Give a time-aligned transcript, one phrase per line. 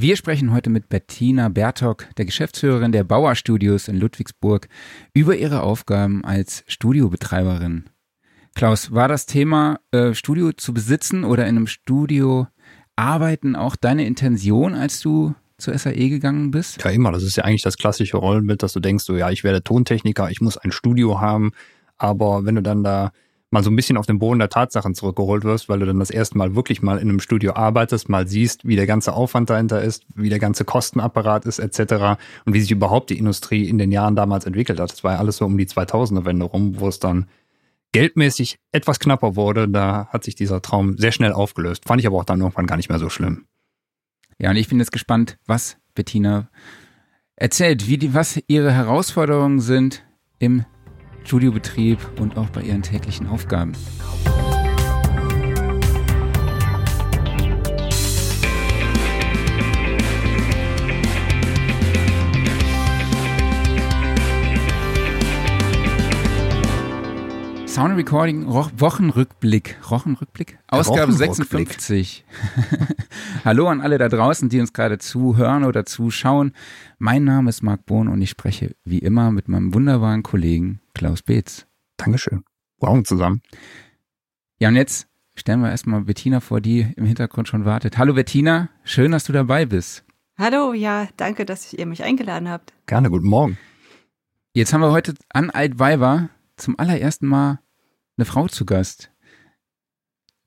[0.00, 4.68] Wir sprechen heute mit Bettina Bertok, der Geschäftsführerin der Bauer Studios in Ludwigsburg,
[5.12, 7.90] über ihre Aufgaben als Studiobetreiberin.
[8.54, 12.46] Klaus, war das Thema äh, Studio zu besitzen oder in einem Studio
[12.94, 16.80] arbeiten auch deine Intention, als du zur SAE gegangen bist?
[16.84, 17.10] Ja, immer.
[17.10, 20.30] Das ist ja eigentlich das klassische Rollenbild, dass du denkst, so, ja, ich werde Tontechniker,
[20.30, 21.50] ich muss ein Studio haben.
[21.96, 23.10] Aber wenn du dann da
[23.50, 26.10] mal so ein bisschen auf den Boden der Tatsachen zurückgeholt wirst, weil du dann das
[26.10, 29.82] erste Mal wirklich mal in einem Studio arbeitest, mal siehst, wie der ganze Aufwand dahinter
[29.82, 32.18] ist, wie der ganze Kostenapparat ist, etc.
[32.44, 34.92] und wie sich überhaupt die Industrie in den Jahren damals entwickelt hat.
[34.92, 37.26] Das war ja alles so um die 2000er Wende rum, wo es dann
[37.92, 39.68] geldmäßig etwas knapper wurde.
[39.68, 41.84] Da hat sich dieser Traum sehr schnell aufgelöst.
[41.86, 43.46] Fand ich aber auch dann irgendwann gar nicht mehr so schlimm.
[44.38, 46.48] Ja, und ich bin jetzt gespannt, was Bettina
[47.34, 50.04] erzählt, wie die, was ihre Herausforderungen sind
[50.38, 50.64] im
[51.28, 53.72] Studiobetrieb und auch bei ihren täglichen Aufgaben.
[67.78, 69.76] Sound Recording Wochenrückblick.
[69.88, 70.58] Wochenrückblick?
[70.66, 72.24] Ausgabe 56.
[73.44, 76.54] Hallo an alle da draußen, die uns gerade zuhören oder zuschauen.
[76.98, 81.22] Mein Name ist Marc Bohn und ich spreche wie immer mit meinem wunderbaren Kollegen Klaus
[81.22, 81.68] Beetz.
[81.98, 82.42] Dankeschön.
[82.80, 83.42] Morgen zusammen.
[84.58, 85.06] Ja, und jetzt
[85.36, 87.96] stellen wir erstmal Bettina vor, die im Hintergrund schon wartet.
[87.96, 90.04] Hallo Bettina, schön, dass du dabei bist.
[90.36, 92.72] Hallo, ja, danke, dass ihr mich eingeladen habt.
[92.86, 93.56] Gerne, guten Morgen.
[94.52, 97.60] Jetzt haben wir heute an Altweiber zum allerersten Mal
[98.18, 99.10] eine Frau zu Gast.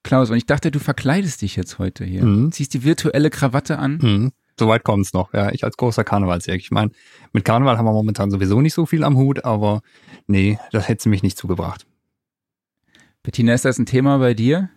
[0.03, 2.23] Klaus, und ich dachte, du verkleidest dich jetzt heute hier.
[2.23, 2.51] Mhm.
[2.51, 3.99] Ziehst die virtuelle Krawatte an.
[4.01, 4.31] Mhm.
[4.59, 5.51] Soweit kommt es noch, ja.
[5.51, 6.57] Ich als großer Karnevalsjäger.
[6.57, 6.91] Ich meine,
[7.33, 9.81] mit Karneval haben wir momentan sowieso nicht so viel am Hut, aber
[10.27, 11.85] nee, das hätte sie mich nicht zugebracht.
[13.23, 14.69] Bettina, ist das ein Thema bei dir?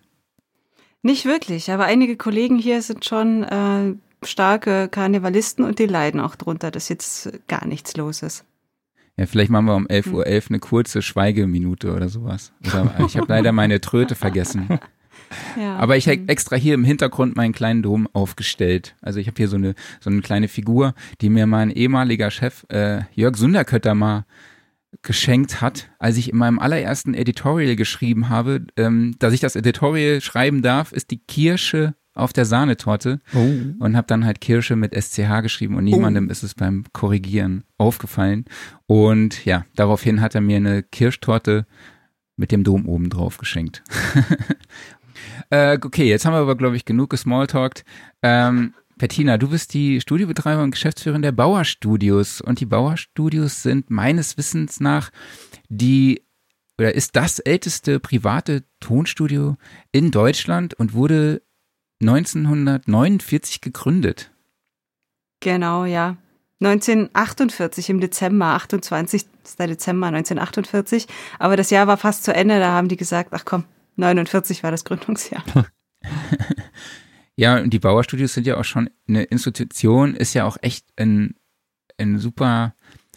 [1.03, 6.37] Nicht wirklich, aber einige Kollegen hier sind schon äh, starke Karnevalisten und die leiden auch
[6.37, 8.45] drunter, dass jetzt gar nichts los ist.
[9.17, 12.53] Ja, vielleicht machen wir um 11.11 Uhr .11 eine kurze Schweigeminute oder sowas.
[12.67, 14.81] Oder ich habe leider meine Tröte vergessen.
[15.59, 15.77] Ja.
[15.77, 18.95] Aber ich habe extra hier im Hintergrund meinen kleinen Dom aufgestellt.
[19.01, 22.65] Also ich habe hier so eine, so eine kleine Figur, die mir mein ehemaliger Chef
[22.69, 24.27] äh, Jörg Sunderkötter mal
[25.03, 30.21] geschenkt hat, als ich in meinem allerersten Editorial geschrieben habe, ähm, dass ich das Editorial
[30.21, 33.49] schreiben darf, ist die Kirsche auf der Sahnetorte oh.
[33.79, 36.31] und habe dann halt Kirsche mit SCH geschrieben und niemandem oh.
[36.31, 38.45] ist es beim Korrigieren aufgefallen.
[38.87, 41.67] Und ja, daraufhin hat er mir eine Kirschtorte
[42.37, 43.83] mit dem Dom oben drauf geschenkt.
[45.51, 47.85] äh, okay, jetzt haben wir aber, glaube ich, genug gesmalltalkt.
[48.23, 53.63] Ähm, Bettina, du bist die Studiobetreiber und Geschäftsführerin der Bauer Studios und die Bauer Studios
[53.63, 55.11] sind meines Wissens nach
[55.69, 56.23] die
[56.79, 59.57] oder ist das älteste private Tonstudio
[59.93, 61.43] in Deutschland und wurde
[62.01, 64.31] 1949 gegründet.
[65.41, 66.17] Genau, ja.
[66.61, 69.27] 1948 im Dezember, 28.
[69.59, 71.07] Dezember 1948.
[71.39, 73.65] Aber das Jahr war fast zu Ende, da haben die gesagt, ach komm,
[73.97, 75.45] 49 war das Gründungsjahr.
[77.37, 81.35] ja, und die Bauerstudios sind ja auch schon eine Institution, ist ja auch echt ein,
[81.99, 82.75] ein super,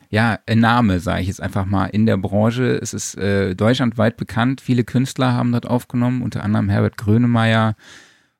[0.10, 2.80] ja, ein Name, sage ich jetzt einfach mal, in der Branche.
[2.82, 4.62] Es ist äh, deutschlandweit bekannt.
[4.62, 7.76] Viele Künstler haben dort aufgenommen, unter anderem Herbert Grönemeyer,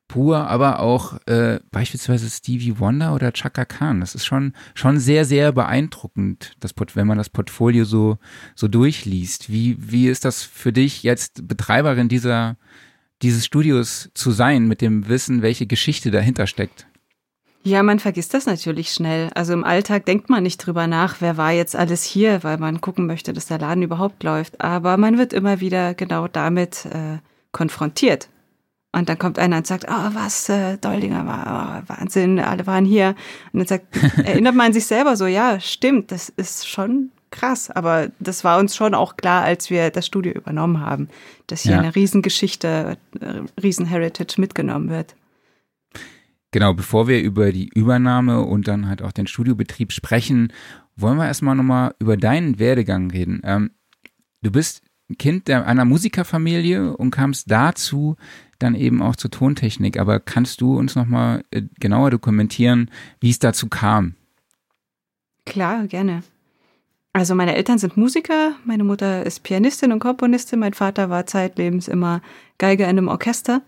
[0.08, 4.00] pur, aber auch äh, beispielsweise Stevie Wonder oder Chaka Khan.
[4.00, 8.18] Das ist schon schon sehr sehr beeindruckend, das wenn man das Portfolio so
[8.54, 9.52] so durchliest.
[9.52, 12.56] Wie wie ist das für dich jetzt Betreiberin dieser
[13.22, 16.86] dieses Studios zu sein mit dem Wissen, welche Geschichte dahinter steckt?
[17.64, 19.30] Ja, man vergisst das natürlich schnell.
[19.34, 22.80] Also im Alltag denkt man nicht drüber nach, wer war jetzt alles hier, weil man
[22.80, 24.60] gucken möchte, dass der Laden überhaupt läuft.
[24.60, 27.18] Aber man wird immer wieder genau damit äh,
[27.52, 28.28] konfrontiert.
[28.92, 32.84] Und dann kommt einer und sagt, oh, was, äh, Doldinger war, oh, Wahnsinn, alle waren
[32.84, 33.14] hier.
[33.52, 33.86] Und dann sagt,
[34.24, 37.70] erinnert man sich selber so, ja, stimmt, das ist schon krass.
[37.70, 41.08] Aber das war uns schon auch klar, als wir das Studio übernommen haben,
[41.48, 41.78] dass hier ja.
[41.78, 45.14] eine Riesengeschichte, äh, Riesenheritage mitgenommen wird.
[46.50, 50.50] Genau, bevor wir über die Übernahme und dann halt auch den Studiobetrieb sprechen,
[50.96, 53.42] wollen wir erstmal nochmal über deinen Werdegang reden.
[53.44, 53.70] Ähm,
[54.42, 54.82] du bist
[55.16, 58.16] Kind einer Musikerfamilie und kamst dazu,
[58.58, 59.98] dann eben auch zur Tontechnik.
[59.98, 62.90] Aber kannst du uns nochmal äh, genauer dokumentieren,
[63.20, 64.14] wie es dazu kam?
[65.46, 66.22] Klar, gerne.
[67.14, 71.88] Also meine Eltern sind Musiker, meine Mutter ist Pianistin und Komponistin, mein Vater war zeitlebens
[71.88, 72.20] immer
[72.58, 73.62] Geige in einem Orchester.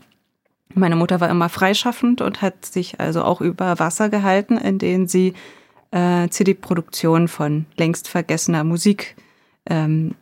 [0.75, 5.09] Meine Mutter war immer freischaffend und hat sich also auch über Wasser gehalten, in denen
[5.09, 5.35] sie
[5.91, 9.17] äh, CD-Produktion von längst vergessener Musik
[9.67, 10.15] ähm,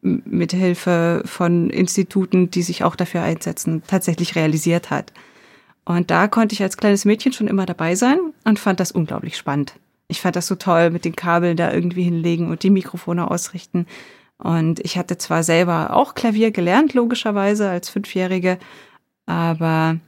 [0.00, 5.12] mit Hilfe von Instituten, die sich auch dafür einsetzen, tatsächlich realisiert hat.
[5.84, 9.36] Und da konnte ich als kleines Mädchen schon immer dabei sein und fand das unglaublich
[9.36, 9.74] spannend.
[10.08, 13.86] Ich fand das so toll, mit den Kabeln da irgendwie hinlegen und die Mikrofone ausrichten.
[14.38, 18.58] Und ich hatte zwar selber auch Klavier gelernt, logischerweise als Fünfjährige,
[19.26, 19.98] aber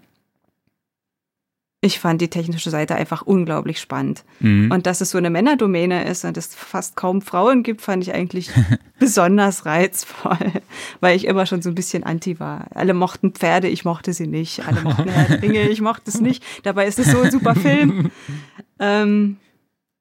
[1.87, 4.25] ich fand die technische Seite einfach unglaublich spannend.
[4.41, 4.71] Mhm.
[4.71, 8.13] Und dass es so eine Männerdomäne ist und es fast kaum Frauen gibt, fand ich
[8.13, 8.51] eigentlich
[8.99, 10.53] besonders reizvoll,
[11.01, 12.67] weil ich immer schon so ein bisschen anti war.
[12.75, 14.67] Alle mochten Pferde, ich mochte sie nicht.
[14.67, 16.45] Alle mochten Dinge, ich mochte es nicht.
[16.65, 18.11] Dabei ist es so ein super Film.
[18.79, 19.39] Ähm,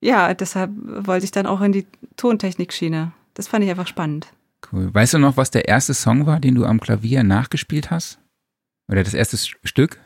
[0.02, 3.14] ja, deshalb wollte ich dann auch in die Tontechnik-Schiene.
[3.34, 4.28] Das fand ich einfach spannend.
[4.72, 4.94] Cool.
[4.94, 8.20] Weißt du noch, was der erste Song war, den du am Klavier nachgespielt hast?
[8.90, 10.00] Oder das erste Stück?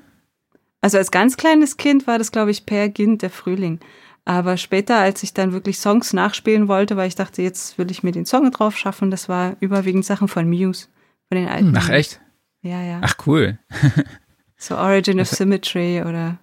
[0.82, 3.80] Also als ganz kleines Kind war das, glaube ich, Per Gint, der Frühling.
[4.26, 8.04] Aber später, als ich dann wirklich Songs nachspielen wollte, weil ich dachte, jetzt will ich
[8.04, 10.88] mir den Song drauf schaffen, das war überwiegend Sachen von Muse,
[11.28, 11.76] von den alten.
[11.76, 12.22] Ach echt?
[12.62, 13.00] Ja, ja.
[13.02, 13.58] Ach cool.
[14.58, 16.38] so Origin of Symmetry oder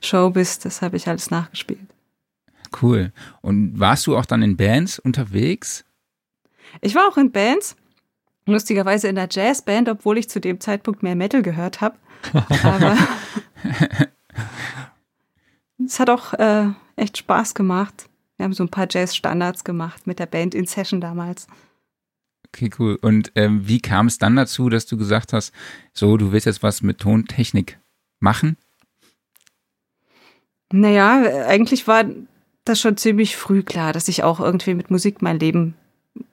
[0.00, 1.80] Showbiz, das habe ich alles nachgespielt.
[2.80, 3.12] Cool.
[3.40, 5.84] Und warst du auch dann in Bands unterwegs?
[6.80, 7.76] Ich war auch in Bands,
[8.46, 11.96] lustigerweise in der Jazzband, obwohl ich zu dem Zeitpunkt mehr Metal gehört habe.
[12.62, 12.96] Aber
[15.84, 18.08] es hat auch äh, echt Spaß gemacht.
[18.36, 21.46] Wir haben so ein paar Jazz-Standards gemacht mit der Band in Session damals.
[22.48, 22.98] Okay, cool.
[23.00, 25.52] Und ähm, wie kam es dann dazu, dass du gesagt hast,
[25.92, 27.78] so, du willst jetzt was mit Tontechnik
[28.18, 28.56] machen?
[30.72, 32.04] Naja, eigentlich war
[32.64, 35.74] das schon ziemlich früh klar, dass ich auch irgendwie mit Musik mein Leben,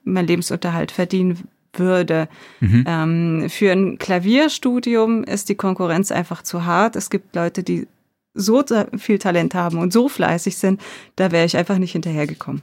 [0.04, 2.28] mein Lebensunterhalt verdienen würde.
[2.60, 2.84] Mhm.
[2.86, 6.96] Ähm, für ein Klavierstudium ist die Konkurrenz einfach zu hart.
[6.96, 7.86] Es gibt Leute, die
[8.34, 8.62] so
[8.96, 10.80] viel Talent haben und so fleißig sind,
[11.16, 12.62] da wäre ich einfach nicht hinterhergekommen.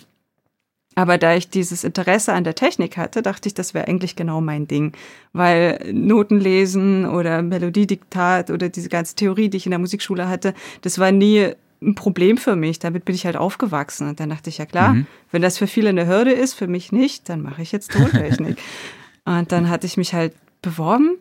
[0.97, 4.39] Aber da ich dieses Interesse an der Technik hatte, dachte ich, das wäre eigentlich genau
[4.39, 4.93] mein Ding.
[5.33, 10.53] Weil Noten lesen oder Melodiediktat oder diese ganze Theorie, die ich in der Musikschule hatte,
[10.81, 11.51] das war nie
[11.85, 12.79] ein Problem für mich.
[12.79, 14.09] Damit bin ich halt aufgewachsen.
[14.09, 15.07] Und dann dachte ich, ja klar, mhm.
[15.31, 18.57] wenn das für viele eine Hürde ist, für mich nicht, dann mache ich jetzt Tontechnik.
[19.25, 21.17] Und dann hatte ich mich halt beworben.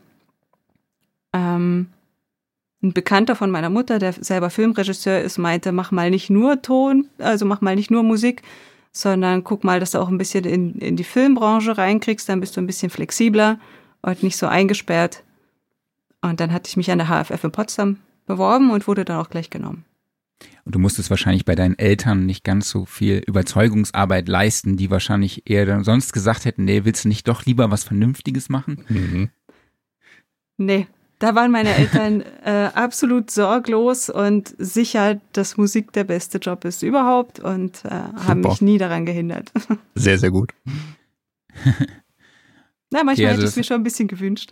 [1.33, 1.89] Ähm,
[2.83, 7.09] ein Bekannter von meiner Mutter, der selber Filmregisseur ist, meinte, mach mal nicht nur Ton,
[7.19, 8.43] also mach mal nicht nur Musik,
[8.93, 12.57] sondern guck mal, dass du auch ein bisschen in, in die Filmbranche reinkriegst, dann bist
[12.57, 13.59] du ein bisschen flexibler
[14.03, 15.25] und nicht so eingesperrt.
[16.21, 19.31] Und dann hatte ich mich an der HFF in Potsdam beworben und wurde dann auch
[19.31, 19.85] gleich genommen.
[20.64, 25.49] Und du musstest wahrscheinlich bei deinen Eltern nicht ganz so viel Überzeugungsarbeit leisten, die wahrscheinlich
[25.49, 28.85] eher dann sonst gesagt hätten, nee, willst du nicht doch lieber was Vernünftiges machen?
[28.88, 29.31] Mhm.
[30.56, 30.87] Nee,
[31.19, 36.82] da waren meine Eltern äh, absolut sorglos und sicher, dass Musik der beste Job ist
[36.82, 39.52] überhaupt und äh, haben mich nie daran gehindert.
[39.94, 40.52] Sehr, sehr gut.
[42.91, 44.50] Na, manchmal okay, also hätte ich es mir schon ein bisschen gewünscht.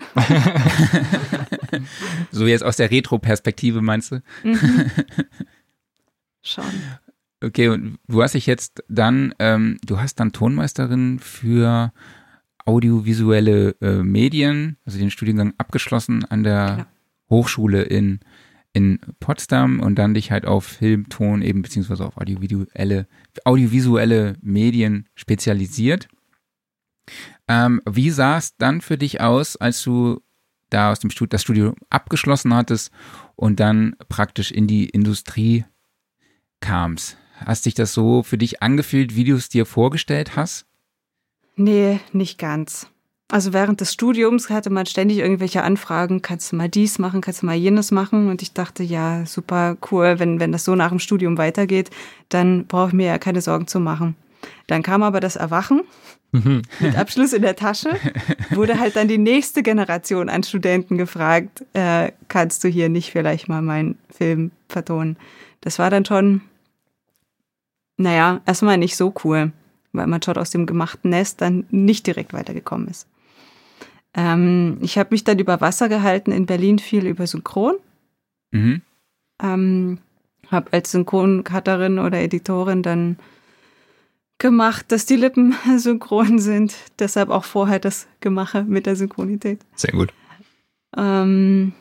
[2.32, 4.22] so jetzt aus der Retro-Perspektive meinst du?
[4.42, 4.90] Mhm.
[6.42, 6.64] Schon.
[7.42, 11.92] Okay, und du hast dich jetzt dann, ähm, du hast dann Tonmeisterin für
[12.64, 16.88] audiovisuelle äh, Medien, also den Studiengang abgeschlossen an der genau.
[17.30, 18.20] Hochschule in,
[18.72, 23.08] in Potsdam und dann dich halt auf Film, Ton eben beziehungsweise auf audiovisuelle,
[23.44, 26.08] audiovisuelle Medien spezialisiert.
[27.48, 30.22] Ähm, wie sah es dann für dich aus, als du
[30.70, 32.92] da aus dem Studium das Studium abgeschlossen hattest
[33.34, 35.64] und dann praktisch in die Industrie
[36.62, 37.19] kamst.
[37.44, 40.64] Hast dich das so für dich angefühlt, wie du es dir vorgestellt hast?
[41.57, 42.87] Nee, nicht ganz.
[43.31, 47.42] Also während des Studiums hatte man ständig irgendwelche Anfragen, kannst du mal dies machen, kannst
[47.42, 48.28] du mal jenes machen.
[48.28, 51.90] Und ich dachte, ja, super cool, wenn, wenn das so nach dem Studium weitergeht,
[52.28, 54.16] dann brauche ich mir ja keine Sorgen zu machen.
[54.66, 55.83] Dann kam aber das Erwachen
[56.33, 56.62] mhm.
[56.81, 57.90] mit Abschluss in der Tasche,
[58.50, 63.49] wurde halt dann die nächste Generation an Studenten gefragt, äh, kannst du hier nicht vielleicht
[63.49, 65.16] mal meinen Film vertonen?
[65.62, 66.42] Das war dann schon
[68.02, 69.52] naja, erstmal nicht so cool,
[69.92, 73.06] weil man schon aus dem gemachten Nest dann nicht direkt weitergekommen ist.
[74.14, 77.76] Ähm, ich habe mich dann über Wasser gehalten in Berlin viel über Synchron.
[78.50, 78.82] Mhm.
[79.42, 79.99] Ähm,
[80.50, 83.16] habe als Synchroncutterin oder Editorin dann
[84.38, 86.75] gemacht, dass die Lippen synchron sind.
[86.99, 89.61] Deshalb auch vorher das Gemache mit der Synchronität.
[89.75, 90.12] Sehr gut.
[90.97, 91.73] Ähm,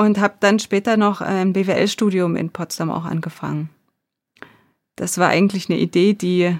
[0.00, 3.68] und habe dann später noch ein BWL-Studium in Potsdam auch angefangen.
[4.96, 6.56] Das war eigentlich eine Idee, die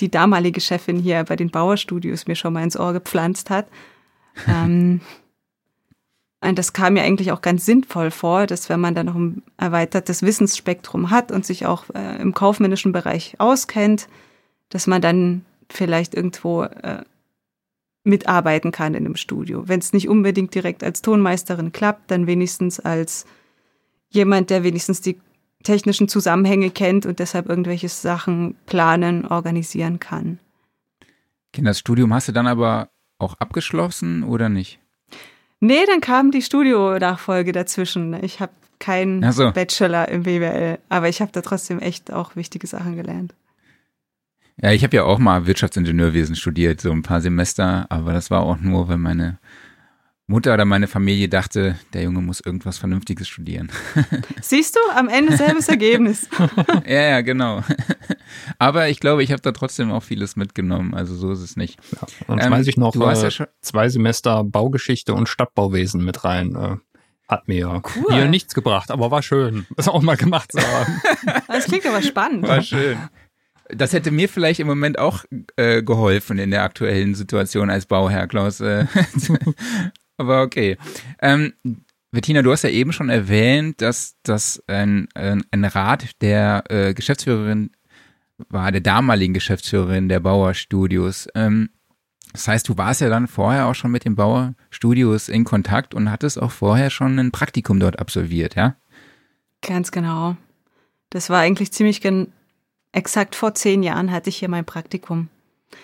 [0.00, 3.68] die damalige Chefin hier bei den Bauer-Studios mir schon mal ins Ohr gepflanzt hat.
[4.48, 5.02] ähm,
[6.40, 9.44] und das kam mir eigentlich auch ganz sinnvoll vor, dass wenn man dann noch ein
[9.56, 14.08] erweitertes Wissensspektrum hat und sich auch äh, im kaufmännischen Bereich auskennt,
[14.68, 17.04] dass man dann vielleicht irgendwo äh,
[18.04, 19.68] mitarbeiten kann in einem Studio.
[19.68, 23.26] Wenn es nicht unbedingt direkt als Tonmeisterin klappt, dann wenigstens als
[24.08, 25.18] jemand, der wenigstens die
[25.62, 30.38] technischen Zusammenhänge kennt und deshalb irgendwelche Sachen planen, organisieren kann.
[31.56, 32.88] Das Studium hast du dann aber
[33.18, 34.78] auch abgeschlossen oder nicht?
[35.60, 38.14] Nee, dann kam die Studio-Nachfolge dazwischen.
[38.24, 39.52] Ich habe keinen so.
[39.52, 43.34] Bachelor im BWL, aber ich habe da trotzdem echt auch wichtige Sachen gelernt.
[44.62, 48.42] Ja, ich habe ja auch mal Wirtschaftsingenieurwesen studiert, so ein paar Semester, aber das war
[48.42, 49.38] auch nur, weil meine
[50.30, 53.72] Mutter oder meine Familie dachte, der Junge muss irgendwas Vernünftiges studieren.
[54.40, 56.28] Siehst du, am Ende selbes Ergebnis.
[56.86, 57.64] ja, ja, genau.
[58.58, 60.94] Aber ich glaube, ich habe da trotzdem auch vieles mitgenommen.
[60.94, 61.80] Also so ist es nicht.
[61.92, 66.54] Ja, dann ähm, schmeiße ich noch äh, ja zwei Semester Baugeschichte und Stadtbauwesen mit rein.
[66.54, 66.76] Äh,
[67.26, 68.12] hat mir cool.
[68.12, 71.00] hier nichts gebracht, aber war schön, das auch mal gemacht zu haben.
[71.46, 72.46] Das klingt aber spannend.
[72.46, 72.98] War schön.
[73.74, 75.24] Das hätte mir vielleicht im Moment auch
[75.56, 78.60] äh, geholfen in der aktuellen Situation als Bauherr, Klaus.
[78.60, 78.86] Äh,
[80.16, 80.76] aber okay.
[81.20, 81.52] Ähm,
[82.10, 86.94] Bettina, du hast ja eben schon erwähnt, dass das ein, ein, ein Rat der äh,
[86.94, 87.70] Geschäftsführerin
[88.48, 91.28] war, der damaligen Geschäftsführerin der Bauer Studios.
[91.34, 91.70] Ähm,
[92.32, 95.94] das heißt, du warst ja dann vorher auch schon mit den Bauer Studios in Kontakt
[95.94, 98.76] und hattest auch vorher schon ein Praktikum dort absolviert, ja?
[99.62, 100.36] Ganz genau.
[101.10, 102.00] Das war eigentlich ziemlich
[102.92, 105.28] exakt vor zehn Jahren hatte ich hier mein Praktikum.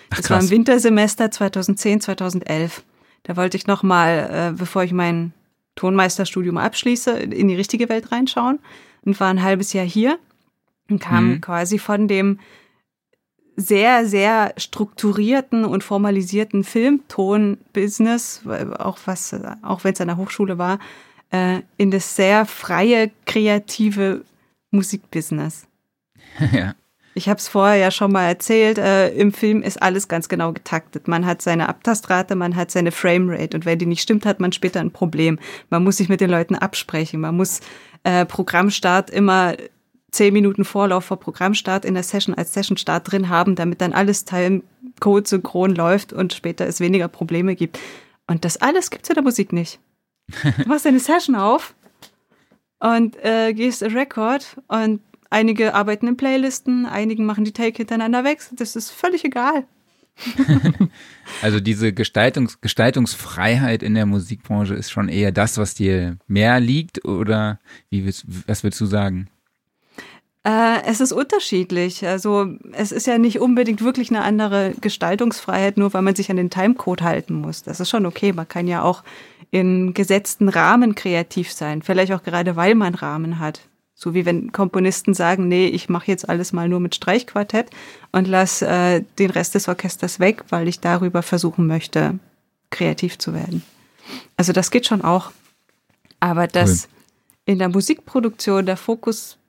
[0.09, 2.83] Ach, das war im Wintersemester 2010, 2011.
[3.23, 5.33] Da wollte ich nochmal, äh, bevor ich mein
[5.75, 8.59] Tonmeisterstudium abschließe, in die richtige Welt reinschauen
[9.03, 10.19] und war ein halbes Jahr hier
[10.89, 11.41] und kam mhm.
[11.41, 12.39] quasi von dem
[13.55, 18.41] sehr, sehr strukturierten und formalisierten Filmton-Business,
[18.77, 20.79] auch was, auch wenn es an der Hochschule war,
[21.31, 24.23] äh, in das sehr freie, kreative
[24.71, 25.67] Musikbusiness.
[26.51, 26.75] ja.
[27.17, 30.53] Ich habe es vorher ja schon mal erzählt, äh, im Film ist alles ganz genau
[30.53, 31.07] getaktet.
[31.07, 34.51] Man hat seine Abtastrate, man hat seine Framerate und wenn die nicht stimmt, hat man
[34.51, 35.39] später ein Problem.
[35.71, 37.61] Man muss sich mit den Leuten absprechen, man muss
[38.03, 39.55] äh, Programmstart immer
[40.11, 44.23] zehn Minuten Vorlauf vor Programmstart in der Session als Sessionstart drin haben, damit dann alles
[44.23, 47.79] Timecode synchron läuft und später es weniger Probleme gibt.
[48.27, 49.79] Und das alles gibt's in der Musik nicht.
[50.61, 51.73] Du machst deine Session auf
[52.79, 58.23] und äh, gehst in Record und Einige arbeiten in Playlisten, einigen machen die Take hintereinander
[58.23, 58.39] weg.
[58.53, 59.65] Das ist völlig egal.
[61.41, 67.05] also diese Gestaltungs Gestaltungsfreiheit in der Musikbranche ist schon eher das, was dir mehr liegt
[67.05, 69.29] oder wie willst, was würdest du sagen?
[70.43, 72.07] Äh, es ist unterschiedlich.
[72.07, 76.37] Also es ist ja nicht unbedingt wirklich eine andere Gestaltungsfreiheit, nur weil man sich an
[76.37, 77.63] den Timecode halten muss.
[77.63, 78.31] Das ist schon okay.
[78.33, 79.03] Man kann ja auch
[79.51, 81.81] in gesetzten Rahmen kreativ sein.
[81.81, 83.61] Vielleicht auch gerade, weil man Rahmen hat.
[83.99, 87.71] So wie wenn Komponisten sagen, nee, ich mache jetzt alles mal nur mit Streichquartett
[88.11, 92.19] und lass äh, den Rest des Orchesters weg, weil ich darüber versuchen möchte,
[92.69, 93.63] kreativ zu werden.
[94.37, 95.31] Also das geht schon auch.
[96.19, 96.89] Aber dass cool.
[97.45, 99.39] in der Musikproduktion der Fokus,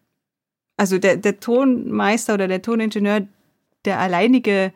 [0.78, 3.28] also der, der Tonmeister oder der Toningenieur
[3.84, 4.72] der alleinige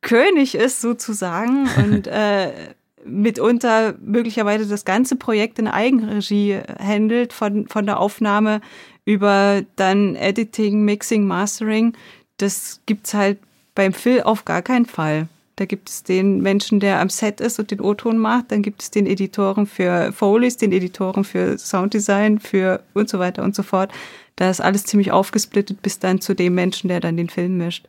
[0.00, 2.72] König ist sozusagen und äh,
[3.04, 8.60] mitunter möglicherweise das ganze Projekt in Eigenregie handelt, von, von der Aufnahme
[9.04, 11.94] über dann Editing, Mixing, Mastering.
[12.36, 13.38] Das gibt's halt
[13.74, 15.28] beim Phil auf gar keinen Fall.
[15.56, 18.50] Da gibt es den Menschen, der am Set ist und den O-Ton macht.
[18.50, 23.42] Dann gibt es den Editoren für Foleys, den Editoren für Sounddesign, für und so weiter
[23.42, 23.92] und so fort.
[24.36, 27.88] Da ist alles ziemlich aufgesplittet bis dann zu dem Menschen, der dann den Film mischt.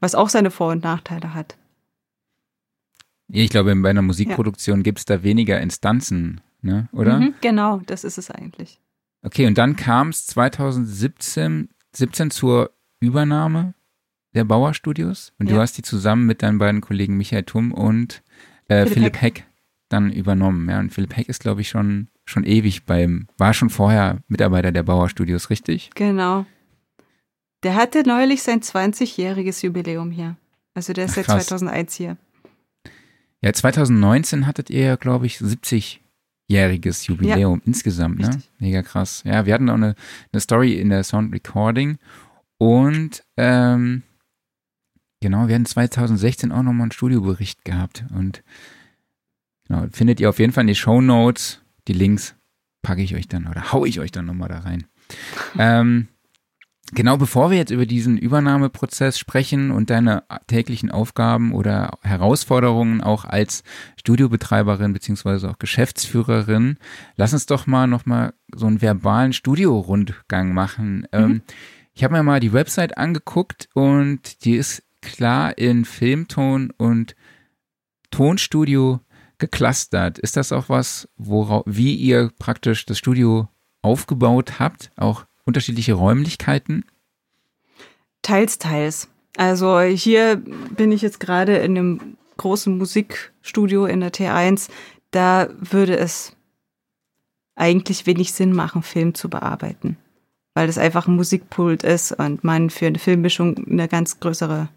[0.00, 1.56] Was auch seine Vor- und Nachteile hat.
[3.32, 4.82] Ich glaube, bei einer Musikproduktion ja.
[4.82, 6.88] gibt es da weniger Instanzen, ne?
[6.92, 7.18] oder?
[7.18, 8.80] Mhm, genau, das ist es eigentlich.
[9.22, 12.70] Okay, und dann kam es 2017 17 zur
[13.00, 13.74] Übernahme
[14.34, 15.56] der Bauer Studios und ja.
[15.56, 18.22] du hast die zusammen mit deinen beiden Kollegen Michael Tum und
[18.68, 19.38] äh, Philipp, Philipp Heck.
[19.38, 19.46] Heck.
[19.88, 20.68] dann übernommen.
[20.68, 24.70] Ja, und Philipp Heck ist, glaube ich, schon, schon ewig beim, war schon vorher Mitarbeiter
[24.70, 25.90] der Bauer Studios, richtig?
[25.94, 26.46] Genau.
[27.64, 30.36] Der hatte neulich sein 20-jähriges Jubiläum hier.
[30.74, 32.16] Also der ist seit 2001 hier.
[33.42, 38.28] Ja, 2019 hattet ihr, glaube ich, 70-jähriges Jubiläum ja, insgesamt, ne?
[38.28, 38.50] Richtig.
[38.58, 39.22] Mega krass.
[39.24, 39.94] Ja, wir hatten auch eine,
[40.32, 41.98] eine Story in der Sound Recording
[42.58, 44.02] und ähm,
[45.20, 48.42] genau, wir hatten 2016 auch nochmal einen Studiobericht gehabt und
[49.66, 51.62] genau, findet ihr auf jeden Fall in die Show Notes.
[51.88, 52.34] Die Links
[52.82, 54.84] packe ich euch dann oder hau ich euch dann nochmal da rein.
[55.58, 56.08] ähm,
[56.92, 63.24] Genau bevor wir jetzt über diesen Übernahmeprozess sprechen und deine täglichen Aufgaben oder Herausforderungen auch
[63.24, 63.62] als
[63.96, 66.78] Studiobetreiberin beziehungsweise auch Geschäftsführerin,
[67.16, 71.00] lass uns doch mal nochmal so einen verbalen Studiorundgang machen.
[71.00, 71.06] Mhm.
[71.12, 71.42] Ähm,
[71.94, 77.14] ich habe mir mal die Website angeguckt und die ist klar in Filmton und
[78.10, 79.00] Tonstudio
[79.38, 80.18] geclustert.
[80.18, 83.48] Ist das auch was, worauf, wie ihr praktisch das Studio
[83.82, 84.90] aufgebaut habt?
[84.96, 86.84] Auch unterschiedliche Räumlichkeiten?
[88.22, 89.08] Teils, teils.
[89.36, 94.68] Also hier bin ich jetzt gerade in einem großen Musikstudio in der T1.
[95.10, 96.36] Da würde es
[97.56, 99.96] eigentlich wenig Sinn machen, Film zu bearbeiten.
[100.54, 104.68] Weil es einfach ein Musikpult ist und man für eine Filmmischung eine ganz größere,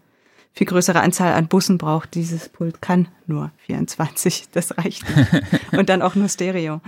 [0.52, 2.16] viel größere Anzahl an Bussen braucht.
[2.16, 5.72] Dieses Pult kann nur 24, das reicht nicht.
[5.72, 6.80] und dann auch nur Stereo.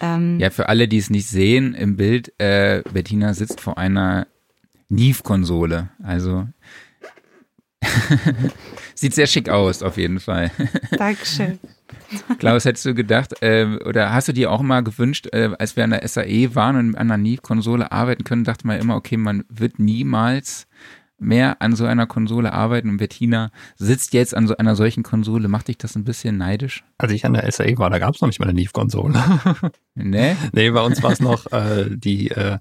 [0.00, 4.26] Ähm, ja, für alle, die es nicht sehen im Bild, äh, Bettina sitzt vor einer
[4.88, 5.90] Neve-Konsole.
[6.02, 6.48] Also
[8.94, 10.50] sieht sehr schick aus, auf jeden Fall.
[10.96, 11.58] Dankeschön.
[12.38, 15.84] Klaus, hättest du gedacht, äh, oder hast du dir auch mal gewünscht, äh, als wir
[15.84, 19.44] an der SAE waren und an einer Neve-Konsole arbeiten können, dachte man immer, okay, man
[19.48, 20.66] wird niemals
[21.22, 25.48] mehr an so einer Konsole arbeiten und Bettina sitzt jetzt an so einer solchen Konsole.
[25.48, 26.84] Macht dich das ein bisschen neidisch?
[26.98, 29.14] Als ich an der SAE war, da gab es noch nicht mal eine Neve-Konsole.
[29.94, 30.36] nee?
[30.52, 32.58] Nee, bei uns war es noch äh, die, äh,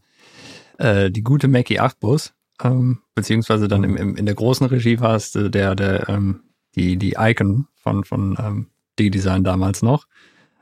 [0.78, 5.00] äh, die gute Mackie 8 Bus, ähm, beziehungsweise dann im, im, in der großen Regie
[5.00, 6.44] war es der, der, ähm,
[6.76, 8.68] die, die Icon von, von ähm,
[9.00, 10.06] D-Design damals noch.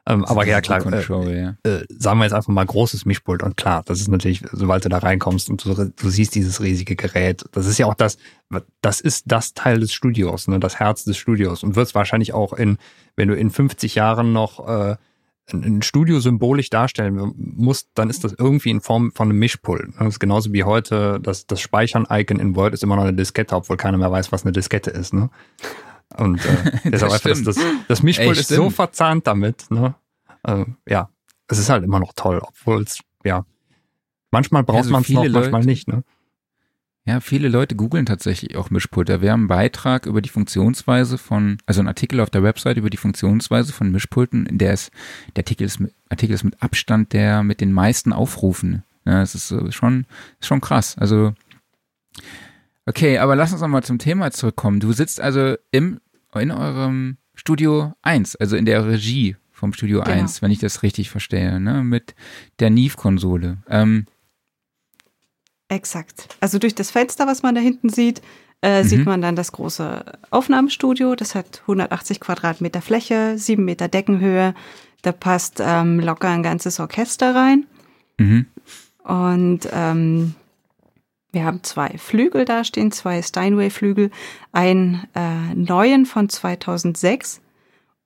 [0.09, 1.53] Ähm, aber ja, klar, äh.
[1.63, 3.43] Äh, sagen wir jetzt einfach mal großes Mischpult.
[3.43, 6.95] Und klar, das ist natürlich, sobald du da reinkommst und du, du, siehst dieses riesige
[6.95, 8.17] Gerät, das ist ja auch das,
[8.81, 11.63] das ist das Teil des Studios, ne, das Herz des Studios.
[11.63, 12.79] Und wird es wahrscheinlich auch in,
[13.15, 14.95] wenn du in 50 Jahren noch äh,
[15.53, 19.89] ein Studio symbolisch darstellen musst, dann ist das irgendwie in Form von einem Mischpult.
[19.97, 23.55] Das ist genauso wie heute, das, das Speichern-Icon in Word ist immer noch eine Diskette,
[23.55, 25.13] obwohl keiner mehr weiß, was eine Diskette ist.
[25.13, 25.29] Ne?
[26.17, 29.69] Und äh, deshalb einfach, das, das, das Mischpult Ey, ist so verzahnt damit.
[29.69, 29.95] Ne?
[30.43, 31.09] Äh, ja,
[31.47, 33.45] es ist halt immer noch toll, obwohl es, ja,
[34.31, 35.87] manchmal braucht also man es noch, Leute, manchmal nicht.
[35.87, 36.03] Ne?
[37.05, 39.21] Ja, viele Leute googeln tatsächlich auch Mischpulte.
[39.21, 42.91] Wir haben einen Beitrag über die Funktionsweise von, also ein Artikel auf der Website über
[42.91, 44.47] die Funktionsweise von Mischpulten.
[44.51, 44.91] Der ist,
[45.35, 48.83] der Artikel ist mit, Artikel ist mit Abstand der mit den meisten Aufrufen.
[49.05, 50.05] Ja, es ist schon,
[50.39, 50.99] ist schon krass.
[50.99, 51.33] Also,
[52.85, 54.79] okay, aber lass uns nochmal zum Thema zurückkommen.
[54.79, 55.99] Du sitzt also im,
[56.35, 60.15] in eurem Studio 1, also in der Regie vom Studio genau.
[60.15, 62.15] 1, wenn ich das richtig verstehe, ne, mit
[62.59, 63.57] der Neve-Konsole.
[63.69, 64.05] Ähm,
[65.67, 66.27] Exakt.
[66.39, 68.21] Also durch das Fenster, was man da hinten sieht,
[68.61, 68.87] äh, mhm.
[68.87, 71.15] sieht man dann das große Aufnahmestudio.
[71.15, 74.53] Das hat 180 Quadratmeter Fläche, 7 Meter Deckenhöhe.
[75.01, 77.67] Da passt ähm, locker ein ganzes Orchester rein.
[78.17, 78.47] Mhm.
[79.03, 80.35] Und ähm,
[81.31, 84.11] wir haben zwei Flügel da stehen, zwei Steinway-Flügel,
[84.51, 87.41] einen äh, neuen von 2006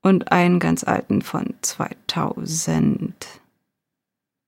[0.02, 3.14] und einen ganz alten von 2000,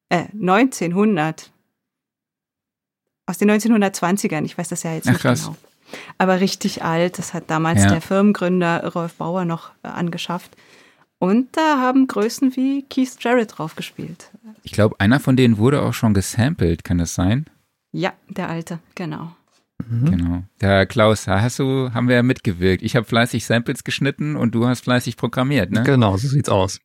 [0.10, 1.52] äh, 1900
[3.28, 4.44] aus den 1920ern.
[4.44, 5.46] Ich weiß das ja jetzt Ach, nicht krass.
[5.46, 5.56] genau.
[6.18, 7.18] Aber richtig alt.
[7.18, 7.92] Das hat damals ja.
[7.92, 10.56] der Firmengründer Rolf Bauer noch äh, angeschafft.
[11.18, 14.32] Und da haben Größen wie Keith Jarrett drauf gespielt.
[14.64, 17.46] Ich glaube, einer von denen wurde auch schon gesampelt, kann das sein?
[17.96, 19.32] Ja, der alte, genau.
[19.88, 20.06] Mhm.
[20.06, 20.44] Genau.
[20.62, 22.84] Der Klaus, da hast du, haben wir ja mitgewirkt.
[22.84, 25.84] Ich habe fleißig Samples geschnitten und du hast fleißig programmiert, ne?
[25.84, 26.80] Genau, so sieht's aus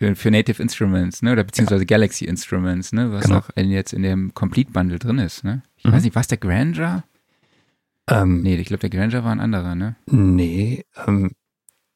[0.00, 1.32] für, für Native Instruments, ne?
[1.32, 1.86] Oder beziehungsweise ja.
[1.86, 3.12] Galaxy Instruments, ne?
[3.12, 3.38] Was genau.
[3.38, 5.62] auch jetzt in dem Complete Bundle drin ist, ne?
[5.76, 5.92] Ich mhm.
[5.92, 7.04] weiß nicht, was der Grandeur?
[8.08, 9.96] Ähm, nee, ich glaube, der Grandeur war ein anderer, ne?
[10.06, 11.32] Nee, ähm,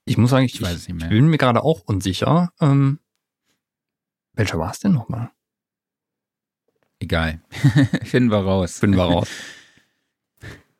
[0.04, 2.50] ich muss sagen, ich, ich, ich bin mir gerade auch unsicher.
[2.60, 2.98] Ähm,
[4.34, 5.30] welcher war es denn nochmal?
[7.04, 7.40] Egal.
[8.02, 8.78] Finden wir raus.
[8.78, 9.28] Finden wir raus.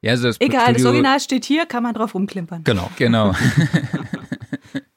[0.01, 2.65] ja, also das Egal, Studio, das Original steht hier, kann man drauf rumklimpern.
[2.65, 2.91] Genau.
[2.97, 3.35] Genau.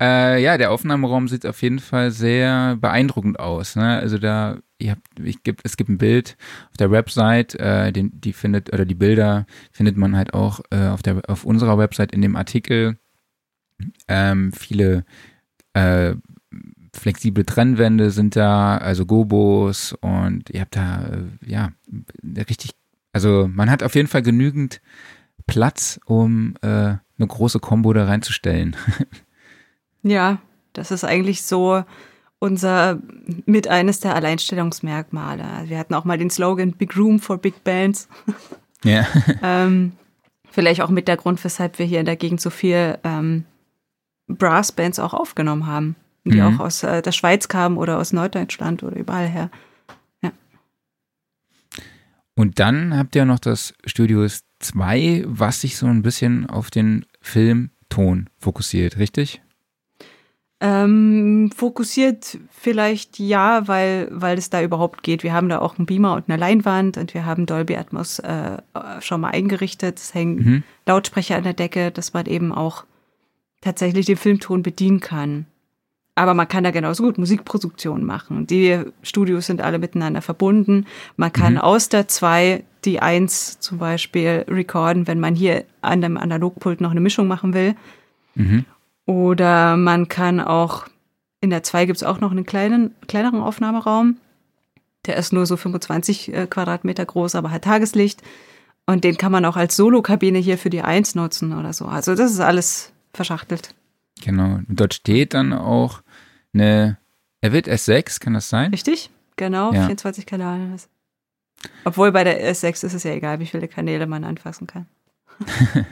[0.00, 3.74] Äh, ja, der Aufnahmeraum sieht auf jeden Fall sehr beeindruckend aus.
[3.74, 3.98] Ne?
[3.98, 6.36] Also da, ihr habt, ich gibt, es gibt ein Bild
[6.70, 10.86] auf der Website, äh, den, die findet, oder die Bilder findet man halt auch äh,
[10.86, 12.96] auf der, auf unserer Website in dem Artikel.
[14.06, 15.04] Ähm, viele
[15.72, 16.14] äh,
[16.92, 21.70] flexible Trennwände sind da, also Gobos und ihr habt da, äh, ja,
[22.48, 22.72] richtig,
[23.12, 24.80] also man hat auf jeden Fall genügend
[25.46, 28.76] Platz, um äh, eine große Combo da reinzustellen.
[30.02, 30.38] Ja,
[30.72, 31.82] das ist eigentlich so
[32.38, 33.00] unser
[33.46, 35.44] mit eines der Alleinstellungsmerkmale.
[35.66, 38.08] Wir hatten auch mal den Slogan Big Room for Big Bands.
[38.84, 39.08] Ja.
[39.42, 39.94] ähm,
[40.52, 43.44] vielleicht auch mit der Grund, weshalb wir hier in der Gegend so viel ähm,
[44.28, 45.96] Brassbands auch aufgenommen haben,
[46.30, 46.56] die mhm.
[46.56, 49.50] auch aus äh, der Schweiz kamen oder aus Norddeutschland oder überall her.
[50.22, 50.32] Ja.
[52.34, 57.06] Und dann habt ihr noch das Studios 2, was sich so ein bisschen auf den
[57.20, 59.40] Filmton fokussiert, richtig?
[60.60, 65.22] Ähm, fokussiert vielleicht ja, weil, weil es da überhaupt geht.
[65.22, 68.56] Wir haben da auch einen Beamer und eine Leinwand und wir haben Dolby Atmos äh,
[69.00, 69.98] schon mal eingerichtet.
[69.98, 70.62] Es hängen mhm.
[70.84, 72.84] Lautsprecher an der Decke, dass man eben auch
[73.60, 75.46] tatsächlich den Filmton bedienen kann.
[76.18, 78.44] Aber man kann da genauso gut Musikproduktion machen.
[78.48, 80.84] Die Studios sind alle miteinander verbunden.
[81.16, 81.60] Man kann mhm.
[81.60, 86.90] aus der 2 die 1 zum Beispiel recorden, wenn man hier an dem Analogpult noch
[86.90, 87.76] eine Mischung machen will.
[88.34, 88.64] Mhm.
[89.06, 90.88] Oder man kann auch,
[91.40, 94.16] in der 2 gibt es auch noch einen kleinen, kleineren Aufnahmeraum.
[95.06, 98.22] Der ist nur so 25 äh, Quadratmeter groß, aber hat Tageslicht.
[98.86, 101.84] Und den kann man auch als Solokabine hier für die 1 nutzen oder so.
[101.84, 103.72] Also das ist alles verschachtelt.
[104.20, 104.58] Genau.
[104.66, 106.02] Dort steht dann auch
[106.54, 106.98] eine
[107.42, 108.70] Avid S6, kann das sein?
[108.70, 109.86] Richtig, genau, ja.
[109.86, 110.76] 24 Kanäle.
[111.84, 114.86] Obwohl bei der S6 ist es ja egal, wie viele Kanäle man anfassen kann.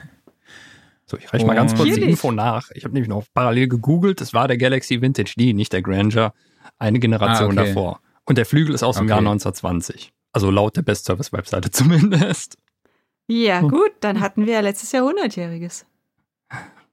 [1.05, 2.69] so, ich reiche mal ganz kurz die Info nach.
[2.71, 4.21] Ich habe nämlich noch parallel gegoogelt.
[4.21, 6.33] Es war der Galaxy Vintage D, nicht der Granger.
[6.79, 7.73] Eine Generation ah, okay.
[7.73, 8.01] davor.
[8.25, 9.11] Und der Flügel ist aus dem okay.
[9.11, 10.11] Jahr 1920.
[10.33, 12.57] Also laut der Best Service Webseite zumindest.
[13.27, 15.85] Ja, gut, dann hatten wir ja letztes Jahr 100-jähriges.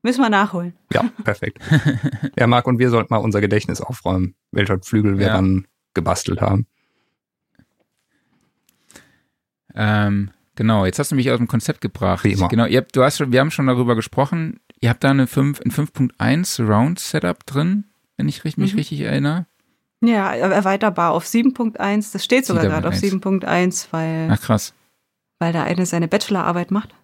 [0.04, 0.74] Müssen wir nachholen.
[0.92, 1.58] Ja, perfekt.
[2.38, 5.32] ja, Marc und wir sollten mal unser Gedächtnis aufräumen, welcher Flügel wir ja.
[5.32, 6.66] dann gebastelt haben.
[9.74, 12.22] Ähm, genau, jetzt hast du mich aus dem Konzept gebracht.
[12.24, 12.48] Wie immer.
[12.48, 14.60] Genau, ihr habt, du hast wir haben schon darüber gesprochen.
[14.78, 17.84] Ihr habt da eine 5, ein 5.1 Surround Setup drin,
[18.18, 18.64] wenn ich mich mhm.
[18.64, 19.46] richtig erinnere.
[20.02, 22.12] Ja, erweiterbar auf 7.1.
[22.12, 24.28] Das steht sogar gerade auf 7.1, weil.
[24.30, 24.74] Ach krass.
[25.38, 26.94] Weil da eine seine Bachelorarbeit macht.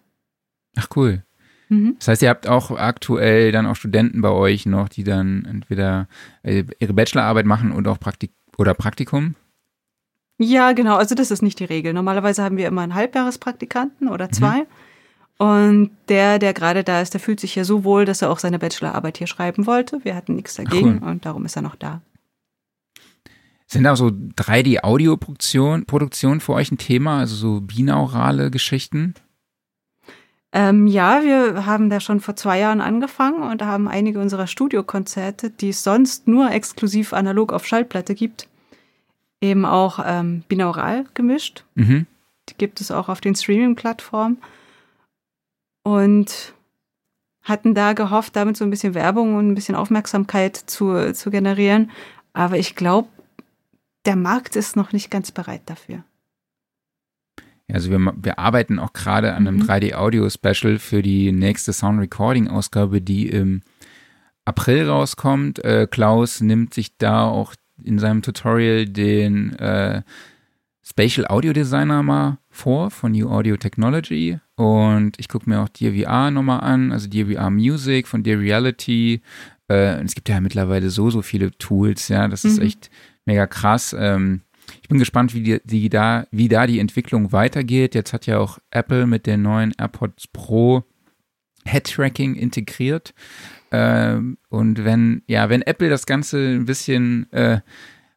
[0.77, 1.23] Ach cool.
[1.71, 1.95] Mhm.
[1.99, 6.07] Das heißt, ihr habt auch aktuell dann auch Studenten bei euch noch, die dann entweder
[6.43, 9.35] äh, ihre Bachelorarbeit machen und auch Praktik oder Praktikum?
[10.37, 10.97] Ja, genau.
[10.97, 11.93] Also das ist nicht die Regel.
[11.93, 14.33] Normalerweise haben wir immer einen Halbjahrespraktikanten oder mhm.
[14.33, 14.57] zwei.
[14.59, 14.67] Mhm.
[15.37, 18.39] Und der, der gerade da ist, der fühlt sich ja so wohl, dass er auch
[18.39, 20.03] seine Bachelorarbeit hier schreiben wollte.
[20.03, 21.09] Wir hatten nichts dagegen cool.
[21.09, 22.01] und darum ist er noch da.
[23.65, 29.13] Sind auch so 3D-Audio-Produktion Produktion für euch ein Thema, also so binaurale Geschichten?
[30.53, 35.49] Ähm, ja, wir haben da schon vor zwei Jahren angefangen und haben einige unserer Studiokonzerte,
[35.49, 38.49] die es sonst nur exklusiv analog auf Schallplatte gibt,
[39.39, 41.63] eben auch ähm, binaural gemischt.
[41.75, 42.05] Mhm.
[42.49, 44.39] Die gibt es auch auf den Streaming-Plattformen.
[45.83, 46.53] Und
[47.43, 51.91] hatten da gehofft, damit so ein bisschen Werbung und ein bisschen Aufmerksamkeit zu, zu generieren.
[52.33, 53.09] Aber ich glaube,
[54.05, 56.03] der Markt ist noch nicht ganz bereit dafür.
[57.73, 59.63] Also wir, wir arbeiten auch gerade an einem mhm.
[59.63, 63.61] 3D-Audio-Special für die nächste Sound-Recording-Ausgabe, die im
[64.45, 65.63] April rauskommt.
[65.63, 67.53] Äh, Klaus nimmt sich da auch
[67.83, 70.01] in seinem Tutorial den äh,
[70.83, 76.31] Spatial Audio Designer mal vor von New Audio Technology und ich gucke mir auch DVR
[76.31, 79.21] nochmal an, also DVR Music von Dear Reality.
[79.69, 82.65] Äh, es gibt ja mittlerweile so, so viele Tools, ja, das ist mhm.
[82.65, 82.89] echt
[83.25, 83.95] mega krass.
[83.97, 84.41] Ähm,
[84.81, 87.95] ich bin gespannt, wie, die, die da, wie da die Entwicklung weitergeht.
[87.95, 90.83] Jetzt hat ja auch Apple mit den neuen AirPods Pro
[91.65, 93.13] Head-Tracking integriert.
[93.71, 97.61] Ähm, und wenn, ja, wenn Apple das Ganze ein bisschen äh,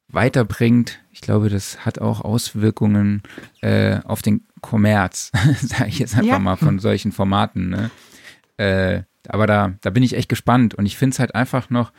[0.09, 3.23] weiterbringt, ich glaube, das hat auch Auswirkungen
[3.61, 6.39] äh, auf den Kommerz, sage ich jetzt einfach ja.
[6.39, 7.69] mal von solchen Formaten.
[7.69, 7.91] Ne?
[8.57, 11.93] Äh, aber da, da bin ich echt gespannt und ich finde es halt einfach noch,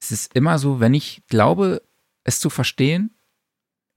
[0.00, 1.82] es ist immer so, wenn ich glaube,
[2.24, 3.10] es zu verstehen,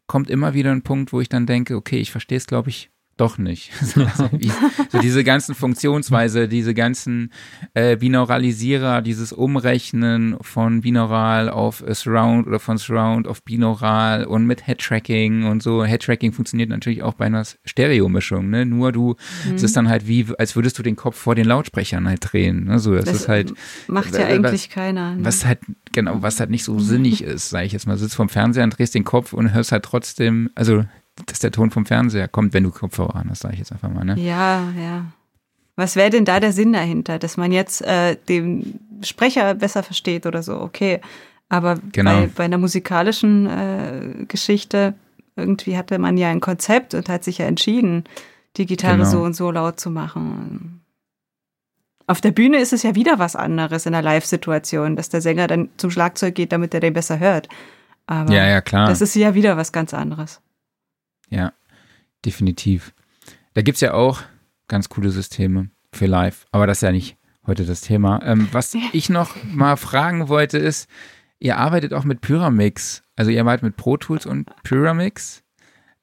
[0.08, 2.92] kommt immer wieder ein Punkt, wo ich dann denke, okay, ich verstehe es, glaube ich,
[3.18, 3.72] doch nicht.
[4.90, 7.32] so diese ganzen Funktionsweise, diese ganzen
[7.74, 14.66] äh, Binauralisierer, dieses Umrechnen von binaural auf Surround oder von Surround auf binaural und mit
[14.66, 15.86] Head-Tracking und so.
[15.86, 18.66] Head-Tracking funktioniert natürlich auch bei einer Stereomischung, ne?
[18.66, 19.16] Nur du,
[19.48, 19.56] mhm.
[19.56, 22.66] es ist dann halt wie, als würdest du den Kopf vor den Lautsprechern halt drehen.
[22.66, 22.80] Ne?
[22.80, 23.54] So, das, das ist halt.
[23.88, 25.16] Macht ja eigentlich was, keiner.
[25.16, 25.26] Ne?
[25.26, 25.60] Was halt,
[25.92, 27.98] genau, was halt nicht so sinnig ist, sage ich jetzt mal.
[27.98, 30.84] Sitzt vorm Fernseher und drehst den Kopf und hörst halt trotzdem, also
[31.26, 33.90] dass der Ton vom Fernseher kommt, wenn du Kopfhörer an hast, sage ich jetzt einfach
[33.90, 34.04] mal.
[34.04, 34.16] Ne?
[34.20, 35.06] Ja, ja.
[35.76, 40.26] Was wäre denn da der Sinn dahinter, dass man jetzt äh, den Sprecher besser versteht
[40.26, 40.60] oder so?
[40.60, 41.02] Okay,
[41.50, 42.12] aber genau.
[42.12, 44.94] bei, bei einer musikalischen äh, Geschichte
[45.36, 48.04] irgendwie hatte man ja ein Konzept und hat sich ja entschieden,
[48.58, 49.10] die Gitarre genau.
[49.10, 50.82] so und so laut zu machen.
[52.06, 55.48] Auf der Bühne ist es ja wieder was anderes in der Live-Situation, dass der Sänger
[55.48, 57.48] dann zum Schlagzeug geht, damit er den besser hört.
[58.06, 58.90] Aber ja, ja, klar.
[58.90, 60.42] das ist ja wieder was ganz anderes.
[61.34, 61.54] Ja,
[62.24, 62.94] definitiv.
[63.54, 64.22] Da gibt es ja auch
[64.68, 68.22] ganz coole Systeme für Live, aber das ist ja nicht heute das Thema.
[68.24, 70.90] Ähm, was ich noch mal fragen wollte ist,
[71.40, 75.44] ihr arbeitet auch mit Pyramix, also ihr arbeitet mit Pro Tools und Pyramix.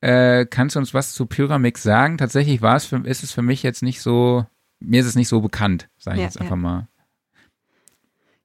[0.01, 2.19] Äh, kannst du uns was zu Pyramix sagen?
[2.19, 4.47] Tatsächlich war es für, ist es für mich jetzt nicht so,
[4.81, 6.63] mir ist es nicht so bekannt, sage ich ja, jetzt einfach ja.
[6.63, 6.89] mal.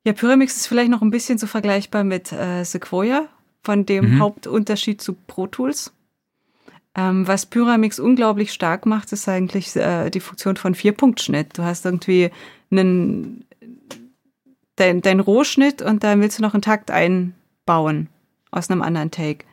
[0.04, 3.28] Ja, Pyramix ist vielleicht noch ein bisschen so vergleichbar mit äh, Sequoia,
[3.64, 4.20] von dem mhm.
[4.20, 5.92] Hauptunterschied zu Pro Tools.
[6.96, 11.58] Ähm, was Pyramix unglaublich stark macht, ist eigentlich äh, die Funktion von Vierpunktschnitt.
[11.58, 12.32] Du hast irgendwie
[12.72, 13.46] einen
[14.78, 18.08] dein, dein Rohschnitt und dann willst du noch einen Takt einbauen
[18.52, 19.46] aus einem anderen Take.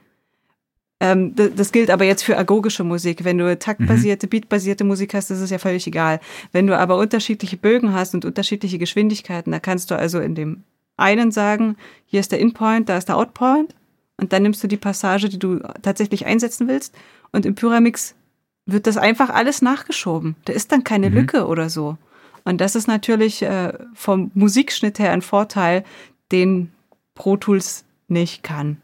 [1.00, 3.24] Ähm, das gilt aber jetzt für agogische Musik.
[3.24, 4.30] Wenn du taktbasierte, mhm.
[4.30, 6.20] beatbasierte Musik hast, ist es ja völlig egal.
[6.52, 10.62] Wenn du aber unterschiedliche Bögen hast und unterschiedliche Geschwindigkeiten, da kannst du also in dem
[10.96, 11.76] einen sagen,
[12.06, 13.74] hier ist der Inpoint, da ist der Outpoint
[14.16, 16.94] und dann nimmst du die Passage, die du tatsächlich einsetzen willst
[17.32, 18.14] und im Pyramix
[18.66, 20.36] wird das einfach alles nachgeschoben.
[20.44, 21.16] Da ist dann keine mhm.
[21.16, 21.96] Lücke oder so.
[22.44, 25.84] Und das ist natürlich äh, vom Musikschnitt her ein Vorteil,
[26.30, 26.72] den
[27.14, 28.82] Pro Tools nicht kann.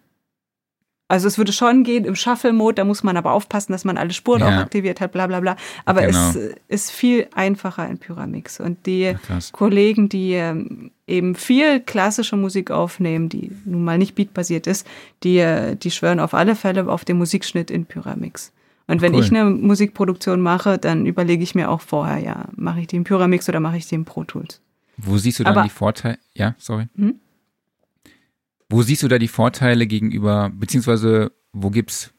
[1.08, 4.12] Also es würde schon gehen im Shuffle-Mode, da muss man aber aufpassen, dass man alle
[4.12, 4.48] Spuren ja.
[4.48, 5.56] auch aktiviert hat, bla bla bla.
[5.86, 6.28] Aber genau.
[6.28, 8.60] es ist viel einfacher in Pyramix.
[8.60, 9.18] Und die ja,
[9.52, 14.86] Kollegen, die ähm, eben viel klassische Musik aufnehmen, die nun mal nicht beatbasiert ist,
[15.22, 18.52] die, äh, die schwören auf alle Fälle auf den Musikschnitt in Pyramix.
[18.86, 19.22] Und wenn cool.
[19.22, 23.48] ich eine Musikproduktion mache, dann überlege ich mir auch vorher, ja, mache ich den Pyramix
[23.48, 24.60] oder mache ich den Pro Tools.
[24.98, 26.18] Wo siehst du dann aber, die Vorteile?
[26.34, 26.88] Ja, sorry.
[26.96, 27.20] Hm?
[28.70, 32.12] Wo siehst du da die Vorteile gegenüber, beziehungsweise wo gibt's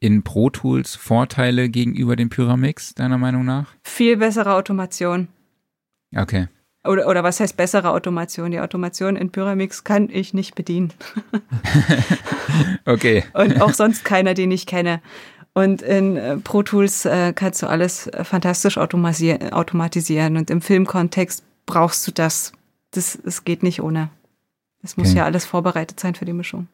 [0.00, 3.66] in Pro Tools Vorteile gegenüber dem Pyramix, deiner Meinung nach?
[3.82, 5.28] Viel bessere Automation.
[6.16, 6.46] Okay.
[6.84, 8.52] Oder, oder was heißt bessere Automation?
[8.52, 10.92] Die Automation in Pyramix kann ich nicht bedienen.
[12.84, 13.24] okay.
[13.34, 15.02] Und auch sonst keiner, den ich kenne.
[15.52, 20.36] Und in äh, Pro Tools äh, kannst du alles fantastisch automatisieren.
[20.36, 22.52] Und im Filmkontext brauchst du das.
[22.92, 24.10] Das, das geht nicht ohne.
[24.82, 25.18] Es muss okay.
[25.18, 26.68] ja alles vorbereitet sein für die Mischung.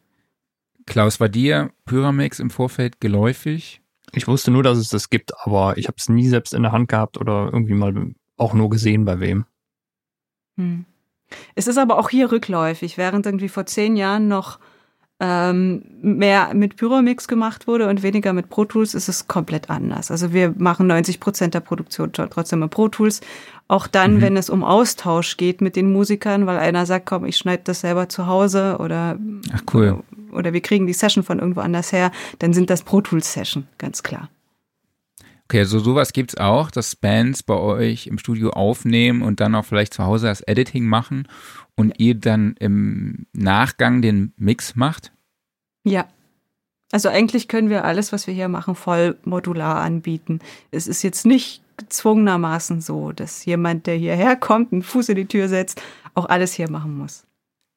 [0.86, 3.80] Klaus, war dir Pyramex im Vorfeld geläufig?
[4.12, 6.72] Ich wusste nur, dass es das gibt, aber ich habe es nie selbst in der
[6.72, 9.46] Hand gehabt oder irgendwie mal auch nur gesehen bei wem.
[10.56, 10.84] Hm.
[11.54, 14.58] Es ist aber auch hier rückläufig, während irgendwie vor zehn Jahren noch
[15.20, 20.10] ähm, mehr mit Pyromix gemacht wurde und weniger mit Pro Tools, ist es komplett anders.
[20.10, 23.20] Also wir machen 90 Prozent der Produktion trotzdem mit Pro Tools.
[23.66, 24.20] Auch dann, mhm.
[24.20, 27.80] wenn es um Austausch geht mit den Musikern, weil einer sagt, komm, ich schneide das
[27.80, 29.18] selber zu Hause oder,
[29.52, 30.02] Ach, cool.
[30.32, 33.66] oder wir kriegen die Session von irgendwo anders her, dann sind das Pro Tools Session,
[33.78, 34.28] ganz klar.
[35.48, 39.64] Okay, also sowas gibt's auch, dass Bands bei euch im Studio aufnehmen und dann auch
[39.64, 41.28] vielleicht zu Hause das Editing machen
[41.74, 45.12] und ihr dann im Nachgang den Mix macht?
[45.84, 46.06] Ja.
[46.92, 50.38] Also eigentlich können wir alles, was wir hier machen, voll modular anbieten.
[50.70, 55.26] Es ist jetzt nicht gezwungenermaßen so, dass jemand, der hierher kommt, einen Fuß in die
[55.26, 55.82] Tür setzt,
[56.14, 57.24] auch alles hier machen muss.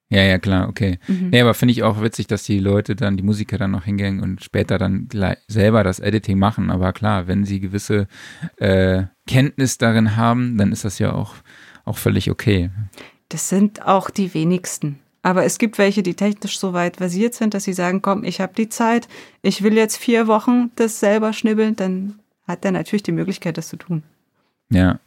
[0.10, 1.00] Ja, ja, klar, okay.
[1.08, 1.30] Mhm.
[1.32, 4.22] Nee, aber finde ich auch witzig, dass die Leute dann, die Musiker dann noch hingehen
[4.22, 5.10] und später dann
[5.48, 6.72] selber das Editing machen.
[6.72, 8.08] Aber klar, wenn sie gewisse
[8.56, 11.36] äh, Kenntnis darin haben, dann ist das ja auch,
[11.84, 12.70] auch völlig okay.
[13.28, 15.00] Das sind auch die wenigsten.
[15.24, 18.40] Aber es gibt welche, die technisch so weit versiert sind, dass sie sagen, komm, ich
[18.40, 19.10] habe die Zeit,
[19.42, 23.68] ich will jetzt vier Wochen das selber schnibbeln, dann hat er natürlich die Möglichkeit, das
[23.68, 24.04] zu tun.
[24.70, 25.00] Ja.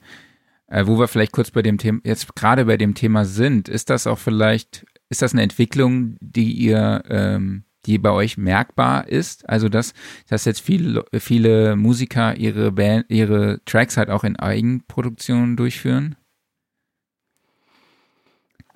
[0.66, 3.90] Äh, wo wir vielleicht kurz bei dem Thema, jetzt gerade bei dem Thema sind, ist
[3.90, 9.48] das auch vielleicht, ist das eine Entwicklung, die ihr, ähm, die bei euch merkbar ist?
[9.48, 9.94] Also, dass,
[10.28, 16.14] dass jetzt viele, viele Musiker ihre Band, ihre Tracks halt auch in Eigenproduktion durchführen?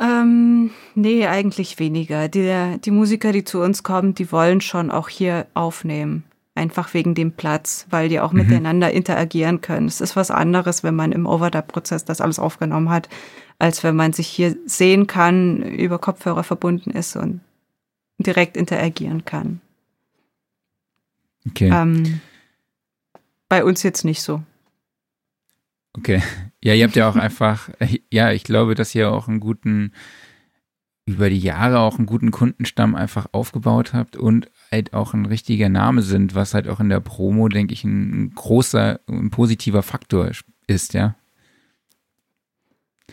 [0.01, 2.29] Ähm, nee, eigentlich weniger.
[2.29, 6.25] Die, die Musiker, die zu uns kommen, die wollen schon auch hier aufnehmen.
[6.57, 8.43] Einfach wegen dem Platz, weil die auch mhm.
[8.43, 9.89] miteinander interagieren können.
[9.89, 13.09] Es ist was anderes, wenn man im Overdub-Prozess das alles aufgenommen hat,
[13.59, 17.41] als wenn man sich hier sehen kann, über Kopfhörer verbunden ist und
[18.19, 19.61] direkt interagieren kann.
[21.49, 21.71] Okay.
[21.73, 22.21] Ähm,
[23.49, 24.43] bei uns jetzt nicht so.
[25.97, 26.23] Okay.
[26.63, 27.71] Ja, ihr habt ja auch einfach,
[28.11, 29.93] ja, ich glaube, dass ihr auch einen guten,
[31.07, 35.69] über die Jahre auch einen guten Kundenstamm einfach aufgebaut habt und halt auch ein richtiger
[35.69, 40.31] Name sind, was halt auch in der Promo, denke ich, ein großer, ein positiver Faktor
[40.67, 41.15] ist, ja.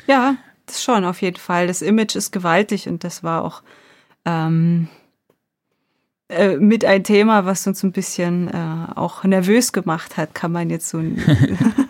[0.08, 1.68] Ja, das schon, auf jeden Fall.
[1.68, 3.62] Das Image ist gewaltig und das war auch
[4.24, 4.88] ähm,
[6.30, 10.70] äh, mit ein Thema, was uns ein bisschen äh, auch nervös gemacht hat, kann man
[10.70, 11.18] jetzt so ein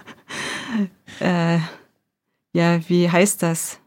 [1.19, 1.59] äh,
[2.53, 3.80] ja, wie heißt das?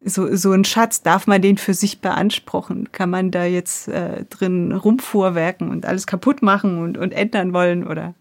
[0.00, 2.92] So, so ein Schatz, darf man den für sich beanspruchen?
[2.92, 7.86] Kann man da jetzt äh, drin rumfuhrwerken und alles kaputt machen und, und ändern wollen
[7.86, 8.14] oder?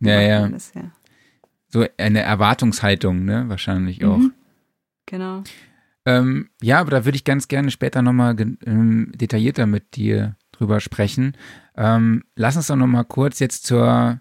[0.00, 0.48] Ja, ja.
[0.48, 0.90] Das, ja.
[1.68, 3.44] So eine Erwartungshaltung, ne?
[3.48, 4.16] Wahrscheinlich auch.
[4.16, 4.32] Mhm.
[5.04, 5.42] Genau.
[6.06, 10.80] Ähm, ja, aber da würde ich ganz gerne später nochmal ähm, detaillierter mit dir drüber
[10.80, 11.36] sprechen.
[11.76, 14.20] Ähm, lass uns doch nochmal kurz jetzt zur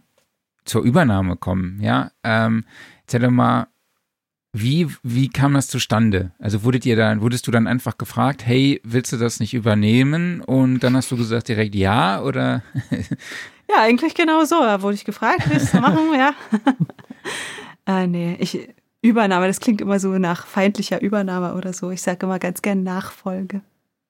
[0.67, 2.11] zur Übernahme kommen, ja.
[2.23, 2.65] Ähm,
[3.01, 3.67] erzähl doch mal,
[4.61, 6.31] wie, wie kam das zustande?
[6.39, 10.41] Also wurdet ihr dann, wurdest du dann einfach gefragt, hey, willst du das nicht übernehmen?
[10.41, 12.63] Und dann hast du gesagt direkt ja oder?
[13.69, 14.59] ja, eigentlich genau so.
[14.59, 16.13] Da wurde ich gefragt, willst du machen?
[16.13, 16.33] ja.
[17.85, 18.69] äh, nee, ich,
[19.01, 21.91] Übernahme, das klingt immer so nach feindlicher Übernahme oder so.
[21.91, 23.61] Ich sage immer ganz gern Nachfolge.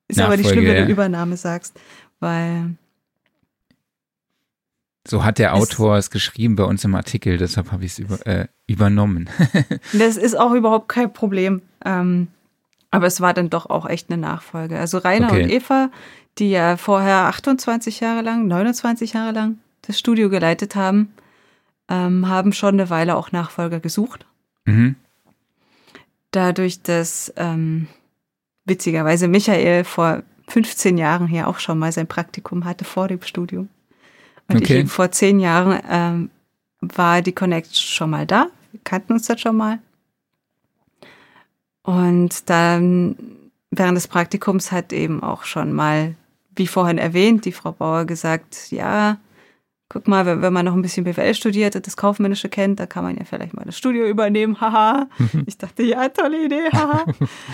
[0.07, 1.79] Ist Nachfolge, aber nicht schlimm, wenn du Übernahme sagst,
[2.19, 2.75] weil.
[5.08, 8.00] So hat der Autor es, es geschrieben bei uns im Artikel, deshalb habe ich es
[8.00, 9.30] über, äh, übernommen.
[9.93, 11.62] das ist auch überhaupt kein Problem.
[11.86, 12.28] Ähm,
[12.91, 14.80] aber es war dann doch auch echt eine Nachfolge.
[14.80, 15.43] Also Rainer okay.
[15.43, 15.89] und Eva,
[16.39, 21.13] die ja vorher 28 Jahre lang, 29 Jahre lang das Studio geleitet haben,
[21.89, 24.26] ähm, haben schon eine Weile auch Nachfolger gesucht.
[24.65, 24.96] Mhm.
[26.32, 27.88] Dadurch, dass ähm,
[28.65, 33.70] witzigerweise Michael vor 15 Jahren hier auch schon mal sein Praktikum hatte vor dem Studium.
[34.49, 34.81] Und okay.
[34.81, 36.29] ich vor zehn Jahren ähm,
[36.79, 38.47] war die Connect schon mal da.
[38.71, 39.79] Wir kannten uns das schon mal.
[41.83, 43.15] Und dann
[43.71, 46.15] während des Praktikums hat eben auch schon mal,
[46.55, 49.17] wie vorhin erwähnt, die Frau Bauer gesagt, ja,
[49.89, 52.86] guck mal, wenn, wenn man noch ein bisschen BWL studiert und das Kaufmännische kennt, da
[52.86, 55.07] kann man ja vielleicht mal das Studio übernehmen, haha.
[55.45, 57.05] ich dachte, ja, tolle Idee, haha.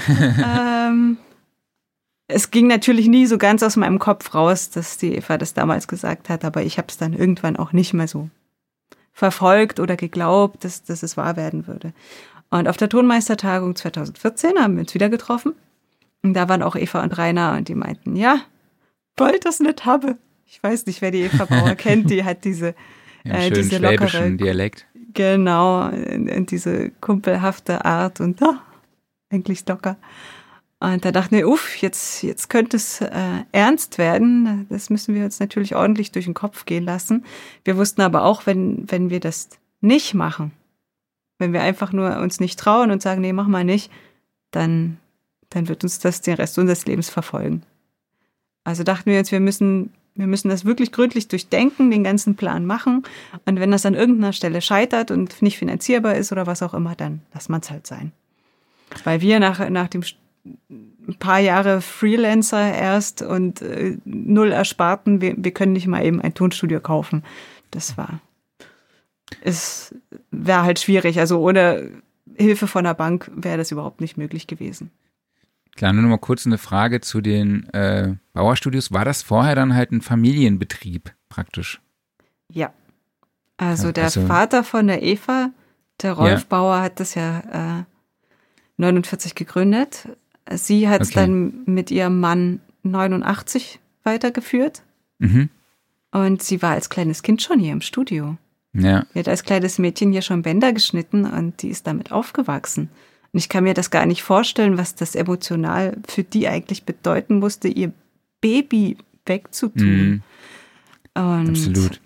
[0.89, 1.17] ähm,
[2.33, 5.87] es ging natürlich nie so ganz aus meinem Kopf raus, dass die Eva das damals
[5.87, 8.29] gesagt hat, aber ich habe es dann irgendwann auch nicht mehr so
[9.11, 11.93] verfolgt oder geglaubt, dass, dass es wahr werden würde.
[12.49, 15.53] Und auf der Tonmeistertagung 2014 haben wir uns wieder getroffen.
[16.23, 18.41] Und da waren auch Eva und Rainer und die meinten, ja,
[19.17, 20.17] wollt das nicht habe
[20.53, 22.75] ich weiß nicht, wer die Eva Bauer kennt, die hat diese,
[23.23, 24.85] äh, diese lockere Dialekt.
[25.13, 28.55] Genau, in, in diese kumpelhafte Art und oh,
[29.31, 29.97] eigentlich locker.
[30.83, 33.09] Und da dachten wir, uff, jetzt, jetzt könnte es äh,
[33.53, 34.67] ernst werden.
[34.67, 37.23] Das müssen wir uns natürlich ordentlich durch den Kopf gehen lassen.
[37.63, 39.47] Wir wussten aber auch, wenn, wenn wir das
[39.79, 40.51] nicht machen,
[41.39, 43.93] wenn wir einfach nur uns nicht trauen und sagen, nee, mach mal nicht,
[44.51, 44.97] dann,
[45.49, 47.63] dann wird uns das den Rest unseres Lebens verfolgen.
[48.65, 52.65] Also dachten wir jetzt, wir müssen wir müssen das wirklich gründlich durchdenken, den ganzen Plan
[52.65, 53.03] machen.
[53.45, 56.93] Und wenn das an irgendeiner Stelle scheitert und nicht finanzierbar ist oder was auch immer,
[56.93, 58.11] dann lass man es halt sein.
[59.05, 60.03] Weil wir nach, nach dem
[60.45, 66.21] ein paar Jahre Freelancer erst und äh, null Ersparten, wir, wir können nicht mal eben
[66.21, 67.23] ein Tonstudio kaufen.
[67.71, 68.19] Das war,
[69.41, 69.95] es
[70.31, 71.19] wäre halt schwierig.
[71.19, 71.91] Also ohne
[72.35, 74.91] Hilfe von der Bank wäre das überhaupt nicht möglich gewesen.
[75.75, 78.91] Klar, nur noch mal kurz eine Frage zu den äh, Bauerstudios.
[78.91, 81.81] War das vorher dann halt ein Familienbetrieb praktisch?
[82.49, 82.71] Ja.
[83.57, 85.49] Also der also, Vater von der Eva,
[86.01, 86.45] der Rolf ja.
[86.49, 87.83] Bauer, hat das ja äh,
[88.77, 90.07] 49 gegründet.
[90.57, 91.21] Sie hat es okay.
[91.21, 94.83] dann mit ihrem Mann 89 weitergeführt.
[95.19, 95.49] Mhm.
[96.11, 98.37] Und sie war als kleines Kind schon hier im Studio.
[98.73, 99.05] Ja.
[99.13, 102.89] Sie hat als kleines Mädchen hier schon Bänder geschnitten und die ist damit aufgewachsen.
[103.31, 107.39] Und ich kann mir das gar nicht vorstellen, was das emotional für die eigentlich bedeuten
[107.39, 107.91] musste, ihr
[108.41, 109.85] Baby wegzutun.
[109.85, 110.21] Mhm.
[111.15, 112.01] Und Absolut.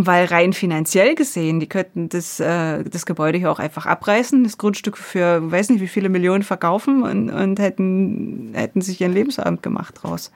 [0.00, 4.56] Weil rein finanziell gesehen, die könnten das, äh, das Gebäude hier auch einfach abreißen, das
[4.56, 9.60] Grundstück für, weiß nicht wie viele Millionen verkaufen und, und hätten, hätten sich ihren Lebensabend
[9.60, 10.30] gemacht draus.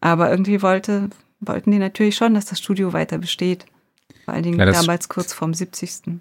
[0.00, 3.66] Aber irgendwie wollte, wollten die natürlich schon, dass das Studio weiter besteht.
[4.24, 6.20] Vor allen Dingen Klar, damals kurz vorm 70.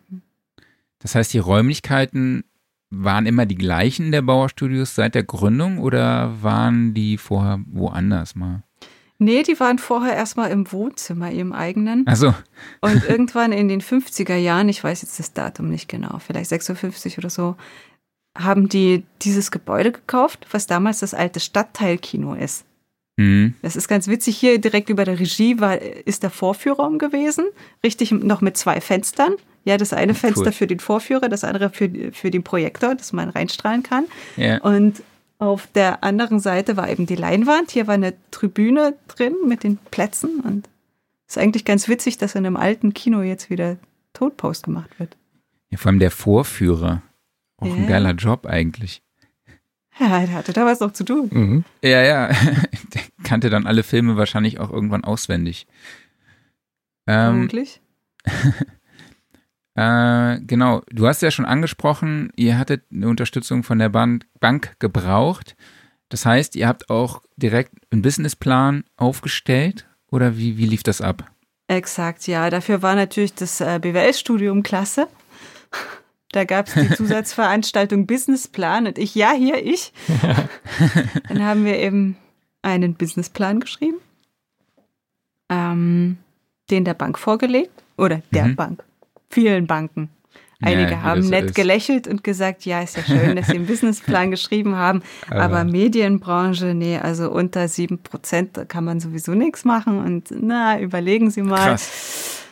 [0.97, 2.45] Das heißt, die Räumlichkeiten
[2.89, 8.63] waren immer die gleichen der Bauerstudios seit der Gründung oder waren die vorher woanders mal?
[9.21, 12.05] Nee, die waren vorher erstmal im Wohnzimmer, im eigenen.
[12.07, 12.33] Ach so.
[12.79, 17.17] Und irgendwann in den 50er Jahren, ich weiß jetzt das Datum nicht genau, vielleicht 56
[17.17, 17.55] oder so,
[18.37, 22.65] haben die dieses Gebäude gekauft, was damals das alte Stadtteilkino ist.
[23.17, 23.55] Mhm.
[23.61, 24.37] Das ist ganz witzig.
[24.37, 27.45] Hier direkt über der Regie war, ist der Vorführraum gewesen,
[27.83, 29.33] richtig noch mit zwei Fenstern.
[29.65, 30.51] Ja, das eine Fenster cool.
[30.53, 34.05] für den Vorführer, das andere für, für den Projektor, dass man reinstrahlen kann.
[34.37, 34.61] Ja.
[34.61, 35.03] Und
[35.39, 37.71] auf der anderen Seite war eben die Leinwand.
[37.71, 40.41] Hier war eine Tribüne drin mit den Plätzen.
[40.41, 40.67] Und
[41.27, 43.77] es ist eigentlich ganz witzig, dass in einem alten Kino jetzt wieder
[44.13, 45.15] Tonpost gemacht wird.
[45.69, 47.01] Ja, vor allem der Vorführer.
[47.57, 47.73] Auch ja.
[47.73, 49.01] ein geiler Job eigentlich.
[49.97, 51.29] Ja, er hatte da was noch zu tun.
[51.31, 51.63] Mhm.
[51.81, 52.27] Ja, ja.
[52.93, 55.67] Der kannte dann alle Filme wahrscheinlich auch irgendwann auswendig.
[57.05, 57.81] Ähm, Vermutlich.
[59.79, 64.75] Äh, genau, du hast ja schon angesprochen, ihr hattet eine Unterstützung von der Bank, Bank
[64.79, 65.55] gebraucht.
[66.09, 71.31] Das heißt, ihr habt auch direkt einen Businessplan aufgestellt oder wie, wie lief das ab?
[71.69, 72.49] Exakt, ja.
[72.49, 75.07] Dafür war natürlich das äh, BWL-Studium klasse.
[76.31, 79.91] Da gab es die Zusatzveranstaltung Businessplan und ich, ja, hier, ich.
[81.27, 82.17] Dann haben wir eben
[82.61, 83.97] einen Businessplan geschrieben,
[85.49, 86.19] ähm,
[86.69, 88.55] den der Bank vorgelegt oder der mhm.
[88.55, 88.83] Bank
[89.29, 90.09] vielen Banken.
[90.61, 91.55] Einige ja, haben nett ist.
[91.55, 95.63] gelächelt und gesagt, ja, ist ja schön, dass Sie einen Businessplan geschrieben haben, aber, aber
[95.63, 101.43] Medienbranche, nee, also unter sieben Prozent kann man sowieso nichts machen und na, überlegen Sie
[101.43, 101.69] mal.
[101.69, 102.43] Krass.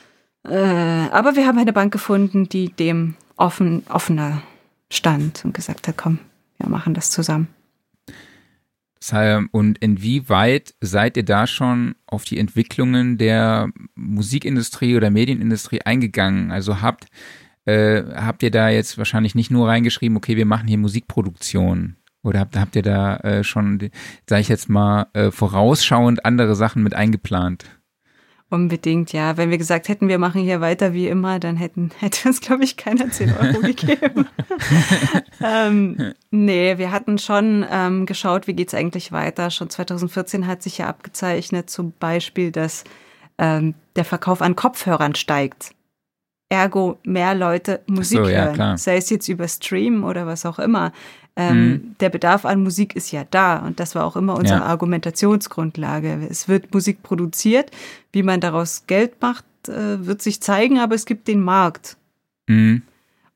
[0.46, 4.42] Äh, aber wir haben eine Bank gefunden, die dem offen, offener
[4.90, 6.20] stand und gesagt hat, komm,
[6.60, 7.50] wir machen das zusammen.
[9.52, 16.52] Und inwieweit seid ihr da schon auf die Entwicklungen der Musikindustrie oder Medienindustrie eingegangen?
[16.52, 17.06] Also habt,
[17.66, 21.96] äh, habt ihr da jetzt wahrscheinlich nicht nur reingeschrieben, okay, wir machen hier Musikproduktion?
[22.24, 23.90] Oder habt, habt ihr da äh, schon,
[24.28, 27.66] sag ich jetzt mal, äh, vorausschauend andere Sachen mit eingeplant?
[28.50, 29.36] Unbedingt, ja.
[29.36, 32.64] Wenn wir gesagt hätten, wir machen hier weiter wie immer, dann hätten, hätte uns, glaube
[32.64, 34.28] ich, keiner 10 Euro gegeben.
[35.44, 39.52] ähm, nee, wir hatten schon ähm, geschaut, wie geht's eigentlich weiter.
[39.52, 42.86] Schon 2014 hat sich ja abgezeichnet, zum Beispiel, dass
[43.38, 45.72] ähm, der Verkauf an Kopfhörern steigt.
[46.50, 50.60] Ergo mehr Leute Musik so, ja, hören, sei es jetzt über Stream oder was auch
[50.60, 50.94] immer.
[51.36, 51.96] Ähm, mhm.
[52.00, 54.66] Der Bedarf an Musik ist ja da und das war auch immer unsere ja.
[54.66, 56.28] Argumentationsgrundlage.
[56.30, 57.70] Es wird Musik produziert,
[58.12, 61.98] wie man daraus Geld macht, äh, wird sich zeigen, aber es gibt den Markt.
[62.48, 62.82] Mhm.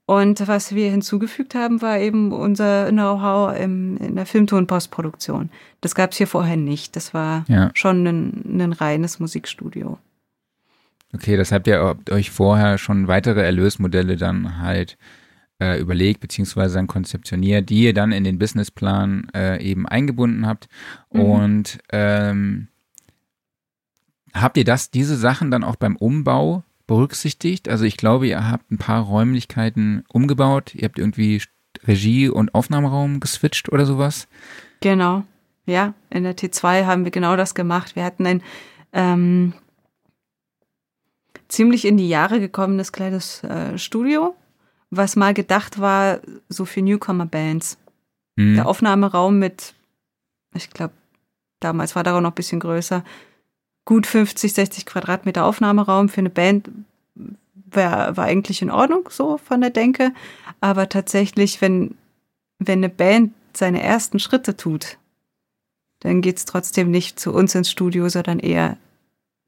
[0.07, 5.49] Und was wir hinzugefügt haben, war eben unser Know-how in der Filmton-Postproduktion.
[5.79, 6.95] Das gab es hier vorher nicht.
[6.95, 7.71] Das war ja.
[7.75, 9.99] schon ein, ein reines Musikstudio.
[11.13, 14.97] Okay, das habt ihr euch vorher schon weitere Erlösmodelle dann halt
[15.61, 20.67] äh, überlegt, beziehungsweise dann konzeptioniert, die ihr dann in den Businessplan äh, eben eingebunden habt.
[21.11, 21.21] Mhm.
[21.21, 22.67] Und ähm,
[24.33, 27.69] habt ihr das, diese Sachen dann auch beim Umbau berücksichtigt?
[27.69, 31.41] Also ich glaube, ihr habt ein paar Räumlichkeiten umgebaut, ihr habt irgendwie
[31.85, 34.27] Regie- und Aufnahmeraum geswitcht oder sowas.
[34.81, 35.23] Genau,
[35.65, 37.95] ja, in der T2 haben wir genau das gemacht.
[37.95, 38.41] Wir hatten ein
[38.93, 39.53] ähm,
[41.51, 44.35] ziemlich in die Jahre gekommenes kleines äh, Studio
[44.91, 47.77] was mal gedacht war, so für Newcomer-Bands.
[48.35, 48.55] Mhm.
[48.55, 49.73] Der Aufnahmeraum mit,
[50.53, 50.93] ich glaube,
[51.61, 53.03] damals war der auch noch ein bisschen größer,
[53.85, 56.69] gut 50, 60 Quadratmeter Aufnahmeraum für eine Band
[57.73, 60.13] war, war eigentlich in Ordnung, so von der Denke.
[60.59, 61.95] Aber tatsächlich, wenn,
[62.59, 64.97] wenn eine Band seine ersten Schritte tut,
[66.01, 68.77] dann geht's trotzdem nicht zu uns ins Studio, sondern eher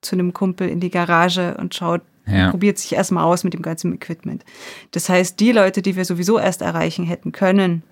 [0.03, 2.51] zu einem Kumpel in die Garage und schaut, ja.
[2.51, 4.45] probiert sich erstmal aus mit dem ganzen Equipment.
[4.91, 7.83] Das heißt, die Leute, die wir sowieso erst erreichen hätten können,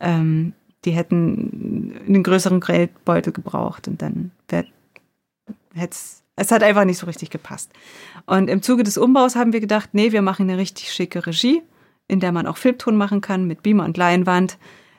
[0.00, 0.52] ähm,
[0.84, 4.30] die hätten einen größeren Geldbeutel gebraucht und dann
[5.78, 7.70] hätte es, es hat einfach nicht so richtig gepasst.
[8.26, 11.62] Und im Zuge des Umbaus haben wir gedacht, nee, wir machen eine richtig schicke Regie,
[12.06, 14.58] in der man auch Filmton machen kann mit Beamer und Leinwand.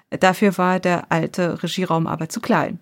[0.09, 2.79] Dafür war der alte Regieraum aber zu klein.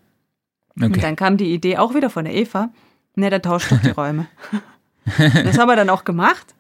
[0.76, 0.86] Okay.
[0.86, 2.70] Und dann kam die Idee auch wieder von der Eva,
[3.18, 4.28] ne, dann tauscht doch die Räume.
[5.18, 6.56] Das haben wir dann auch gemacht.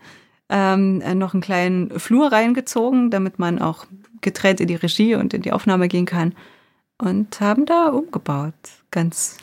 [0.49, 3.85] Ähm, äh, noch einen kleinen Flur reingezogen, damit man auch
[4.21, 6.33] getrennt in die Regie und in die Aufnahme gehen kann.
[6.97, 8.53] Und haben da umgebaut.
[8.91, 9.37] Ganz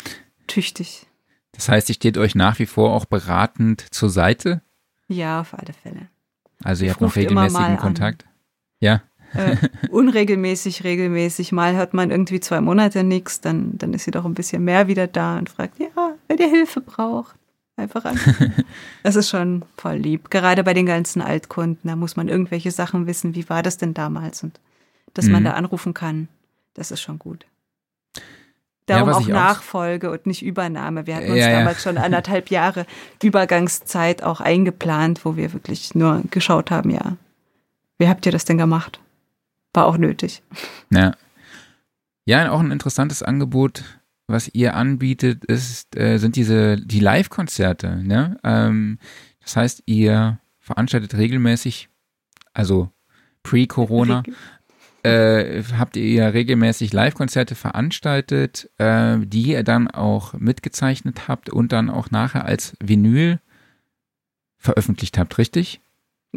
[0.47, 1.07] tüchtig.
[1.53, 4.62] Das heißt, ich steht euch nach wie vor auch beratend zur Seite?
[5.07, 6.09] Ja, auf alle Fälle.
[6.62, 8.25] Also ihr habt noch regelmäßigen Kontakt?
[8.25, 8.31] An.
[8.81, 9.03] Ja.
[9.35, 9.57] Äh,
[9.91, 11.53] unregelmäßig, regelmäßig.
[11.53, 14.89] Mal hört man irgendwie zwei Monate nichts, dann, dann ist sie doch ein bisschen mehr
[14.89, 17.37] wieder da und fragt, ja, wer ihr Hilfe braucht
[17.76, 18.18] einfach an.
[19.03, 20.30] das ist schon voll lieb.
[20.30, 23.35] Gerade bei den ganzen Altkunden, da muss man irgendwelche Sachen wissen.
[23.35, 24.43] Wie war das denn damals?
[24.43, 24.61] Und
[25.14, 25.32] dass mhm.
[25.32, 26.28] man da anrufen kann,
[26.74, 27.47] das ist schon gut.
[28.87, 31.07] Darum ja, auch Nachfolge auch und nicht Übernahme.
[31.07, 31.91] Wir hatten uns ja, damals ja.
[31.91, 32.85] schon anderthalb Jahre
[33.22, 37.16] Übergangszeit auch eingeplant, wo wir wirklich nur geschaut haben, ja,
[37.97, 39.01] wie habt ihr das denn gemacht?
[39.75, 40.43] War auch nötig.
[40.91, 41.14] Ja.
[42.27, 43.85] Ja, auch ein interessantes Angebot
[44.27, 48.03] was ihr anbietet, ist, äh, sind diese die Live-Konzerte.
[48.03, 48.39] Ne?
[48.43, 48.99] Ähm,
[49.41, 51.89] das heißt, ihr veranstaltet regelmäßig,
[52.55, 52.91] also
[53.43, 54.22] pre-Corona,
[55.03, 61.72] äh, habt ihr ja regelmäßig Live-Konzerte veranstaltet, äh, die ihr dann auch mitgezeichnet habt und
[61.72, 63.41] dann auch nachher als Vinyl
[64.57, 65.83] veröffentlicht habt, richtig?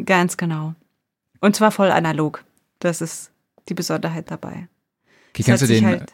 [0.04, 0.74] Ganz genau.
[1.40, 2.44] Und zwar voll analog.
[2.78, 3.30] Das ist
[3.68, 4.68] die Besonderheit dabei.
[5.30, 6.12] Okay, kannst du den, halt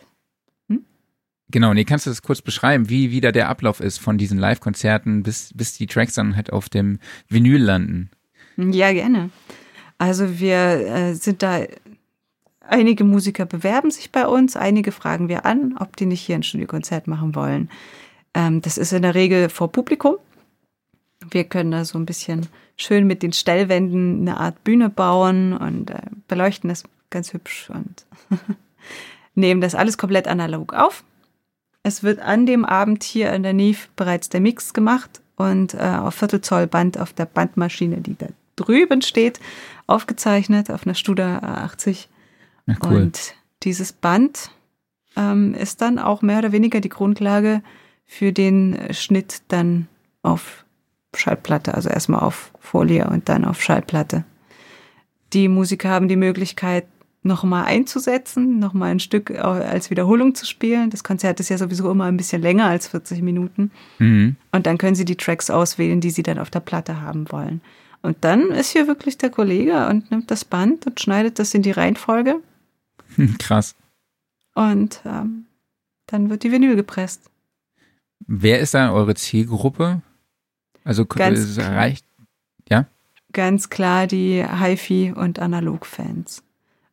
[1.51, 5.23] Genau, nee, kannst du das kurz beschreiben, wie wieder der Ablauf ist von diesen Live-Konzerten,
[5.23, 6.99] bis, bis die Tracks dann halt auf dem
[7.29, 8.11] Vinyl landen?
[8.57, 9.31] Ja, gerne.
[9.99, 11.61] Also wir äh, sind da,
[12.61, 16.43] einige Musiker bewerben sich bei uns, einige fragen wir an, ob die nicht hier ein
[16.43, 17.71] Studiokonzert machen wollen.
[18.35, 20.17] Ähm, das ist in der Regel vor Publikum.
[21.31, 25.91] Wir können da so ein bisschen schön mit den Stellwänden eine Art Bühne bauen und
[25.91, 28.05] äh, beleuchten das ganz hübsch und
[29.35, 31.05] nehmen das alles komplett analog auf
[31.85, 35.79] es wird an dem Abend hier in der NIF bereits der Mix gemacht und äh,
[35.79, 39.39] auf Viertelzoll Band auf der Bandmaschine, die da drüben steht,
[39.87, 42.07] aufgezeichnet auf einer Studer A80.
[42.67, 43.03] Ja, cool.
[43.03, 44.51] Und dieses Band
[45.15, 47.63] ähm, ist dann auch mehr oder weniger die Grundlage
[48.07, 49.87] für den Schnitt dann
[50.23, 50.64] auf
[51.19, 54.25] Schallplatte, also erstmal auf Folie und dann auf Schallplatte.
[55.33, 56.87] Die Musiker haben die Möglichkeit,
[57.25, 60.91] nochmal einzusetzen, nochmal ein Stück als Wiederholung zu spielen.
[60.91, 63.71] Das Konzert ist ja sowieso immer ein bisschen länger als 40 Minuten.
[63.99, 64.37] Mhm.
[64.53, 67.63] Und dann können sie die Tracks auswählen, die sie dann auf der Platte haben wollen.
[68.03, 71.63] Und dann ist hier wirklich der Kollege und nimmt das Band und schneidet das in
[71.63, 72.37] die Reihenfolge.
[73.39, 73.75] Krass.
[74.55, 75.47] Und ähm,
[76.07, 77.31] dann wird die Vinyl gepresst.
[78.27, 80.03] Wer ist da eure Zielgruppe?
[80.85, 82.07] Also ganz es reicht,
[82.69, 82.87] ja?
[83.33, 86.43] Ganz klar die HiFi und Analog-Fans.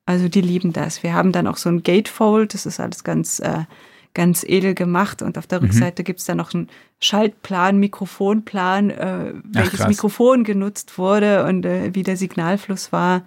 [0.06, 1.04] Also die lieben das.
[1.04, 3.66] Wir haben dann auch so ein Gatefold, das ist alles ganz, äh,
[4.14, 5.22] ganz edel gemacht.
[5.22, 5.66] Und auf der mhm.
[5.68, 6.70] Rückseite gibt es dann noch einen
[7.00, 13.24] Schaltplan, Mikrofonplan, äh, welches Ach, Mikrofon genutzt wurde und äh, wie der Signalfluss war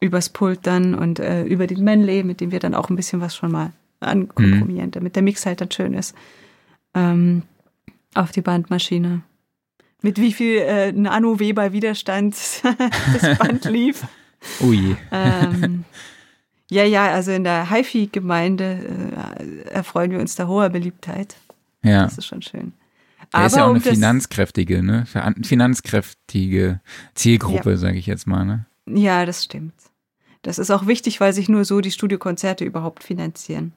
[0.00, 3.20] übers Pult dann und äh, über den Manley, mit dem wir dann auch ein bisschen
[3.20, 4.92] was schon mal ankomprimieren, mhm.
[4.92, 6.14] damit der Mix halt dann schön ist.
[6.94, 7.42] Ähm,
[8.14, 9.22] auf die Bandmaschine.
[10.02, 12.36] Mit wie viel äh, Nano-Weber Widerstand
[13.20, 14.04] das Band lief.
[14.60, 14.96] Ui.
[15.10, 15.84] Ähm,
[16.70, 21.36] ja, ja, also in der HiFi-Gemeinde äh, erfreuen wir uns der hoher Beliebtheit.
[21.82, 22.04] Ja.
[22.04, 22.72] Das ist schon schön.
[23.32, 25.04] Er Aber ist ja auch eine finanzkräftige, ne?
[25.42, 26.80] Finanzkräftige
[27.14, 27.76] Zielgruppe, ja.
[27.76, 28.66] sage ich jetzt mal, ne?
[28.86, 29.74] Ja, das stimmt.
[30.42, 33.72] Das ist auch wichtig, weil sich nur so die Studiokonzerte überhaupt finanzieren.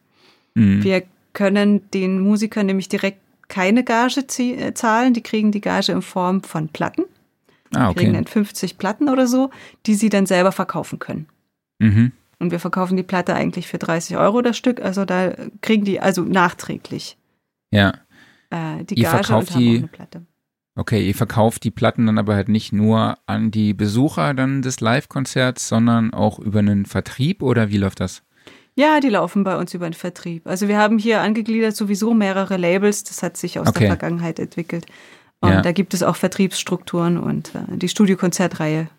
[0.53, 0.83] Mhm.
[0.83, 1.03] Wir
[1.33, 3.19] können den Musikern nämlich direkt
[3.49, 5.13] keine Gage äh, zahlen.
[5.13, 7.03] Die kriegen die Gage in Form von Platten.
[7.75, 7.99] Ah, okay.
[7.99, 9.51] kriegen dann 50 Platten oder so,
[9.85, 11.27] die sie dann selber verkaufen können.
[11.79, 12.13] Mhm.
[12.39, 15.99] Und wir verkaufen die Platte eigentlich für 30 Euro das Stück, also da kriegen die
[15.99, 17.17] also nachträglich.
[17.71, 17.93] Ja.
[18.49, 20.25] Äh, die Gage verkauft und die, eine Platte.
[20.75, 24.79] Okay, ihr verkauft die Platten dann aber halt nicht nur an die Besucher dann des
[24.79, 28.23] Live-Konzerts, sondern auch über einen Vertrieb oder wie läuft das?
[28.79, 30.47] Ja, die laufen bei uns über den Vertrieb.
[30.47, 33.79] Also wir haben hier angegliedert sowieso mehrere Labels, das hat sich aus okay.
[33.79, 34.85] der Vergangenheit entwickelt.
[35.41, 35.61] Und ja.
[35.61, 38.89] da gibt es auch Vertriebsstrukturen und äh, die Studiokonzertreihe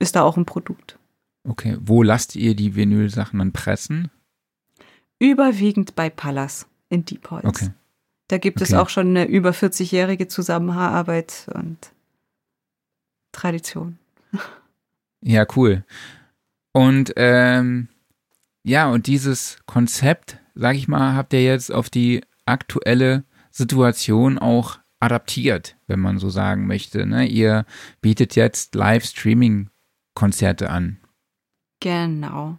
[0.00, 0.98] ist da auch ein Produkt.
[1.48, 4.10] Okay, wo lasst ihr die Vinyl-Sachen dann pressen?
[5.20, 7.44] Überwiegend bei Pallas in Diepholz.
[7.44, 7.70] Okay.
[8.26, 8.72] Da gibt okay.
[8.72, 11.78] es auch schon eine über 40-jährige Zusammenarbeit und
[13.30, 13.98] Tradition.
[15.22, 15.82] Ja, cool.
[16.72, 17.88] Und ähm,
[18.66, 24.80] ja, und dieses Konzept, sag ich mal, habt ihr jetzt auf die aktuelle Situation auch
[24.98, 27.06] adaptiert, wenn man so sagen möchte.
[27.06, 27.26] Ne?
[27.26, 27.64] Ihr
[28.00, 30.98] bietet jetzt Live-Streaming-Konzerte an.
[31.78, 32.58] Genau.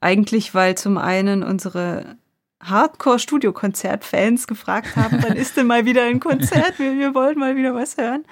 [0.00, 2.16] Eigentlich, weil zum einen unsere
[2.60, 6.80] Hardcore-Studio-Konzert-Fans gefragt haben, wann ist denn mal wieder ein Konzert?
[6.80, 8.24] Wir, wir wollen mal wieder was hören.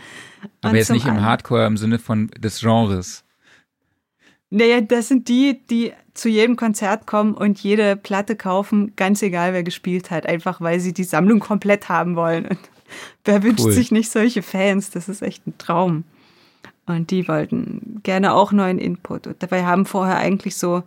[0.42, 3.24] Und Aber jetzt nicht im Hardcore im Sinne von des Genres.
[4.50, 9.52] Naja, das sind die, die zu jedem Konzert kommen und jede Platte kaufen, ganz egal
[9.52, 12.46] wer gespielt hat, einfach weil sie die Sammlung komplett haben wollen.
[12.46, 12.58] Und
[13.24, 13.72] Wer wünscht cool.
[13.72, 14.90] sich nicht solche Fans?
[14.90, 16.04] Das ist echt ein Traum.
[16.86, 19.26] Und die wollten gerne auch neuen Input.
[19.26, 20.82] Und dabei haben vorher eigentlich so,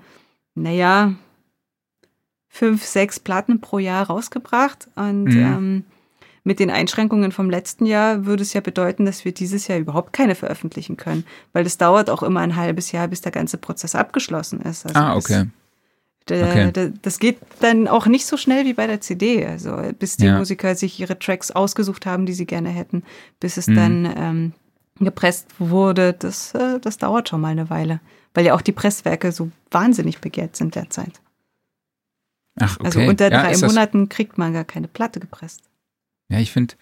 [0.54, 1.14] naja,
[2.48, 4.90] fünf, sechs Platten pro Jahr rausgebracht.
[4.96, 5.38] Und mhm.
[5.38, 5.84] ähm,
[6.48, 10.14] mit den Einschränkungen vom letzten Jahr würde es ja bedeuten, dass wir dieses Jahr überhaupt
[10.14, 11.26] keine veröffentlichen können.
[11.52, 14.86] Weil es dauert auch immer ein halbes Jahr, bis der ganze Prozess abgeschlossen ist.
[14.86, 15.48] Also ah, okay.
[16.30, 16.94] Okay.
[17.02, 19.46] Das geht dann auch nicht so schnell wie bei der CD.
[19.46, 20.38] Also bis die ja.
[20.38, 23.04] Musiker sich ihre Tracks ausgesucht haben, die sie gerne hätten,
[23.42, 23.76] bis es mhm.
[23.76, 24.54] dann ähm,
[25.00, 28.00] gepresst wurde, das, äh, das dauert schon mal eine Weile.
[28.34, 31.20] Weil ja auch die Presswerke so wahnsinnig begehrt sind derzeit.
[32.58, 32.86] Ach, okay.
[32.86, 35.67] Also unter drei ja, Monaten kriegt man gar keine Platte gepresst.
[36.30, 36.76] Ja, ich finde,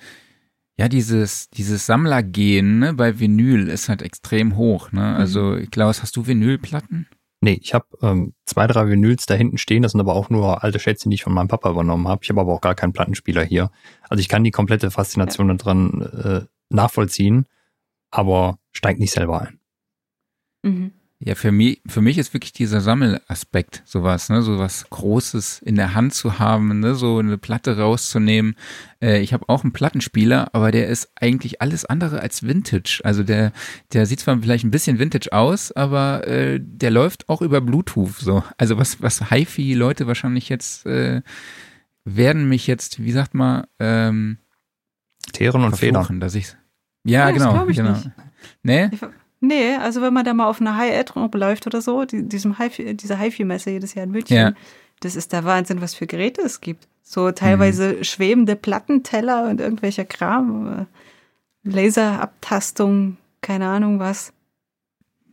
[0.78, 4.92] ja, dieses, dieses Sammlergehen ne, bei Vinyl ist halt extrem hoch.
[4.92, 5.02] Ne?
[5.02, 5.16] Mhm.
[5.16, 7.08] Also, Klaus, hast du Vinylplatten?
[7.42, 9.84] Nee, ich habe ähm, zwei, drei Vinyls da hinten stehen.
[9.84, 12.24] Das sind aber auch nur alte Schätze, die ich von meinem Papa übernommen habe.
[12.24, 13.72] Ich habe aber auch gar keinen Plattenspieler hier.
[14.10, 15.54] Also ich kann die komplette Faszination ja.
[15.54, 17.46] daran äh, nachvollziehen,
[18.10, 19.60] aber steigt nicht selber ein.
[20.64, 20.92] Mhm.
[21.20, 25.96] Ja, für mich, für mich ist wirklich dieser Sammelaspekt sowas, ne, sowas Großes in der
[25.96, 28.56] Hand zu haben, ne, so eine Platte rauszunehmen.
[29.02, 33.00] Äh, ich habe auch einen Plattenspieler, aber der ist eigentlich alles andere als Vintage.
[33.06, 33.54] Also der,
[33.94, 38.18] der sieht zwar vielleicht ein bisschen Vintage aus, aber äh, der läuft auch über Bluetooth
[38.18, 38.44] so.
[38.58, 41.22] Also was, was HiFi-Leute wahrscheinlich jetzt äh,
[42.04, 44.40] werden mich jetzt, wie sagt man, ähm,
[45.32, 46.56] Teeren und Federn, dass ich
[47.06, 47.94] ja, ja genau, ich genau.
[47.94, 48.12] Nicht.
[48.64, 48.90] Nee?
[49.48, 52.96] Nee, also wenn man da mal auf einer High-Ad läuft oder so, die, diesem Hi
[52.96, 54.54] dieser HiFi-Messe jedes Jahr in München, ja.
[55.02, 56.88] das ist der Wahnsinn, was für Geräte es gibt.
[57.04, 58.04] So teilweise mhm.
[58.04, 60.88] schwebende Plattenteller und irgendwelcher Kram,
[61.64, 64.34] äh, Laserabtastung, keine Ahnung was.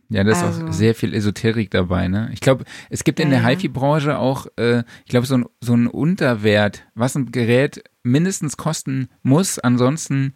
[0.09, 0.67] Ja, da ist also.
[0.67, 2.29] auch sehr viel Esoterik dabei, ne?
[2.33, 5.73] Ich glaube, es gibt in ja, der HiFi-Branche auch, äh, ich glaube, so ein, so
[5.73, 10.35] ein Unterwert, was ein Gerät mindestens kosten muss, ansonsten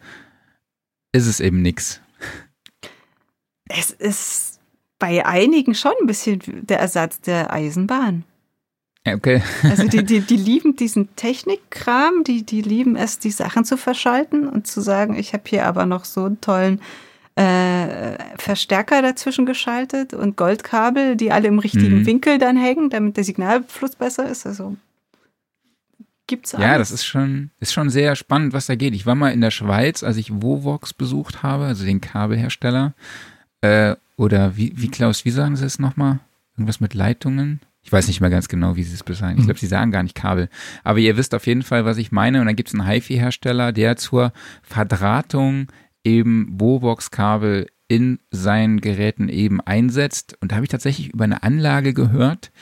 [1.12, 2.00] ist es eben nichts
[3.68, 4.60] es ist
[4.98, 8.24] bei einigen schon ein bisschen der Ersatz der Eisenbahn.
[9.06, 9.42] Okay.
[9.62, 14.48] Also die, die, die lieben diesen Technikkram, die, die lieben es, die Sachen zu verschalten
[14.48, 16.80] und zu sagen, ich habe hier aber noch so einen tollen
[17.36, 22.06] äh, Verstärker dazwischen geschaltet und Goldkabel, die alle im richtigen mhm.
[22.06, 24.44] Winkel dann hängen, damit der Signalfluss besser ist.
[24.44, 24.76] Also
[26.26, 26.66] gibt's alles.
[26.66, 28.94] Ja, das ist schon, ist schon sehr spannend, was da geht.
[28.94, 32.94] Ich war mal in der Schweiz, als ich Vovox besucht habe, also den Kabelhersteller.
[33.60, 36.20] Äh, oder wie, wie Klaus, wie sagen Sie es nochmal?
[36.56, 37.60] Irgendwas mit Leitungen?
[37.82, 39.38] Ich weiß nicht mehr ganz genau, wie sie es besagen.
[39.38, 40.50] Ich glaube, sie sagen gar nicht Kabel.
[40.84, 42.40] Aber ihr wisst auf jeden Fall, was ich meine.
[42.40, 44.32] Und dann gibt es einen HiFi-Hersteller, der zur
[44.62, 45.68] Verdrahtung
[46.04, 50.36] eben Bovox-Kabel in seinen Geräten eben einsetzt.
[50.40, 52.52] Und da habe ich tatsächlich über eine Anlage gehört,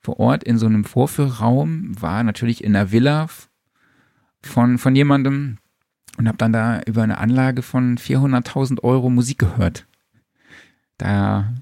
[0.00, 3.26] vor Ort in so einem Vorführraum, war natürlich in einer Villa
[4.42, 5.58] von, von jemandem
[6.16, 9.85] und habe dann da über eine Anlage von 400.000 Euro Musik gehört.
[10.98, 11.52] Da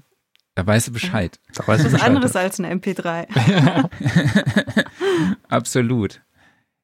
[0.55, 1.39] da weißt du Bescheid.
[1.53, 3.27] Da weißt du Was anderes als ein MP3.
[5.49, 6.21] Absolut.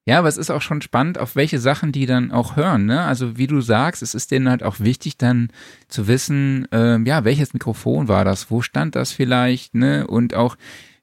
[0.06, 2.86] Ja, aber es ist auch schon spannend, auf welche Sachen die dann auch hören.
[2.86, 3.02] Ne?
[3.02, 5.49] Also wie du sagst, es ist denen halt auch wichtig, dann
[5.88, 10.08] zu wissen, ähm, ja, welches Mikrofon war das, wo stand das vielleicht, ne?
[10.08, 10.58] Und auch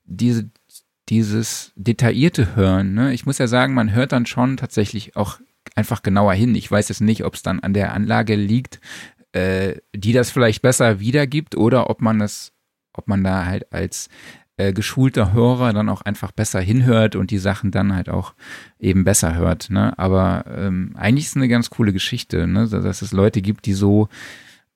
[0.05, 0.51] diese,
[1.09, 2.93] dieses detaillierte Hören.
[2.93, 3.15] Ne?
[3.15, 5.39] Ich muss ja sagen, man hört dann schon tatsächlich auch
[5.75, 6.55] einfach genauer hin.
[6.55, 8.81] Ich weiß jetzt nicht, ob es dann an der Anlage liegt,
[9.33, 12.53] äh, die das vielleicht besser wiedergibt oder ob man es
[12.93, 14.09] ob man da halt als
[14.59, 18.35] äh, geschulter Hörer dann auch einfach besser hinhört und die Sachen dann halt auch
[18.79, 19.71] eben besser hört.
[19.71, 19.97] Ne?
[19.99, 22.69] Aber ähm, eigentlich ist es eine ganz coole Geschichte, ne?
[22.69, 24.09] dass es Leute gibt, die so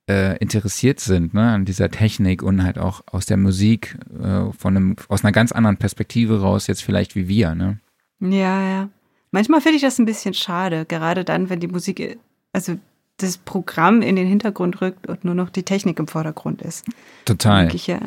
[0.09, 1.51] äh, interessiert sind ne?
[1.51, 5.51] an dieser Technik und halt auch aus der Musik äh, von einem, aus einer ganz
[5.51, 7.57] anderen Perspektive raus, jetzt vielleicht wie wir.
[7.57, 7.81] Ne?
[8.21, 8.89] Ja, ja.
[9.33, 12.19] Manchmal finde ich das ein bisschen schade, gerade dann, wenn die Musik,
[12.53, 12.79] also
[13.23, 16.85] das Programm in den Hintergrund rückt und nur noch die Technik im Vordergrund ist.
[17.25, 17.75] Total.
[17.75, 17.99] Ich, äh,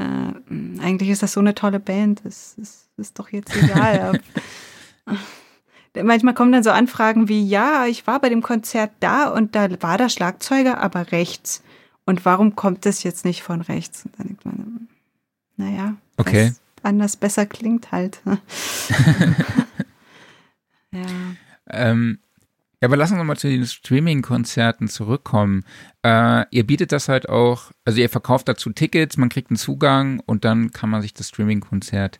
[0.81, 2.21] eigentlich ist das so eine tolle Band.
[2.23, 4.19] Das, das ist doch jetzt egal.
[6.03, 9.69] Manchmal kommen dann so Anfragen wie, ja, ich war bei dem Konzert da und da
[9.81, 11.63] war der Schlagzeuger aber rechts.
[12.05, 14.05] Und warum kommt das jetzt nicht von rechts?
[14.05, 14.87] Und dann denkt man,
[15.57, 16.53] naja, okay.
[16.83, 18.21] anders besser klingt halt.
[20.91, 21.05] ja.
[21.69, 22.19] Ähm,
[22.85, 25.63] ja, aber lassen wir mal zu den Streaming-Konzerten zurückkommen.
[26.03, 30.21] Äh, ihr bietet das halt auch, also ihr verkauft dazu Tickets, man kriegt einen Zugang
[30.27, 32.19] und dann kann man sich das Streaming-Konzert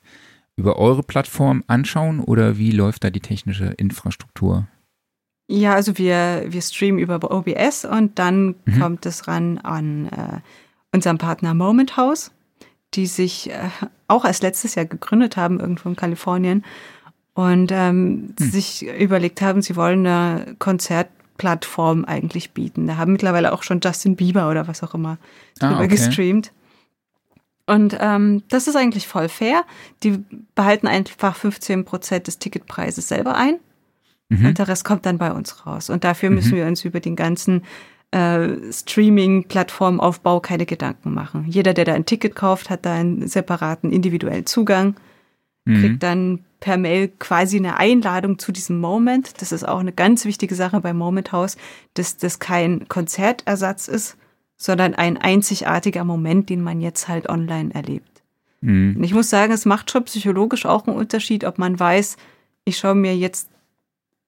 [0.56, 4.68] über eure Plattform anschauen oder wie läuft da die technische Infrastruktur?
[5.48, 8.80] Ja, also wir, wir streamen über OBS und dann mhm.
[8.80, 10.40] kommt es ran an äh,
[10.92, 12.32] unseren Partner Moment House,
[12.96, 13.70] die sich äh,
[14.08, 16.66] auch erst letztes Jahr gegründet haben, irgendwo in Kalifornien
[17.36, 18.50] und ähm, hm.
[18.50, 22.88] sich überlegt haben, sie wollen eine Konzertplattform eigentlich bieten.
[22.88, 25.18] Da haben mittlerweile auch schon Justin Bieber oder was auch immer
[25.60, 25.88] ah, drüber ah, okay.
[25.90, 26.52] gestreamt.
[27.68, 29.66] Und ähm, das ist eigentlich voll fair.
[30.04, 30.24] Die
[30.56, 33.60] behalten einfach 15 Prozent des Ticketpreises selber ein.
[34.30, 34.46] Mhm.
[34.46, 35.90] Und der Rest kommt dann bei uns raus.
[35.90, 36.58] Und dafür müssen mhm.
[36.58, 37.64] wir uns über den ganzen
[38.12, 41.46] äh, Streaming-Plattformaufbau keine Gedanken machen.
[41.50, 44.96] Jeder, der da ein Ticket kauft, hat da einen separaten individuellen Zugang,
[45.66, 45.82] mhm.
[45.82, 49.40] kriegt dann per Mail quasi eine Einladung zu diesem Moment.
[49.40, 51.58] Das ist auch eine ganz wichtige Sache beim Moment House,
[51.94, 54.18] dass das kein Konzertersatz ist,
[54.58, 58.24] sondern ein einzigartiger Moment, den man jetzt halt online erlebt.
[58.62, 58.96] Mhm.
[58.98, 62.18] Und ich muss sagen, es macht schon psychologisch auch einen Unterschied, ob man weiß,
[62.64, 63.48] ich schaue mir jetzt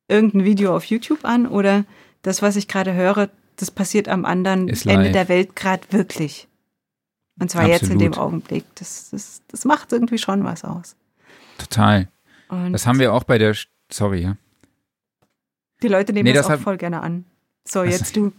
[0.07, 1.85] irgendein Video auf YouTube an oder
[2.21, 6.47] das, was ich gerade höre, das passiert am anderen Ende der Welt gerade wirklich.
[7.39, 7.81] Und zwar Absolut.
[7.81, 8.63] jetzt in dem Augenblick.
[8.75, 10.95] Das, das, das macht irgendwie schon was aus.
[11.57, 12.07] Total.
[12.49, 13.55] Und das haben wir auch bei der,
[13.91, 14.37] sorry, ja.
[15.83, 17.25] Die Leute nehmen nee, das, das auch voll gerne an.
[17.65, 18.31] So, jetzt du.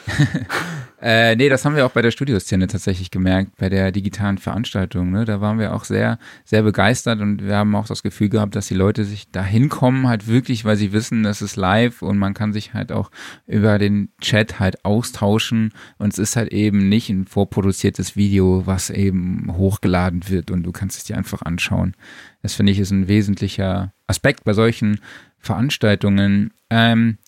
[1.02, 5.10] äh, nee, das haben wir auch bei der Studioszene tatsächlich gemerkt, bei der digitalen Veranstaltung.
[5.10, 5.24] Ne?
[5.24, 8.68] Da waren wir auch sehr, sehr begeistert und wir haben auch das Gefühl gehabt, dass
[8.68, 12.34] die Leute sich da hinkommen, halt wirklich, weil sie wissen, das ist live und man
[12.34, 13.10] kann sich halt auch
[13.46, 18.90] über den Chat halt austauschen und es ist halt eben nicht ein vorproduziertes Video, was
[18.90, 21.94] eben hochgeladen wird und du kannst es dir einfach anschauen.
[22.42, 25.00] Das finde ich ist ein wesentlicher Aspekt bei solchen
[25.38, 26.52] Veranstaltungen.
[26.70, 27.18] Ähm,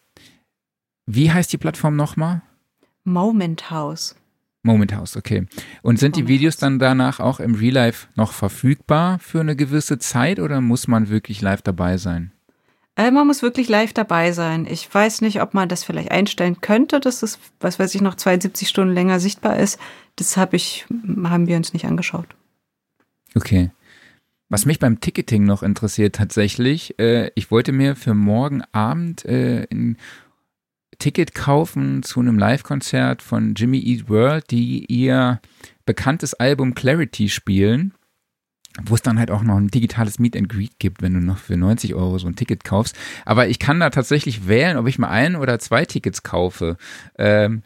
[1.06, 2.42] wie heißt die Plattform nochmal?
[3.04, 4.16] Moment House.
[4.62, 5.46] Moment House, okay.
[5.82, 9.56] Und sind Moment die Videos dann danach auch im Real Life noch verfügbar für eine
[9.56, 12.32] gewisse Zeit oder muss man wirklich live dabei sein?
[12.96, 14.66] Äh, man muss wirklich live dabei sein.
[14.68, 18.14] Ich weiß nicht, ob man das vielleicht einstellen könnte, dass es, was weiß ich, noch
[18.14, 19.78] 72 Stunden länger sichtbar ist.
[20.16, 20.86] Das hab ich,
[21.24, 22.28] haben wir uns nicht angeschaut.
[23.34, 23.70] Okay.
[24.49, 29.66] Was mich beim Ticketing noch interessiert tatsächlich, äh, ich wollte mir für morgen Abend äh,
[29.72, 29.97] ein
[30.99, 35.40] Ticket kaufen zu einem Live-Konzert von Jimmy Eat World, die ihr
[35.86, 37.95] bekanntes Album Clarity spielen
[38.82, 41.38] wo es dann halt auch noch ein digitales Meet and Greet gibt, wenn du noch
[41.38, 42.97] für 90 Euro so ein Ticket kaufst.
[43.24, 46.76] Aber ich kann da tatsächlich wählen, ob ich mal ein oder zwei Tickets kaufe.
[47.16, 47.62] Ähm,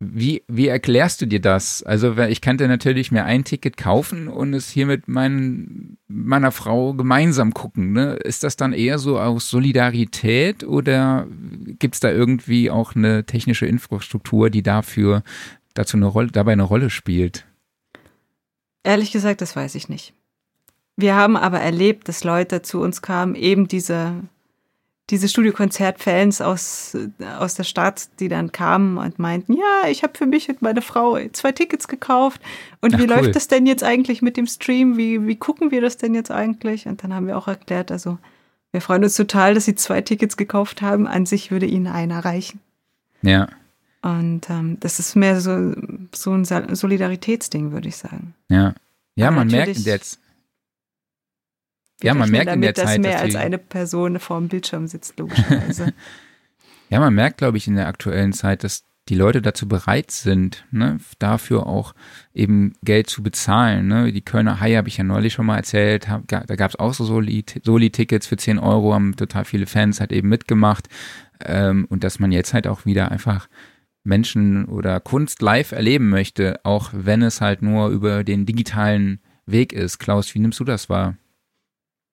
[0.00, 1.82] wie, wie erklärst du dir das?
[1.82, 6.94] Also ich könnte natürlich mir ein Ticket kaufen und es hier mit mein, meiner Frau
[6.94, 7.92] gemeinsam gucken.
[7.92, 8.14] Ne?
[8.14, 11.26] Ist das dann eher so aus Solidarität oder
[11.80, 15.24] gibt es da irgendwie auch eine technische Infrastruktur, die dafür
[15.74, 17.44] dazu eine Rolle, dabei eine Rolle spielt?
[18.84, 20.14] Ehrlich gesagt, das weiß ich nicht.
[20.96, 24.14] Wir haben aber erlebt, dass Leute zu uns kamen, eben diese,
[25.10, 26.96] diese Studiokonzert-Fans aus,
[27.38, 30.82] aus der Stadt, die dann kamen und meinten, ja, ich habe für mich und meine
[30.82, 32.42] Frau zwei Tickets gekauft.
[32.80, 33.08] Und Ach, wie cool.
[33.08, 34.98] läuft das denn jetzt eigentlich mit dem Stream?
[34.98, 36.86] Wie, wie gucken wir das denn jetzt eigentlich?
[36.86, 38.18] Und dann haben wir auch erklärt, also
[38.70, 41.06] wir freuen uns total, dass sie zwei Tickets gekauft haben.
[41.06, 42.60] An sich würde ihnen einer reichen.
[43.22, 43.48] Ja.
[44.02, 45.72] Und ähm, das ist mehr so,
[46.14, 48.34] so ein Solidaritätsding, würde ich sagen.
[48.48, 48.74] Ja.
[49.16, 50.20] Ja, Aber man merkt jetzt
[52.02, 54.48] ja, man merkt damit, in der dass Zeit, mehr dass als eine Person vor dem
[54.48, 55.92] Bildschirm sitzt, logischerweise.
[56.90, 60.66] ja, man merkt, glaube ich, in der aktuellen Zeit, dass die Leute dazu bereit sind,
[60.70, 61.94] ne, dafür auch
[62.34, 63.88] eben Geld zu bezahlen.
[63.88, 64.12] Ne.
[64.12, 66.92] Die Kölner Haie habe ich ja neulich schon mal erzählt, hab, da gab es auch
[66.92, 70.88] so Soli-Tickets für 10 Euro, haben total viele Fans halt eben mitgemacht.
[71.44, 73.48] Ähm, und dass man jetzt halt auch wieder einfach
[74.04, 79.72] Menschen oder Kunst live erleben möchte, auch wenn es halt nur über den digitalen Weg
[79.72, 79.98] ist.
[79.98, 81.16] Klaus, wie nimmst du das wahr?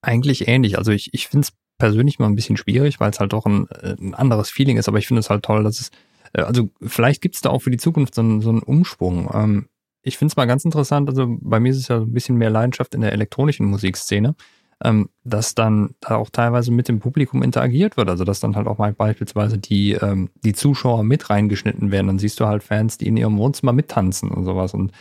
[0.06, 0.78] Eigentlich ähnlich.
[0.78, 3.68] Also ich, ich finde es persönlich mal ein bisschen schwierig, weil es halt doch ein,
[3.70, 5.89] äh, ein anderes Feeling ist, aber ich finde es halt toll, dass es,
[6.34, 9.30] äh, also vielleicht gibt es da auch für die Zukunft so einen, so einen Umschwung.
[9.34, 9.68] Ähm,
[10.03, 12.51] ich finde es mal ganz interessant, also bei mir ist es ja ein bisschen mehr
[12.51, 14.36] Leidenschaft in der elektronischen Musikszene,
[14.84, 18.10] ähm, dass dann da auch teilweise mit dem Publikum interagiert wird.
[18.10, 22.08] Also dass dann halt auch mal beispielsweise die, ähm, die Zuschauer mit reingeschnitten werden.
[22.08, 24.76] Dann siehst du halt Fans, die in ihrem Wohnzimmer mittanzen und sowas.
[24.76, 24.91] Und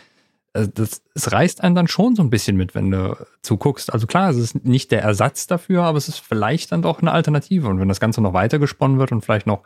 [0.54, 3.92] also das, es reißt einen dann schon so ein bisschen mit, wenn du zuguckst.
[3.92, 7.10] Also klar, es ist nicht der Ersatz dafür, aber es ist vielleicht dann doch eine
[7.10, 7.68] Alternative.
[7.68, 9.64] Und wenn das Ganze noch weiter gesponnen wird und vielleicht noch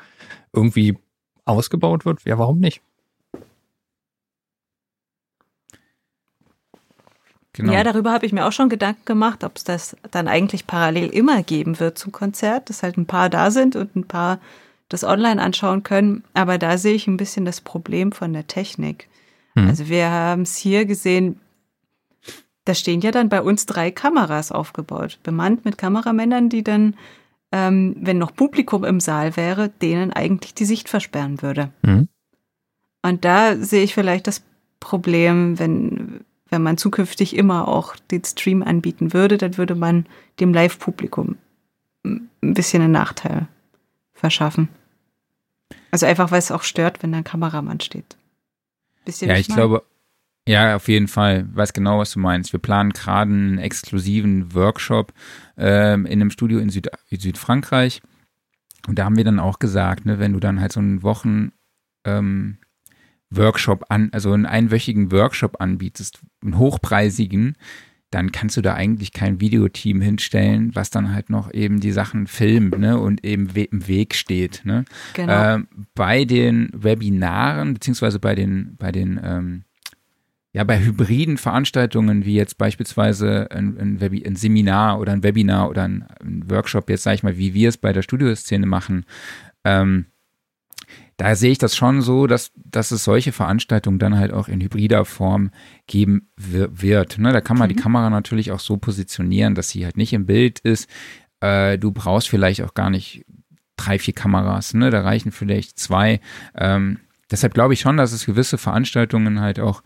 [0.53, 0.97] irgendwie
[1.45, 2.81] ausgebaut wird, ja, warum nicht?
[7.53, 7.73] Genau.
[7.73, 11.09] Ja, darüber habe ich mir auch schon Gedanken gemacht, ob es das dann eigentlich parallel
[11.09, 14.39] immer geben wird zum Konzert, dass halt ein paar da sind und ein paar
[14.89, 16.25] das online anschauen können.
[16.33, 19.09] Aber da sehe ich ein bisschen das Problem von der Technik.
[19.63, 19.69] Mhm.
[19.69, 21.41] Also wir haben es hier gesehen,
[22.65, 26.97] da stehen ja dann bei uns drei Kameras aufgebaut, bemannt mit Kameramännern, die dann,
[27.51, 31.71] ähm, wenn noch Publikum im Saal wäre, denen eigentlich die Sicht versperren würde.
[31.83, 32.09] Mhm.
[33.03, 34.43] Und da sehe ich vielleicht das
[34.81, 40.07] Problem, wenn, wenn man zukünftig immer auch den Stream anbieten würde, dann würde man
[40.41, 41.37] dem Live-Publikum
[42.05, 43.49] ein bisschen einen Nachteil
[44.13, 44.69] verschaffen.
[45.91, 48.17] Also einfach, weil es auch stört, wenn da ein Kameramann steht.
[49.09, 49.85] Bisschen ja, ich glaube,
[50.47, 51.49] ja, auf jeden Fall.
[51.55, 52.53] Weiß genau, was du meinst.
[52.53, 55.15] Wir planen gerade einen exklusiven Workshop
[55.57, 58.03] ähm, in einem Studio in Süd Südfrankreich.
[58.87, 61.53] Und da haben wir dann auch gesagt, ne, wenn du dann halt so einen Wochen
[62.05, 62.59] ähm,
[63.31, 67.57] Workshop an, also einen einwöchigen Workshop anbietest, einen hochpreisigen,
[68.11, 72.27] dann kannst du da eigentlich kein Videoteam hinstellen, was dann halt noch eben die Sachen
[72.27, 74.63] filmt ne, und eben we im Weg steht.
[74.65, 74.85] Ne?
[75.15, 75.55] Genau.
[75.55, 79.65] Ähm, bei den Webinaren, beziehungsweise bei den, bei den ähm,
[80.55, 85.69] ja, bei hybriden Veranstaltungen, wie jetzt beispielsweise ein, ein, Webi ein Seminar oder ein Webinar
[85.69, 89.05] oder ein, ein Workshop, jetzt sage ich mal, wie wir es bei der Studioszene machen,
[89.65, 90.07] ähm,
[91.19, 94.61] da sehe ich das schon so, dass, dass es solche Veranstaltungen dann halt auch in
[94.61, 95.51] hybrider Form
[95.89, 97.19] geben wird.
[97.19, 97.33] Ne?
[97.33, 97.75] Da kann man mhm.
[97.75, 100.89] die Kamera natürlich auch so positionieren, dass sie halt nicht im Bild ist.
[101.41, 103.27] Äh, du brauchst vielleicht auch gar nicht
[103.77, 104.91] drei, vier Kameras, ne?
[104.91, 106.21] da reichen vielleicht zwei.
[106.55, 107.01] Ähm,
[107.31, 109.83] deshalb glaube ich schon, dass es gewisse Veranstaltungen halt auch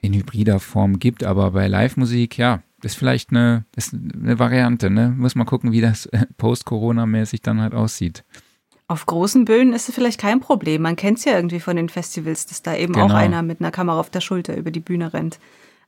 [0.00, 5.14] in hybrider Form gibt, aber bei Live-Musik, ja, ist vielleicht eine, ist eine Variante, ne?
[5.16, 8.24] Muss man gucken, wie das post-Corona-mäßig dann halt aussieht.
[8.88, 10.82] Auf großen Bühnen ist es vielleicht kein Problem.
[10.82, 13.06] Man kennt es ja irgendwie von den Festivals, dass da eben genau.
[13.06, 15.40] auch einer mit einer Kamera auf der Schulter über die Bühne rennt.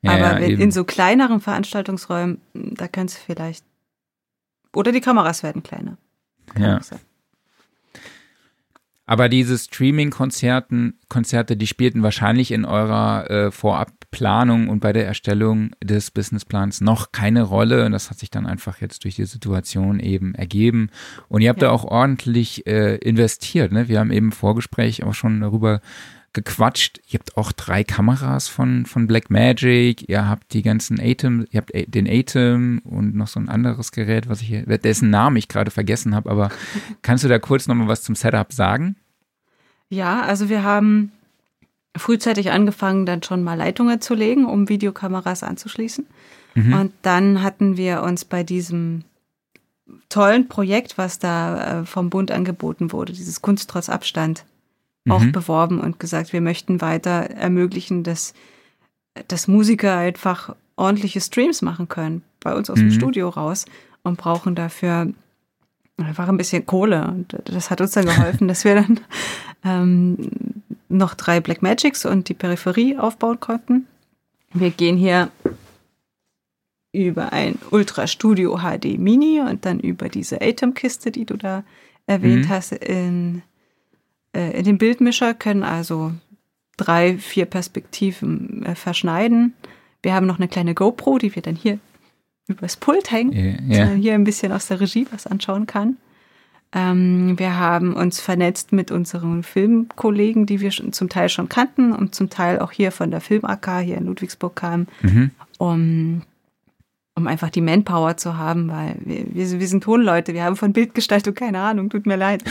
[0.03, 3.65] Ja, Aber ja, in so kleineren Veranstaltungsräumen, da kannst du vielleicht.
[4.75, 5.97] Oder die Kameras werden kleiner.
[6.47, 6.81] Kann ja.
[9.07, 13.51] Aber diese Streaming-Konzerten, Konzerte, die spielten wahrscheinlich in eurer äh,
[14.09, 17.85] Vorabplanung und bei der Erstellung des Businessplans noch keine Rolle.
[17.85, 20.91] Und das hat sich dann einfach jetzt durch die Situation eben ergeben.
[21.29, 21.69] Und ihr habt ja.
[21.69, 23.73] da auch ordentlich äh, investiert.
[23.73, 23.89] Ne?
[23.89, 25.81] Wir haben eben im Vorgespräch auch schon darüber
[26.33, 27.01] gequatscht.
[27.09, 30.09] Ihr habt auch drei Kameras von, von Blackmagic.
[30.09, 34.29] Ihr habt die ganzen Atem, ihr habt den Atem und noch so ein anderes Gerät,
[34.29, 36.31] was ich hier, dessen Namen ich gerade vergessen habe.
[36.31, 36.51] Aber
[37.03, 38.97] kannst du da kurz nochmal was zum Setup sagen?
[39.91, 41.13] Ja, also wir haben
[41.99, 46.07] frühzeitig angefangen, dann schon mal Leitungen zu legen, um Videokameras anzuschließen.
[46.55, 46.73] Mhm.
[46.73, 49.05] Und dann hatten wir uns bei diesem
[50.09, 54.45] tollen Projekt, was da äh, vom Bund angeboten wurde, dieses Kunst trotz Abstand,
[55.05, 55.13] mhm.
[55.13, 58.35] auch beworben und gesagt, wir möchten weiter ermöglichen, dass,
[59.29, 62.91] dass Musiker einfach ordentliche Streams machen können, bei uns aus mhm.
[62.91, 63.65] dem Studio raus
[64.03, 65.13] und brauchen dafür
[65.99, 67.07] einfach ein bisschen Kohle.
[67.09, 69.01] Und das hat uns dann geholfen, dass wir dann
[69.65, 70.31] ähm,
[70.89, 73.87] noch drei Black Magics und die Peripherie aufbauen konnten.
[74.53, 75.31] Wir gehen hier
[76.93, 81.65] über ein Ultra Studio HD Mini und dann über diese Atom-Kiste, die du da
[82.07, 82.49] erwähnt mhm.
[82.49, 83.43] hast, in,
[84.33, 86.13] äh, in den Bildmischer, können also
[86.79, 89.53] drei, vier Perspektiven äh, verschneiden.
[90.03, 91.79] Wir haben noch eine kleine GoPro, die wir dann hier
[92.49, 93.33] übers Pult hängen,
[93.71, 95.97] yeah, man hier ein bisschen aus der Regie was anschauen kann.
[96.73, 101.93] Ähm, wir haben uns vernetzt mit unseren Filmkollegen, die wir schon, zum Teil schon kannten
[101.93, 105.31] und zum Teil auch hier von der Film AK hier in Ludwigsburg kamen, mhm.
[105.57, 106.23] um,
[107.15, 110.75] um einfach die Manpower zu haben, weil wir, wir, wir sind Tonleute, wir haben von
[110.75, 112.45] Bildgestaltung keine Ahnung, tut mir leid.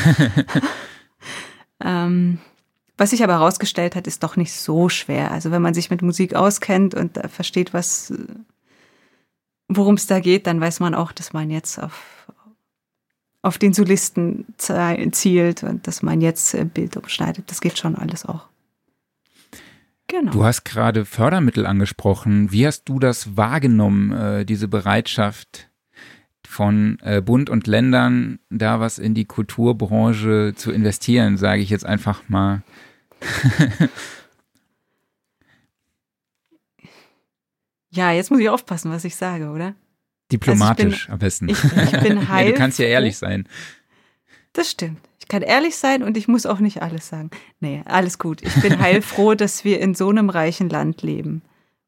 [1.84, 2.40] ähm,
[2.98, 5.30] was sich aber herausgestellt hat, ist doch nicht so schwer.
[5.30, 8.12] Also wenn man sich mit Musik auskennt und versteht, was
[9.68, 12.28] worum es da geht, dann weiß man auch, dass man jetzt auf,
[13.42, 17.50] auf den Solisten zielt und dass man jetzt äh, Bild umschneidet.
[17.50, 18.48] Das geht schon alles auch.
[20.08, 20.32] Genau.
[20.32, 22.52] Du hast gerade Fördermittel angesprochen.
[22.52, 25.70] Wie hast du das wahrgenommen, äh, diese Bereitschaft
[26.48, 31.86] von äh, Bund und Ländern, da was in die Kulturbranche zu investieren, sage ich jetzt
[31.86, 32.64] einfach mal?
[37.90, 39.76] ja, jetzt muss ich aufpassen, was ich sage, oder?
[40.32, 41.50] Diplomatisch also bin, am besten.
[41.50, 42.48] Ich, ich bin heil.
[42.48, 43.48] ja, du kannst ja ehrlich sein.
[44.54, 45.00] Das stimmt.
[45.20, 47.32] Ich kann ehrlich sein und ich muss auch nicht alles sagen.
[47.60, 48.42] Nee, alles gut.
[48.42, 51.42] Ich bin heilfroh, dass wir in so einem reichen Land leben,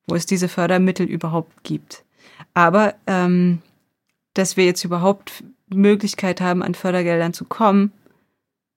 [0.07, 2.03] wo es diese Fördermittel überhaupt gibt.
[2.53, 3.61] Aber ähm,
[4.33, 7.91] dass wir jetzt überhaupt Möglichkeit haben, an Fördergeldern zu kommen,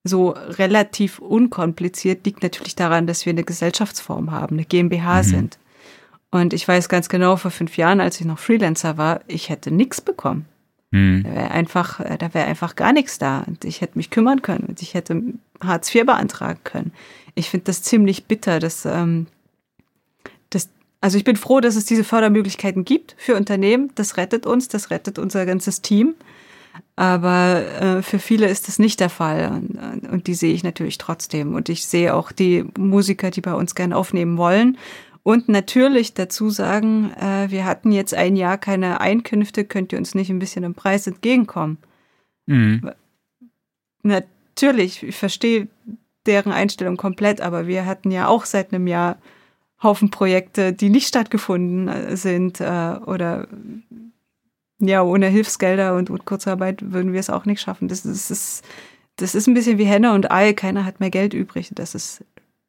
[0.04, 5.26] so relativ unkompliziert, liegt natürlich daran, dass wir eine Gesellschaftsform haben, eine GmbH mhm.
[5.26, 5.58] sind.
[6.32, 9.70] Und ich weiß ganz genau, vor fünf Jahren, als ich noch Freelancer war, ich hätte
[9.70, 10.46] nichts bekommen.
[10.90, 11.24] Hm.
[11.24, 13.44] Da wäre einfach, äh, da wäre einfach gar nichts da.
[13.46, 15.22] Und ich hätte mich kümmern können und ich hätte
[15.62, 16.92] Hartz IV beantragen können.
[17.34, 19.26] Ich finde das ziemlich bitter, dass, ähm,
[20.48, 20.70] dass,
[21.02, 23.90] also ich bin froh, dass es diese Fördermöglichkeiten gibt für Unternehmen.
[23.94, 26.14] Das rettet uns, das rettet unser ganzes Team.
[26.96, 29.52] Aber äh, für viele ist das nicht der Fall.
[29.52, 31.54] Und, und die sehe ich natürlich trotzdem.
[31.54, 34.78] Und ich sehe auch die Musiker, die bei uns gerne aufnehmen wollen
[35.22, 40.14] und natürlich dazu sagen, äh, wir hatten jetzt ein Jahr keine Einkünfte, könnt ihr uns
[40.14, 41.78] nicht ein bisschen im Preis entgegenkommen?
[42.46, 42.90] Mhm.
[44.02, 45.68] Natürlich, ich verstehe
[46.26, 49.16] deren Einstellung komplett, aber wir hatten ja auch seit einem Jahr
[49.82, 53.48] Haufen Projekte, die nicht stattgefunden äh, sind äh, oder
[54.78, 57.86] ja, ohne Hilfsgelder und, und Kurzarbeit würden wir es auch nicht schaffen.
[57.86, 58.64] Das, das, ist,
[59.16, 61.70] das ist ein bisschen wie Henne und Ei, keiner hat mehr Geld übrig.
[61.74, 62.24] Das ist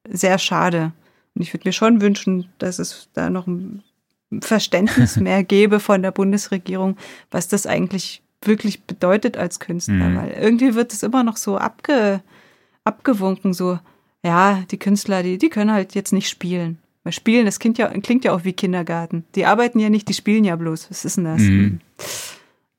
[0.07, 0.91] sehr schade.
[1.35, 3.83] Und ich würde mir schon wünschen, dass es da noch ein
[4.41, 6.97] Verständnis mehr gäbe von der Bundesregierung,
[7.31, 9.93] was das eigentlich wirklich bedeutet als Künstler.
[10.09, 10.17] Mhm.
[10.17, 12.21] Weil irgendwie wird es immer noch so abge,
[12.83, 13.79] abgewunken, so,
[14.23, 16.77] ja, die Künstler, die, die können halt jetzt nicht spielen.
[17.03, 19.25] Weil spielen, das klingt ja, klingt ja auch wie Kindergarten.
[19.35, 20.89] Die arbeiten ja nicht, die spielen ja bloß.
[20.89, 21.41] Was ist denn das?
[21.41, 21.81] Mhm.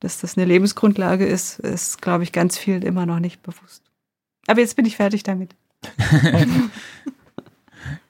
[0.01, 3.83] Dass das eine Lebensgrundlage ist, ist, glaube ich, ganz vielen immer noch nicht bewusst.
[4.47, 5.55] Aber jetzt bin ich fertig damit.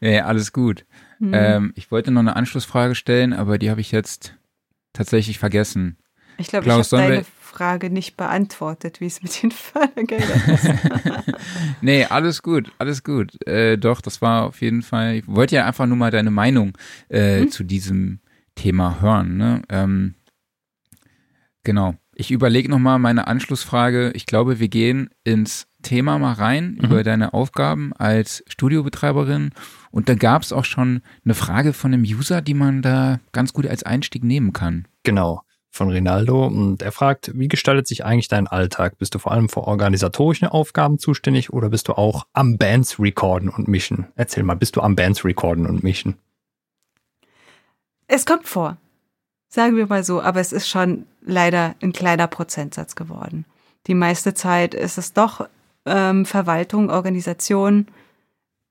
[0.01, 0.85] Ja, alles gut.
[1.19, 1.33] Mhm.
[1.35, 4.35] Ähm, ich wollte noch eine Anschlussfrage stellen, aber die habe ich jetzt
[4.93, 5.97] tatsächlich vergessen.
[6.39, 10.69] Ich glaube, ich habe deine Frage nicht beantwortet, wie es mit den Fördergeldern ist.
[11.81, 13.47] nee, alles gut, alles gut.
[13.47, 16.77] Äh, doch, das war auf jeden Fall, ich wollte ja einfach nur mal deine Meinung
[17.09, 17.51] äh, mhm.
[17.51, 18.21] zu diesem
[18.57, 19.37] Thema hören.
[19.37, 19.63] Ne?
[19.69, 20.15] Ähm,
[21.63, 21.95] genau.
[22.17, 24.13] Ich überlege nochmal meine Anschlussfrage.
[24.15, 26.85] Ich glaube, wir gehen ins Thema mal rein mhm.
[26.85, 29.53] über deine Aufgaben als Studiobetreiberin.
[29.93, 33.53] Und da gab es auch schon eine Frage von einem User, die man da ganz
[33.53, 34.89] gut als Einstieg nehmen kann.
[35.05, 36.47] Genau, von Rinaldo.
[36.47, 38.99] Und er fragt, wie gestaltet sich eigentlich dein Alltag?
[38.99, 43.49] Bist du vor allem für organisatorische Aufgaben zuständig oder bist du auch am Bands recorden
[43.49, 44.09] und mischen?
[44.17, 46.17] Erzähl mal, bist du am Bands recorden und mischen?
[48.07, 48.77] Es kommt vor.
[49.49, 53.45] Sagen wir mal so, aber es ist schon leider ein kleiner Prozentsatz geworden.
[53.87, 55.49] Die meiste Zeit ist es doch
[55.87, 57.87] ähm, Verwaltung, Organisation,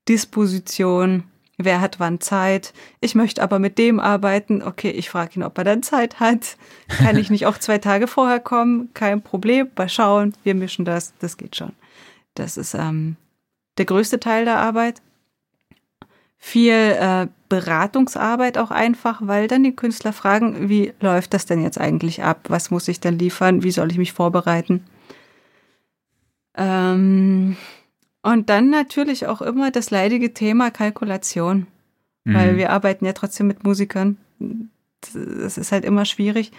[0.09, 1.23] Disposition,
[1.57, 2.73] wer hat wann Zeit.
[2.99, 4.61] Ich möchte aber mit dem arbeiten.
[4.63, 6.57] Okay, ich frage ihn, ob er dann Zeit hat.
[6.87, 8.89] Kann ich nicht auch zwei Tage vorher kommen?
[8.93, 9.69] Kein Problem.
[9.77, 11.13] Mal schauen, wir mischen das.
[11.19, 11.73] Das geht schon.
[12.35, 13.15] Das ist ähm,
[13.77, 15.01] der größte Teil der Arbeit.
[16.37, 21.79] viel äh, Beratungsarbeit auch einfach, weil dann die Künstler fragen, wie läuft das denn jetzt
[21.79, 22.45] eigentlich ab?
[22.49, 23.63] Was muss ich denn liefern?
[23.63, 24.83] Wie soll ich mich vorbereiten?
[26.55, 27.57] Ähm,
[28.21, 31.67] und dann natürlich auch immer das leidige Thema Kalkulation,
[32.23, 32.33] mhm.
[32.33, 34.17] weil wir arbeiten ja trotzdem mit Musikern.
[35.01, 36.51] Das ist halt immer schwierig.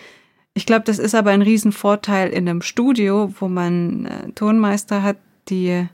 [0.53, 5.17] Ich glaube, das ist aber ein Riesenvorteil in einem Studio, wo man äh, Tonmeister hat,
[5.49, 5.89] die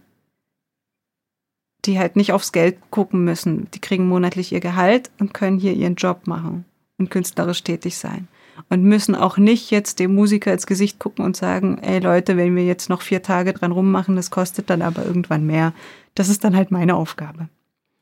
[1.87, 3.71] die halt nicht aufs Geld gucken müssen.
[3.73, 6.65] Die kriegen monatlich ihr Gehalt und können hier ihren Job machen
[6.99, 8.29] und künstlerisch tätig sein.
[8.69, 12.57] Und müssen auch nicht jetzt dem Musiker ins Gesicht gucken und sagen, ey Leute, wenn
[12.57, 15.73] wir jetzt noch vier Tage dran rummachen, das kostet dann aber irgendwann mehr.
[16.15, 17.49] Das ist dann halt meine Aufgabe.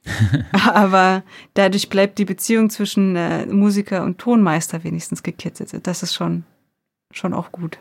[0.53, 1.23] aber
[1.55, 5.87] dadurch bleibt die Beziehung zwischen äh, Musiker und Tonmeister wenigstens gekitzelt.
[5.87, 6.45] Das ist schon,
[7.11, 7.79] schon auch gut.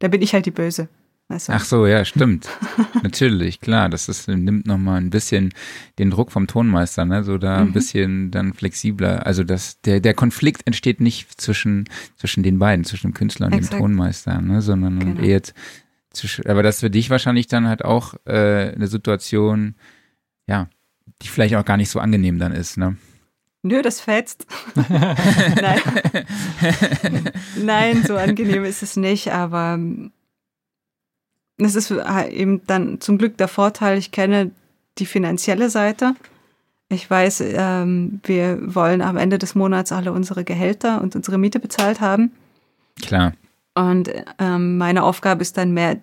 [0.00, 0.88] Da bin ich halt die Böse.
[1.28, 1.52] Weißt du?
[1.52, 2.48] Ach so, ja, stimmt.
[3.02, 3.90] Natürlich, klar.
[3.90, 5.52] Das ist, nimmt nochmal ein bisschen
[5.98, 7.22] den Druck vom Tonmeister, ne?
[7.22, 7.72] So da ein mhm.
[7.72, 9.26] bisschen dann flexibler.
[9.26, 11.84] Also das, der, der Konflikt entsteht nicht zwischen,
[12.16, 13.74] zwischen den beiden, zwischen dem Künstler und Exakt.
[13.74, 14.62] dem Tonmeister, ne?
[14.62, 15.20] Sondern genau.
[15.20, 15.42] eher
[16.12, 19.74] zwischen, aber das für dich wahrscheinlich dann halt auch äh, eine Situation,
[20.46, 20.70] ja,
[21.20, 22.96] die vielleicht auch gar nicht so angenehm dann ist, ne?
[23.62, 24.46] Nö, das fetzt.
[24.88, 25.80] Nein.
[27.62, 29.78] Nein, so angenehm ist es nicht, aber
[31.58, 34.52] das ist eben dann zum Glück der Vorteil, ich kenne
[34.98, 36.14] die finanzielle Seite.
[36.88, 41.60] Ich weiß, ähm, wir wollen am Ende des Monats alle unsere Gehälter und unsere Miete
[41.60, 42.32] bezahlt haben.
[43.02, 43.34] Klar.
[43.74, 45.98] Und ähm, meine Aufgabe ist dann mehr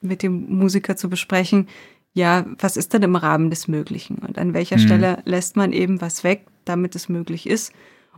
[0.00, 1.68] mit dem Musiker zu besprechen,
[2.12, 4.80] ja, was ist denn im Rahmen des Möglichen und an welcher mhm.
[4.80, 7.72] Stelle lässt man eben was weg, damit es möglich ist.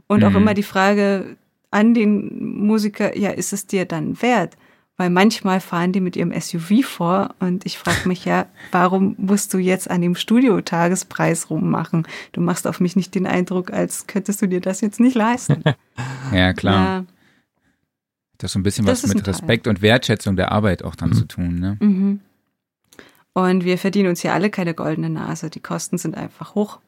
[0.06, 0.26] Und mhm.
[0.26, 1.36] auch immer die Frage
[1.70, 4.56] an den Musiker, ja, ist es dir dann wert?
[5.02, 9.52] Weil manchmal fahren die mit ihrem SUV vor und ich frage mich ja, warum musst
[9.52, 12.06] du jetzt an dem Studiotagespreis rummachen?
[12.30, 15.64] Du machst auf mich nicht den Eindruck, als könntest du dir das jetzt nicht leisten.
[16.32, 16.84] ja, klar.
[16.84, 17.04] Ja.
[18.38, 21.08] Das ist so ein bisschen das was mit Respekt und Wertschätzung der Arbeit auch dann
[21.08, 21.14] mhm.
[21.14, 21.78] zu tun, ne?
[21.80, 22.20] Mhm.
[23.32, 25.50] Und wir verdienen uns hier alle keine goldene Nase.
[25.50, 26.78] Die Kosten sind einfach hoch.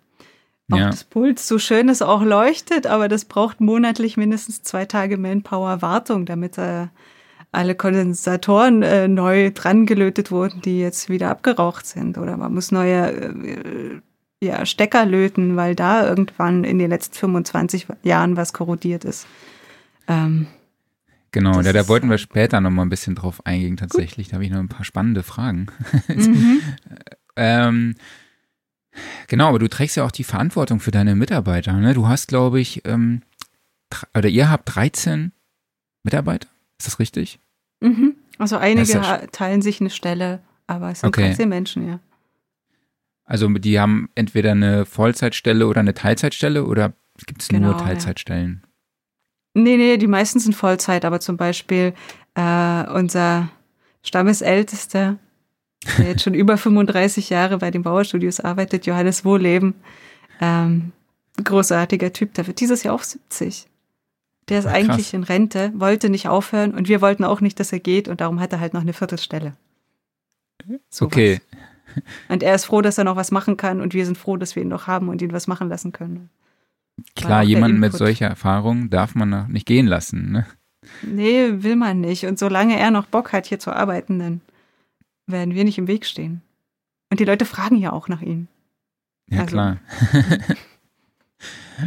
[0.71, 0.91] Auch ja.
[0.91, 6.27] das Puls, so schön es auch leuchtet, aber das braucht monatlich mindestens zwei Tage Manpower-Wartung,
[6.27, 6.87] damit äh,
[7.55, 12.19] alle Kondensatoren äh, neu dran gelötet wurden, die jetzt wieder abgeraucht sind.
[12.19, 14.01] Oder man muss neue äh,
[14.43, 19.27] ja, Stecker löten, weil da irgendwann in den letzten 25 Jahren was korrodiert ist.
[20.07, 20.47] Ähm,
[21.33, 24.27] genau, da, da wollten wir später noch mal ein bisschen drauf eingehen tatsächlich.
[24.27, 24.33] Gut.
[24.33, 25.67] Da habe ich noch ein paar spannende Fragen.
[26.09, 26.61] Mhm.
[27.37, 27.95] ähm,
[29.27, 31.73] genau, aber du trägst ja auch die Verantwortung für deine Mitarbeiter.
[31.73, 31.95] Ne?
[31.95, 33.23] Du hast, glaube ich, ähm,
[34.17, 35.33] oder ihr habt 13
[36.05, 36.49] Mitarbeiter.
[36.79, 37.39] Ist das richtig?
[37.81, 38.17] Mhm.
[38.39, 41.29] Also einige ja teilen sich eine Stelle, aber es sind okay.
[41.29, 42.01] 13 Menschen, ja.
[43.25, 46.93] Also die haben entweder eine Vollzeitstelle oder eine Teilzeitstelle oder
[47.27, 48.63] gibt es genau, nur Teilzeitstellen?
[48.63, 48.69] Ja.
[49.63, 51.95] Nee, nee, die meisten sind Vollzeit, aber zum Beispiel
[52.35, 53.51] äh, unser
[54.03, 55.17] Stammesältester,
[55.97, 59.75] der jetzt schon über 35 Jahre bei den Bauerstudios arbeitet, Johannes Wohleben,
[60.41, 60.93] ähm,
[61.43, 63.67] großartiger Typ, der wird dieses Jahr auch 70.
[64.49, 67.73] Der ist ja, eigentlich in Rente, wollte nicht aufhören und wir wollten auch nicht, dass
[67.73, 69.55] er geht und darum hat er halt noch eine Viertelstelle.
[70.91, 71.41] So okay.
[72.29, 74.57] Und er ist froh, dass er noch was machen kann und wir sind froh, dass
[74.57, 76.31] wir ihn noch haben und ihn was machen lassen können.
[77.17, 80.47] Klar, jemanden mit solcher Erfahrung darf man noch nicht gehen lassen, ne?
[81.03, 82.27] Nee, will man nicht.
[82.27, 84.41] Und solange er noch Bock hat, hier zu arbeiten, dann
[85.27, 86.43] werden wir nicht im Weg stehen.
[87.11, 88.49] Und die Leute fragen ja auch nach ihm.
[89.31, 89.79] Ja, also, klar.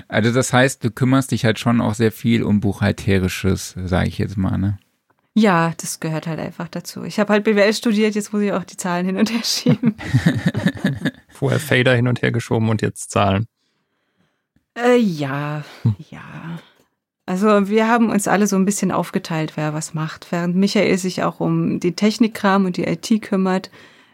[0.08, 4.18] Also das heißt, du kümmerst dich halt schon auch sehr viel um Buchhalterisches, sage ich
[4.18, 4.78] jetzt mal, ne?
[5.34, 7.04] Ja, das gehört halt einfach dazu.
[7.04, 9.95] Ich habe halt BWL studiert, jetzt muss ich auch die Zahlen hin und her schieben.
[11.30, 13.45] Vorher Fader hin und her geschoben und jetzt Zahlen.
[14.76, 15.95] Äh, ja, hm.
[16.10, 16.60] ja.
[17.28, 20.32] Also wir haben uns alle so ein bisschen aufgeteilt, wer was macht.
[20.32, 23.70] Während Michael sich auch um die Technikkram und die IT kümmert,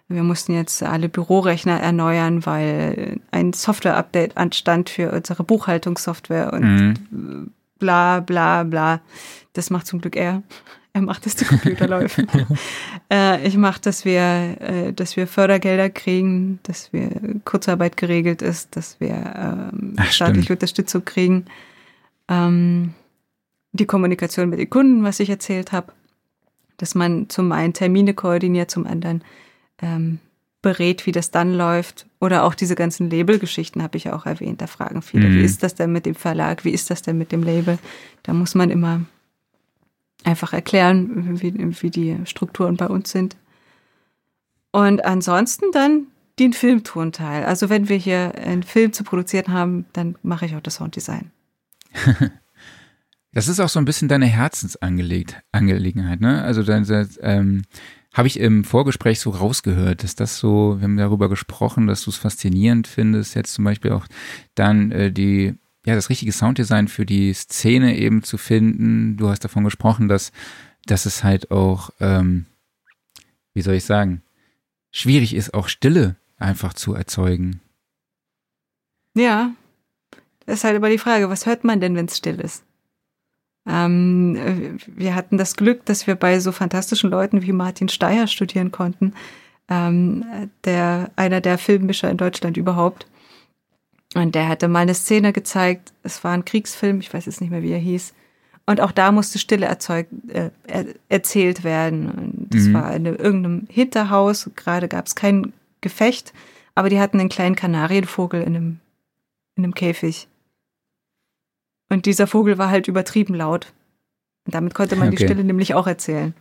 [0.10, 7.52] wir mussten jetzt alle Bürorechner erneuern, weil ein Software-Update anstand für unsere Buchhaltungssoftware und mhm.
[7.80, 9.02] bla bla bla.
[9.54, 10.44] Das macht zum Glück er.
[10.96, 12.28] Er macht, dass die Computer laufen.
[13.12, 17.10] äh, ich mache, dass wir, äh, dass wir Fördergelder kriegen, dass wir
[17.46, 20.58] Kurzarbeit geregelt ist, dass wir ähm, Ach, staatliche stimmt.
[20.58, 21.46] Unterstützung kriegen.
[22.28, 22.94] Ähm,
[23.72, 25.92] die Kommunikation mit den Kunden, was ich erzählt habe,
[26.78, 29.24] dass man zum einen Termine koordiniert, zum anderen
[29.82, 30.20] ähm,
[30.62, 32.08] berät, wie das dann läuft.
[32.20, 34.62] Oder auch diese ganzen Labelgeschichten habe ich auch erwähnt.
[34.62, 35.36] Da fragen viele, mhm.
[35.36, 36.66] wie ist das denn mit dem Verlag?
[36.66, 37.78] Wie ist das denn mit dem Label?
[38.24, 39.02] Da muss man immer
[40.24, 43.36] einfach erklären, wie, wie die Strukturen bei uns sind.
[44.72, 46.08] Und ansonsten dann
[46.40, 47.46] den Filmtonteil.
[47.46, 51.32] Also wenn wir hier einen Film zu produzieren haben, dann mache ich auch das Sounddesign.
[53.34, 56.42] das ist auch so ein bisschen deine Herzensangelegenheit, ne?
[56.42, 56.88] Also dann
[57.22, 57.64] ähm,
[58.14, 62.12] habe ich im Vorgespräch so rausgehört, dass das so, wir haben darüber gesprochen, dass du
[62.12, 64.06] es faszinierend findest, jetzt zum Beispiel auch
[64.54, 65.56] dann äh, die,
[65.86, 69.18] ja, das richtige Sounddesign für die Szene eben zu finden.
[69.18, 70.32] Du hast davon gesprochen, dass,
[70.86, 72.46] dass es halt auch, ähm,
[73.56, 74.22] wie soll ich sagen,
[74.92, 77.62] schwierig ist, auch Stille einfach zu erzeugen.
[79.16, 79.54] Ja,
[80.46, 82.64] das ist halt immer die Frage, was hört man denn, wenn es still ist?
[83.66, 88.72] Ähm, wir hatten das Glück, dass wir bei so fantastischen Leuten wie Martin Steyer studieren
[88.72, 89.14] konnten,
[89.70, 90.26] ähm,
[90.66, 93.08] der einer der Filmmischer in Deutschland überhaupt.
[94.16, 95.94] Und der hatte mal eine Szene gezeigt.
[96.04, 98.14] Es war ein Kriegsfilm, ich weiß jetzt nicht mehr, wie er hieß.
[98.66, 102.10] Und auch da musste Stille erzeugt, äh, er, erzählt werden.
[102.10, 102.74] Und das mhm.
[102.74, 104.50] war in irgendeinem Hinterhaus.
[104.56, 106.34] Gerade gab es kein Gefecht,
[106.76, 108.80] aber die hatten einen kleinen Kanarienvogel in einem,
[109.56, 110.28] in einem Käfig.
[111.94, 113.72] Und dieser Vogel war halt übertrieben laut.
[114.46, 115.18] Und damit konnte man okay.
[115.18, 116.34] die Stille nämlich auch erzählen.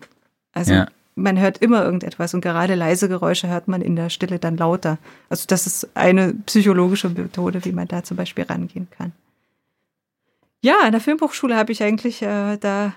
[0.52, 0.86] Also ja.
[1.14, 4.98] man hört immer irgendetwas und gerade leise Geräusche hört man in der Stille dann lauter.
[5.28, 9.12] Also das ist eine psychologische Methode, wie man da zum Beispiel rangehen kann.
[10.62, 12.94] Ja, in der Filmhochschule habe ich eigentlich äh, da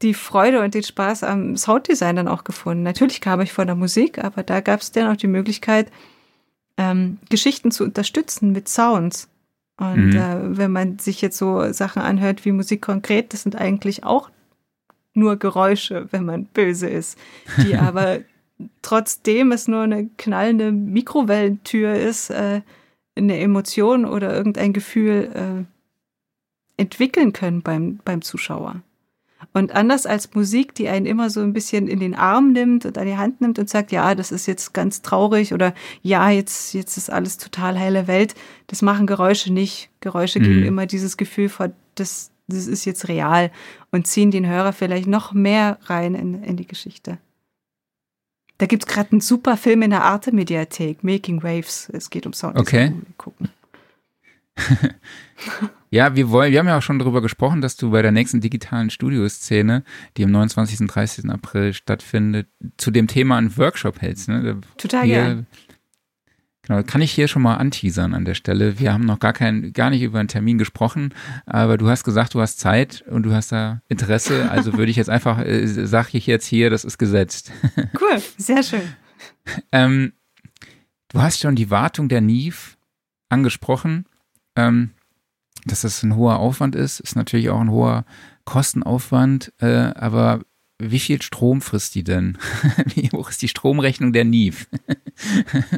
[0.00, 2.82] die Freude und den Spaß am Sounddesign dann auch gefunden.
[2.82, 5.92] Natürlich kam ich von der Musik, aber da gab es dann auch die Möglichkeit,
[6.76, 9.28] ähm, Geschichten zu unterstützen mit Sounds.
[9.76, 10.16] Und mhm.
[10.16, 14.30] äh, wenn man sich jetzt so Sachen anhört wie Musik konkret, das sind eigentlich auch
[15.14, 17.18] nur Geräusche, wenn man böse ist,
[17.58, 18.20] die aber
[18.82, 22.60] trotzdem es nur eine knallende Mikrowellentür ist, äh,
[23.16, 28.82] eine Emotion oder irgendein Gefühl äh, entwickeln können beim, beim Zuschauer.
[29.52, 32.98] Und anders als Musik, die einen immer so ein bisschen in den Arm nimmt und
[32.98, 36.74] an die Hand nimmt und sagt, ja, das ist jetzt ganz traurig oder ja, jetzt,
[36.74, 38.34] jetzt ist alles total heile Welt.
[38.66, 39.90] Das machen Geräusche nicht.
[40.00, 40.44] Geräusche mhm.
[40.44, 43.50] geben immer dieses Gefühl von, das, das ist jetzt real
[43.90, 47.18] und ziehen den Hörer vielleicht noch mehr rein in, in die Geschichte.
[48.58, 51.90] Da gibt es gerade einen super Film in der Arte-Mediathek, Making Waves.
[51.92, 52.58] Es geht um Sound.
[52.58, 52.92] Okay.
[53.18, 53.48] Gucken.
[55.90, 58.40] Ja, wir wollen, wir haben ja auch schon darüber gesprochen, dass du bei der nächsten
[58.40, 59.82] digitalen Studioszene,
[60.16, 60.80] die am 29.
[60.80, 61.30] und 30.
[61.30, 64.28] April stattfindet, zu dem Thema einen Workshop hältst.
[64.28, 64.60] Ne?
[64.76, 65.46] Total gerne.
[66.66, 68.78] Genau, kann ich hier schon mal anteasern an der Stelle.
[68.78, 71.12] Wir haben noch gar kein, gar nicht über einen Termin gesprochen,
[71.44, 74.96] aber du hast gesagt, du hast Zeit und du hast da Interesse, also würde ich
[74.96, 77.52] jetzt einfach, äh, sag ich jetzt hier, das ist gesetzt.
[78.00, 78.82] Cool, sehr schön.
[79.72, 80.14] ähm,
[81.08, 82.78] du hast schon die Wartung der NIV
[83.28, 84.06] angesprochen
[84.56, 84.90] ähm,
[85.66, 88.04] dass das ein hoher Aufwand ist, ist natürlich auch ein hoher
[88.44, 90.40] Kostenaufwand, äh, aber
[90.78, 92.38] wie viel Strom frisst die denn?
[92.94, 94.66] wie hoch ist die Stromrechnung der NIV?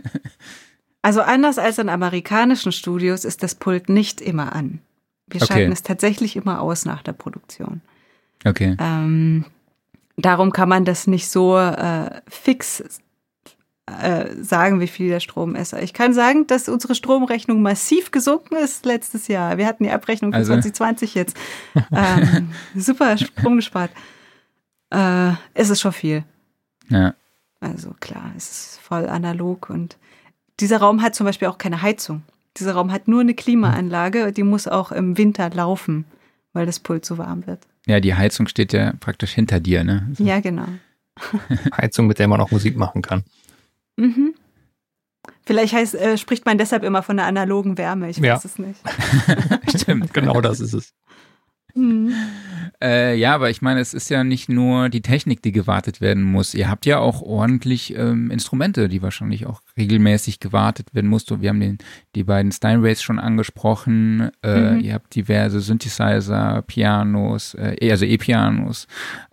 [1.02, 4.80] also anders als in amerikanischen Studios ist das Pult nicht immer an.
[5.28, 5.52] Wir okay.
[5.52, 7.80] schalten es tatsächlich immer aus nach der Produktion.
[8.44, 8.76] Okay.
[8.78, 9.44] Ähm,
[10.16, 12.82] darum kann man das nicht so äh, fix
[13.86, 15.72] äh, sagen, wie viel der Strom ist.
[15.72, 19.58] Ich kann sagen, dass unsere Stromrechnung massiv gesunken ist letztes Jahr.
[19.58, 20.54] Wir hatten die Abrechnung für also.
[20.54, 21.36] 2020 jetzt.
[21.92, 23.90] ähm, super Strom gespart.
[24.90, 26.24] Äh, es ist schon viel.
[26.88, 27.14] Ja.
[27.60, 29.96] Also klar, es ist voll analog und
[30.60, 32.22] dieser Raum hat zum Beispiel auch keine Heizung.
[32.56, 36.06] Dieser Raum hat nur eine Klimaanlage, die muss auch im Winter laufen,
[36.52, 37.60] weil das Pult so warm wird.
[37.86, 40.08] Ja, die Heizung steht ja praktisch hinter dir, ne?
[40.14, 40.24] So.
[40.24, 40.66] Ja, genau.
[41.76, 43.24] Heizung, mit der man auch Musik machen kann.
[43.96, 44.34] Mhm.
[45.44, 48.10] Vielleicht heißt, äh, spricht man deshalb immer von der analogen Wärme.
[48.10, 48.40] Ich weiß ja.
[48.44, 48.80] es nicht.
[49.80, 50.94] Stimmt, genau das ist es.
[51.76, 52.12] Mhm.
[52.82, 56.22] Äh, ja, aber ich meine, es ist ja nicht nur die Technik, die gewartet werden
[56.22, 56.54] muss.
[56.54, 61.40] Ihr habt ja auch ordentlich ähm, Instrumente, die wahrscheinlich auch regelmäßig gewartet werden mussten.
[61.40, 61.78] Wir haben den,
[62.14, 64.30] die beiden Steinways schon angesprochen.
[64.42, 64.80] Äh, mhm.
[64.80, 68.86] Ihr habt diverse Synthesizer, Pianos, äh, also E-Pianos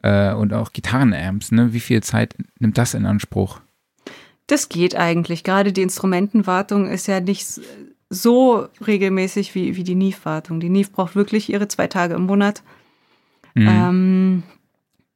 [0.03, 1.51] äh, und auch Gitarrenamps.
[1.51, 1.73] Ne?
[1.73, 3.61] Wie viel Zeit nimmt das in Anspruch?
[4.47, 5.43] Das geht eigentlich.
[5.43, 7.61] Gerade die Instrumentenwartung ist ja nicht
[8.09, 10.59] so regelmäßig wie, wie die NIF-Wartung.
[10.59, 12.63] Die NIF braucht wirklich ihre zwei Tage im Monat.
[13.55, 13.67] Mhm.
[13.67, 14.43] Ähm,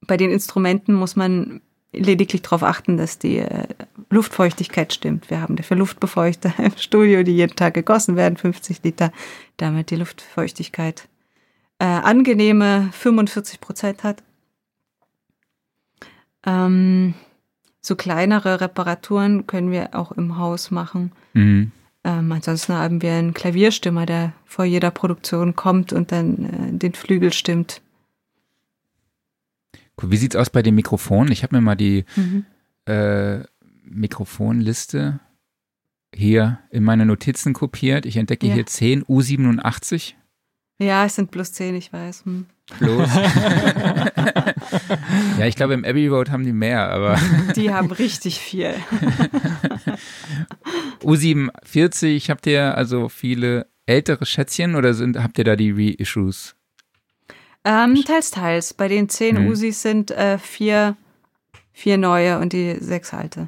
[0.02, 1.62] bei den Instrumenten muss man
[1.94, 3.68] lediglich darauf achten, dass die äh,
[4.10, 5.30] Luftfeuchtigkeit stimmt.
[5.30, 9.12] Wir haben dafür Luftbefeuchter im Studio, die jeden Tag gegossen werden, 50 Liter,
[9.58, 11.08] damit die Luftfeuchtigkeit
[11.80, 14.24] äh, angenehme 45 Prozent hat.
[16.46, 17.14] Ähm,
[17.88, 21.12] so kleinere Reparaturen können wir auch im Haus machen.
[21.34, 21.72] Mhm.
[22.04, 26.94] Ähm, ansonsten haben wir einen Klavierstimmer, der vor jeder Produktion kommt und dann äh, den
[26.94, 27.82] Flügel stimmt.
[30.02, 30.12] Cool.
[30.12, 31.32] Wie sieht's aus bei den Mikrofonen?
[31.32, 32.46] Ich habe mir mal die mhm.
[32.86, 33.40] äh,
[33.84, 35.20] Mikrofonliste
[36.14, 38.06] hier in meine Notizen kopiert.
[38.06, 38.54] Ich entdecke ja.
[38.54, 40.14] hier 10 U87.
[40.80, 42.26] Ja, es sind plus 10, ich weiß.
[42.26, 42.46] Hm.
[42.70, 43.10] Plus.
[45.40, 47.18] ja, ich glaube, im Abbey Road haben die mehr, aber.
[47.56, 48.74] die haben richtig viel.
[51.02, 56.56] U47, habt ihr also viele ältere Schätzchen oder sind, habt ihr da die Reissues?
[57.64, 58.74] Ähm, teils, teils.
[58.74, 59.48] Bei den 10 hm.
[59.48, 60.96] Usis sind äh, vier,
[61.72, 63.48] vier neue und die sechs alte.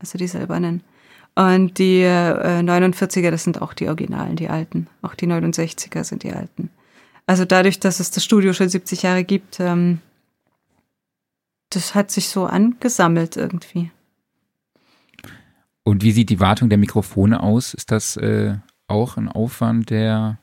[0.00, 0.82] Also die silbernen.
[1.34, 4.88] Und die äh, 49er, das sind auch die Originalen, die alten.
[5.02, 6.70] Auch die 69er sind die alten.
[7.28, 10.00] Also dadurch, dass es das Studio schon 70 Jahre gibt, ähm,
[11.68, 13.90] das hat sich so angesammelt irgendwie.
[15.84, 17.74] Und wie sieht die Wartung der Mikrofone aus?
[17.74, 18.54] Ist das äh,
[18.86, 20.38] auch ein Aufwand, der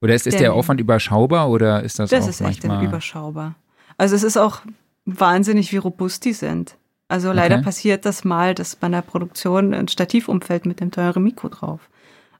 [0.00, 3.56] oder ist, ist der, der Aufwand überschaubar oder ist das, das auch ist echt überschaubar.
[3.98, 4.60] Also es ist auch
[5.06, 6.76] wahnsinnig, wie robust die sind.
[7.08, 7.64] Also leider okay.
[7.64, 11.90] passiert das mal, dass bei einer Produktion ein Stativ umfällt mit dem teuren Mikro drauf.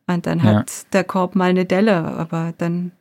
[0.07, 0.87] Und dann hat ja.
[0.93, 2.93] der Korb mal eine Delle, aber dann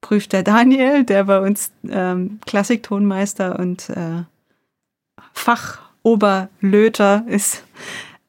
[0.00, 4.24] prüft der Daniel, der bei uns ähm, Klassiktonmeister und äh,
[5.32, 7.64] Fachoberlöter ist,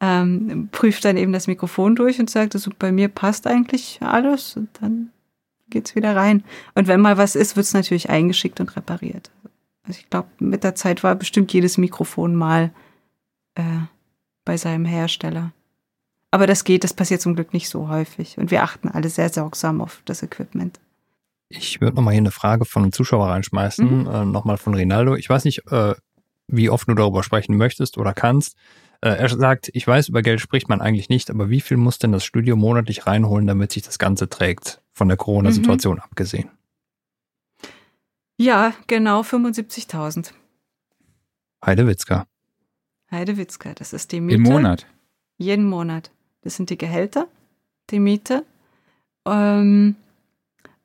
[0.00, 4.56] ähm, prüft dann eben das Mikrofon durch und sagt, also bei mir passt eigentlich alles
[4.56, 5.10] und dann
[5.70, 6.44] geht's wieder rein.
[6.74, 9.30] Und wenn mal was ist, wird's natürlich eingeschickt und repariert.
[9.84, 12.70] Also ich glaube, mit der Zeit war bestimmt jedes Mikrofon mal
[13.54, 13.62] äh,
[14.44, 15.52] bei seinem Hersteller.
[16.30, 18.38] Aber das geht, das passiert zum Glück nicht so häufig.
[18.38, 20.80] Und wir achten alle sehr sorgsam auf das Equipment.
[21.54, 24.06] Ich würde nochmal hier eine Frage von einem Zuschauer reinschmeißen, mhm.
[24.06, 25.16] äh, nochmal von Rinaldo.
[25.16, 25.94] Ich weiß nicht, äh,
[26.48, 28.56] wie oft du darüber sprechen möchtest oder kannst.
[29.00, 31.98] Äh, er sagt, ich weiß, über Geld spricht man eigentlich nicht, aber wie viel muss
[31.98, 36.02] denn das Studio monatlich reinholen, damit sich das Ganze trägt, von der Corona-Situation mhm.
[36.02, 36.50] abgesehen?
[38.38, 40.32] Ja, genau 75.000.
[41.64, 42.26] Heidewitzka.
[43.10, 44.36] Heidewitzka, das ist die Miete.
[44.36, 44.86] Im Monat?
[45.36, 46.10] Jeden Monat.
[46.42, 47.28] Das sind die Gehälter,
[47.90, 48.44] die Miete.
[49.26, 49.96] Ähm,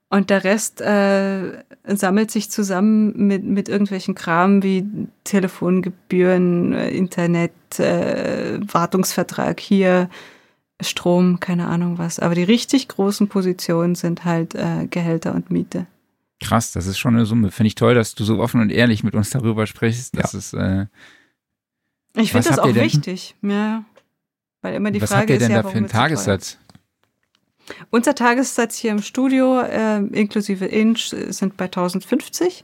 [0.09, 4.85] und der Rest äh, sammelt sich zusammen mit, mit irgendwelchen Kram wie
[5.25, 10.09] Telefongebühren, äh, Internet, äh, Wartungsvertrag hier,
[10.79, 12.19] Strom, keine Ahnung was.
[12.19, 15.87] Aber die richtig großen Positionen sind halt äh, Gehälter und Miete.
[16.39, 17.51] Krass, das ist schon eine Summe.
[17.51, 20.15] Finde ich toll, dass du so offen und ehrlich mit uns darüber sprichst.
[20.15, 20.39] Das ja.
[20.39, 20.53] ist.
[20.53, 20.85] Äh,
[22.15, 23.35] ich finde das auch wichtig.
[23.41, 23.83] Ja.
[24.61, 25.41] Weil immer die was Frage ist.
[25.41, 26.59] Was habt ihr denn ja, da für einen Tagessatz?
[27.89, 32.63] Unser Tagessatz hier im Studio, äh, inklusive Inch, sind bei 1050.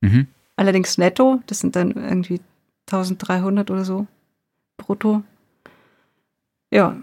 [0.00, 0.28] Mhm.
[0.56, 2.40] Allerdings netto, das sind dann irgendwie
[2.86, 4.06] 1300 oder so
[4.76, 5.22] brutto.
[6.70, 6.96] Ja.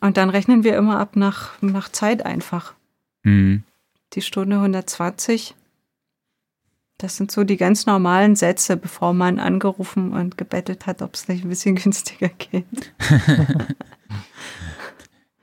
[0.00, 2.74] Und dann rechnen wir immer ab nach, nach Zeit einfach.
[3.22, 3.64] Mhm
[4.14, 5.54] die Stunde 120.
[6.98, 11.28] Das sind so die ganz normalen Sätze, bevor man angerufen und gebettelt hat, ob es
[11.28, 12.94] nicht ein bisschen günstiger geht.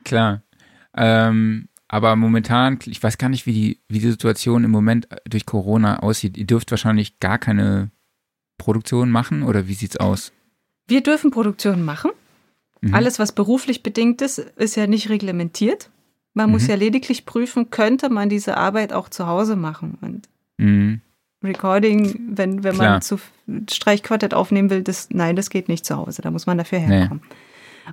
[0.04, 0.42] Klar.
[0.96, 5.46] Ähm, aber momentan, ich weiß gar nicht, wie die, wie die Situation im Moment durch
[5.46, 6.38] Corona aussieht.
[6.38, 7.92] Ihr dürft wahrscheinlich gar keine
[8.58, 10.32] Produktion machen oder wie sieht's aus?
[10.88, 12.12] Wir dürfen Produktion machen.
[12.82, 12.94] Mhm.
[12.94, 15.90] Alles, was beruflich bedingt ist, ist ja nicht reglementiert.
[16.34, 16.54] Man mhm.
[16.54, 19.98] muss ja lediglich prüfen, könnte man diese Arbeit auch zu Hause machen.
[20.02, 21.02] Und mhm.
[21.44, 23.20] Recording, wenn, wenn man zu
[23.70, 26.22] Streichquartett aufnehmen will, das, nein, das geht nicht zu Hause.
[26.22, 27.24] Da muss man dafür herkommen.
[27.28, 27.36] Nee.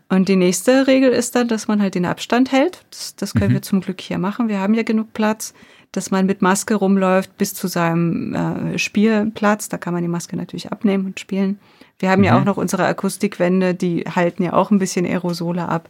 [0.08, 2.84] Und die nächste Regel ist dann, dass man halt den Abstand hält.
[2.90, 3.54] Das, das können mhm.
[3.54, 4.48] wir zum Glück hier machen.
[4.48, 5.54] Wir haben ja genug Platz,
[5.92, 9.68] dass man mit Maske rumläuft bis zu seinem äh, Spielplatz.
[9.68, 11.58] Da kann man die Maske natürlich abnehmen und spielen.
[11.98, 12.24] Wir haben mhm.
[12.24, 15.88] ja auch noch unsere Akustikwände, die halten ja auch ein bisschen Aerosole ab.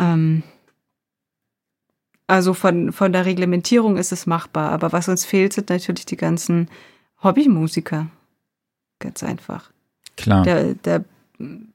[0.00, 0.42] Ähm,
[2.26, 4.70] also von, von der Reglementierung ist es machbar.
[4.70, 6.68] Aber was uns fehlt, sind natürlich die ganzen
[7.22, 8.06] Hobbymusiker.
[8.98, 9.70] Ganz einfach.
[10.16, 10.42] Klar.
[10.42, 11.04] Der, der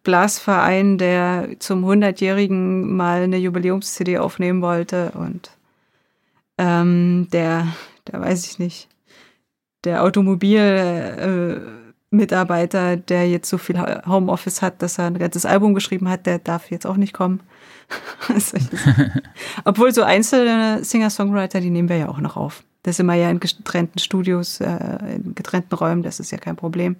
[0.03, 5.51] Blasverein, der zum 100-Jährigen mal eine Jubiläums-CD aufnehmen wollte und
[6.57, 7.67] ähm, der,
[8.07, 8.89] der weiß ich nicht,
[9.83, 16.09] der Automobilmitarbeiter, äh, der jetzt so viel Homeoffice hat, dass er ein ganzes Album geschrieben
[16.09, 17.39] hat, der darf jetzt auch nicht kommen.
[19.65, 22.63] Obwohl so einzelne Singer-Songwriter, die nehmen wir ja auch noch auf.
[22.83, 26.55] Das sind wir ja in getrennten Studios, äh, in getrennten Räumen, das ist ja kein
[26.55, 26.95] Problem.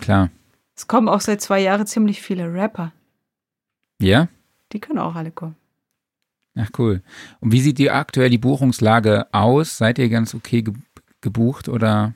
[0.00, 0.30] Klar.
[0.76, 2.92] Es kommen auch seit zwei Jahren ziemlich viele Rapper.
[4.00, 4.28] Ja?
[4.72, 5.56] Die können auch alle kommen.
[6.56, 7.02] Ach cool.
[7.40, 9.78] Und wie sieht die aktuell die Buchungslage aus?
[9.78, 10.74] Seid ihr ganz okay ge
[11.20, 12.12] gebucht oder?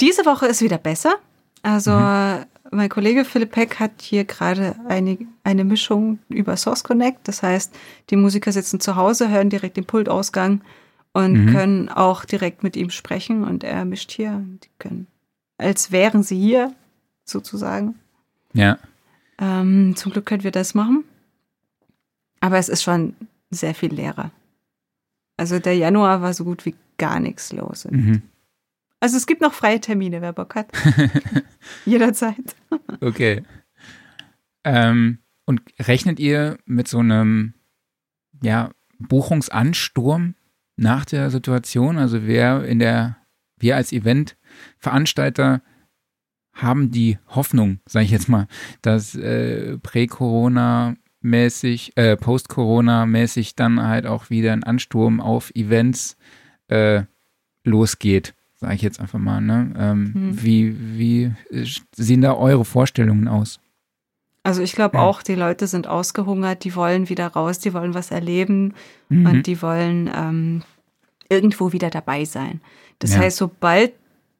[0.00, 1.14] Diese Woche ist wieder besser.
[1.62, 7.26] Also mhm mein Kollege Philipp Peck hat hier gerade eine, eine Mischung über Source Connect.
[7.28, 7.74] Das heißt,
[8.10, 10.60] die Musiker sitzen zu Hause, hören direkt den Pultausgang
[11.12, 11.52] und mhm.
[11.52, 13.44] können auch direkt mit ihm sprechen.
[13.44, 14.44] Und er mischt hier.
[14.64, 15.06] Die können,
[15.58, 16.74] als wären sie hier,
[17.24, 17.96] sozusagen.
[18.52, 18.78] Ja.
[19.38, 21.04] Ähm, zum Glück können wir das machen.
[22.40, 23.14] Aber es ist schon
[23.50, 24.30] sehr viel leerer.
[25.36, 27.86] Also der Januar war so gut wie gar nichts los.
[27.90, 28.22] Mhm.
[29.00, 30.68] Also es gibt noch freie Termine, wer Bock hat.
[31.84, 32.54] Jederzeit.
[33.00, 33.42] okay.
[34.64, 37.54] Ähm, und rechnet ihr mit so einem
[38.42, 40.34] ja, Buchungsansturm
[40.76, 41.98] nach der Situation?
[41.98, 43.16] Also wer in der,
[43.58, 45.62] wir als Eventveranstalter
[46.54, 48.46] haben die Hoffnung, sage ich jetzt mal,
[48.82, 56.16] dass äh, Prä-Corona mäßig, äh, Post-Corona mäßig dann halt auch wieder ein Ansturm auf Events
[56.68, 57.02] äh,
[57.64, 59.40] losgeht, sage ich jetzt einfach mal.
[59.40, 59.72] Ne?
[59.76, 60.42] Ähm, hm.
[60.42, 61.32] Wie, wie
[61.96, 63.58] sehen da eure Vorstellungen aus?
[64.44, 68.10] Also ich glaube auch, die Leute sind ausgehungert, die wollen wieder raus, die wollen was
[68.10, 68.74] erleben
[69.08, 69.26] mhm.
[69.26, 70.62] und die wollen ähm,
[71.30, 72.60] irgendwo wieder dabei sein.
[72.98, 73.20] Das ja.
[73.20, 73.94] heißt, sobald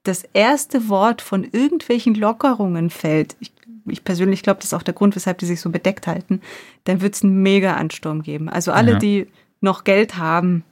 [0.04, 3.52] das erste Wort von irgendwelchen Lockerungen fällt, ich,
[3.86, 6.40] ich persönlich glaube, das ist auch der Grund, weshalb die sich so bedeckt halten,
[6.84, 8.48] dann wird es einen Mega-Ansturm geben.
[8.48, 8.98] Also alle, ja.
[8.98, 9.26] die
[9.60, 10.62] noch Geld haben,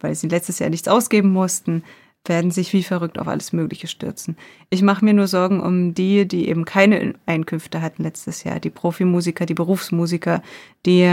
[0.00, 1.84] weil sie letztes Jahr nichts ausgeben mussten,
[2.26, 4.36] werden sich wie verrückt auf alles Mögliche stürzen.
[4.68, 8.70] Ich mache mir nur Sorgen um die, die eben keine Einkünfte hatten letztes Jahr, die
[8.70, 10.42] Profimusiker, die Berufsmusiker,
[10.84, 11.08] die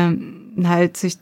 [0.64, 1.18] halt sich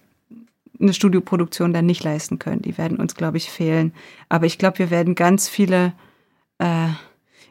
[0.80, 2.61] eine Studioproduktion dann nicht leisten können.
[2.61, 3.94] Die werden uns, glaube ich, fehlen.
[4.27, 5.94] Aber ich glaube, wir werden ganz viele
[6.60, 6.90] äh,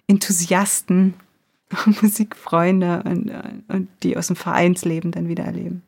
[0.06, 1.14] Enthusiasten,
[2.02, 3.32] Musikfreunde und,
[3.68, 5.82] und die aus dem Vereinsleben dann wieder erleben.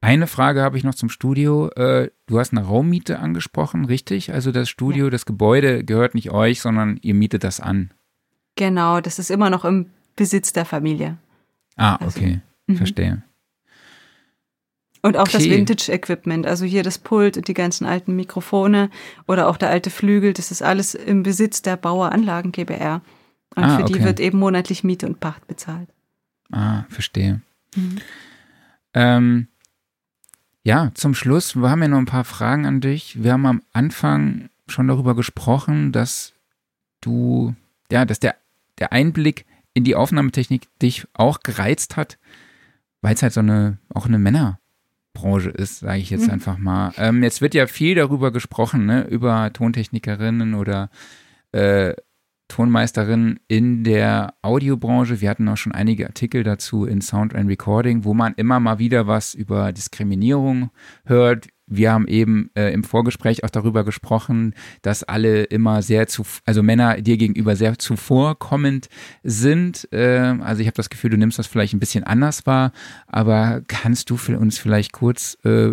[0.00, 1.68] Eine Frage habe ich noch zum Studio.
[1.76, 4.32] Äh, du hast eine Raummiete angesprochen, richtig?
[4.32, 5.10] Also das Studio, ja.
[5.10, 7.92] das Gebäude gehört nicht euch, sondern ihr mietet das an.
[8.56, 9.86] Genau, das ist immer noch im
[10.16, 11.18] Besitz der Familie.
[11.76, 13.22] Ah, also, okay, also, verstehe.
[15.02, 15.32] Und auch okay.
[15.32, 18.88] das Vintage-Equipment, also hier das Pult und die ganzen alten Mikrofone
[19.26, 23.02] oder auch der alte Flügel, das ist alles im Besitz der Bauer Anlagen GbR.
[23.56, 25.88] Und ah, für die wird eben monatlich Miete und Pacht bezahlt.
[26.52, 27.40] Ah, verstehe.
[27.74, 27.98] Mhm.
[28.94, 29.48] Ähm,
[30.62, 33.22] ja, zum Schluss, wir haben ja noch ein paar Fragen an dich.
[33.22, 36.34] Wir haben am Anfang schon darüber gesprochen, dass
[37.00, 37.54] du,
[37.90, 38.36] ja, dass der,
[38.78, 42.18] der Einblick in die Aufnahmetechnik dich auch gereizt hat,
[43.00, 44.60] weil es halt so eine, auch eine Männer,
[45.14, 46.32] Branche ist, sage ich jetzt mhm.
[46.32, 46.92] einfach mal.
[46.96, 50.90] Ähm, jetzt wird ja viel darüber gesprochen, ne, über Tontechnikerinnen oder
[51.52, 51.94] äh,
[52.48, 55.20] Tonmeisterinnen in der Audiobranche.
[55.20, 58.78] Wir hatten auch schon einige Artikel dazu in Sound and Recording, wo man immer mal
[58.78, 60.70] wieder was über Diskriminierung
[61.04, 66.24] hört, wir haben eben äh, im Vorgespräch auch darüber gesprochen, dass alle immer sehr zu,
[66.44, 68.88] also Männer dir gegenüber sehr zuvorkommend
[69.22, 69.88] sind.
[69.92, 72.72] Äh, also ich habe das Gefühl, du nimmst das vielleicht ein bisschen anders wahr,
[73.06, 75.72] aber kannst du für uns vielleicht kurz äh,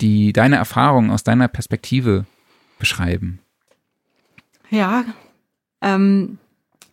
[0.00, 2.26] die deine Erfahrungen aus deiner Perspektive
[2.78, 3.40] beschreiben?
[4.70, 5.04] Ja,
[5.80, 6.38] ähm,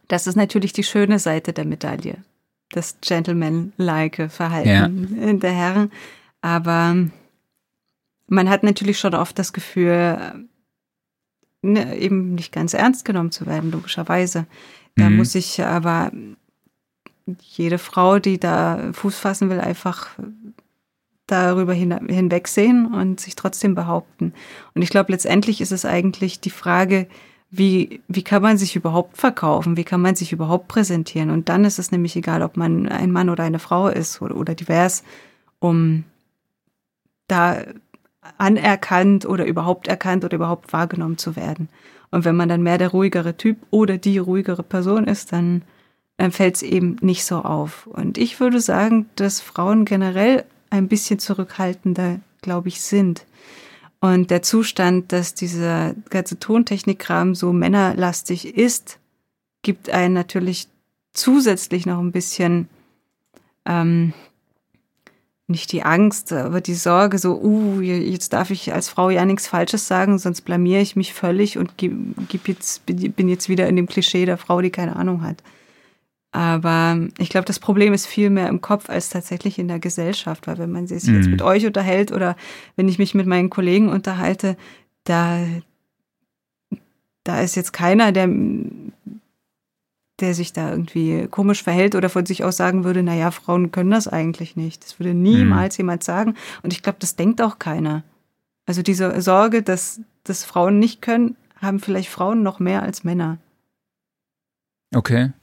[0.08, 2.18] das ist natürlich die schöne Seite der Medaille,
[2.70, 5.34] das Gentleman-like Verhalten ja.
[5.34, 5.92] der Herren.
[6.42, 6.96] Aber
[8.28, 10.48] man hat natürlich schon oft das Gefühl,
[11.62, 14.46] ne, eben nicht ganz ernst genommen zu werden, logischerweise.
[14.96, 15.18] Da mhm.
[15.18, 16.12] muss ich aber
[17.42, 20.10] jede Frau, die da Fuß fassen will, einfach
[21.28, 24.34] darüber hin, hinwegsehen und sich trotzdem behaupten.
[24.74, 27.08] Und ich glaube, letztendlich ist es eigentlich die Frage,
[27.50, 29.78] wie, wie kann man sich überhaupt verkaufen?
[29.78, 31.30] Wie kann man sich überhaupt präsentieren?
[31.30, 34.36] Und dann ist es nämlich egal, ob man ein Mann oder eine Frau ist oder,
[34.36, 35.04] oder divers,
[35.60, 36.04] um
[37.28, 37.64] da
[38.38, 41.70] anerkannt oder überhaupt erkannt oder überhaupt wahrgenommen zu werden.
[42.12, 45.64] Und wenn man dann mehr der ruhigere Typ oder die ruhigere Person ist, dann,
[46.18, 47.88] dann fällt es eben nicht so auf.
[47.88, 53.26] Und ich würde sagen, dass Frauen generell ein bisschen zurückhaltender, glaube ich, sind.
[54.00, 59.00] Und der Zustand, dass dieser ganze Tontechnikkram so männerlastig ist,
[59.62, 60.68] gibt einen natürlich
[61.12, 62.70] zusätzlich noch ein bisschen
[63.66, 64.14] ähm,
[65.48, 69.48] nicht die Angst, aber die Sorge, so, uh, jetzt darf ich als Frau ja nichts
[69.48, 73.86] Falsches sagen, sonst blamiere ich mich völlig und gib jetzt, bin jetzt wieder in dem
[73.86, 75.44] Klischee der Frau, die keine Ahnung hat.
[76.32, 80.48] Aber ich glaube, das Problem ist viel mehr im Kopf als tatsächlich in der Gesellschaft,
[80.48, 81.16] weil wenn man sich mhm.
[81.16, 82.36] jetzt mit euch unterhält oder
[82.76, 84.58] wenn ich mich mit meinen Kollegen unterhalte,
[85.06, 85.40] da,
[87.24, 88.28] da ist jetzt keiner, der,
[90.20, 93.72] der sich da irgendwie komisch verhält oder von sich aus sagen würde, na ja, Frauen
[93.72, 94.84] können das eigentlich nicht.
[94.84, 95.84] Das würde niemals mhm.
[95.84, 96.36] jemand sagen.
[96.64, 98.04] Und ich glaube, das denkt auch keiner.
[98.66, 103.38] Also diese Sorge, dass das Frauen nicht können, haben vielleicht Frauen noch mehr als Männer.
[104.94, 105.34] Okay.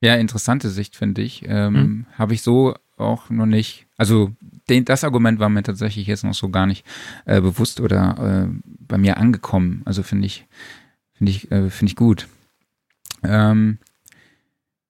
[0.00, 1.44] Ja, interessante Sicht, finde ich.
[1.46, 2.06] Ähm, mhm.
[2.18, 4.32] Habe ich so auch noch nicht, also
[4.68, 6.84] den, das Argument war mir tatsächlich jetzt noch so gar nicht
[7.24, 9.82] äh, bewusst oder äh, bei mir angekommen.
[9.84, 10.46] Also finde ich,
[11.14, 12.26] finde ich, äh, finde ich gut.
[13.28, 13.78] Ähm,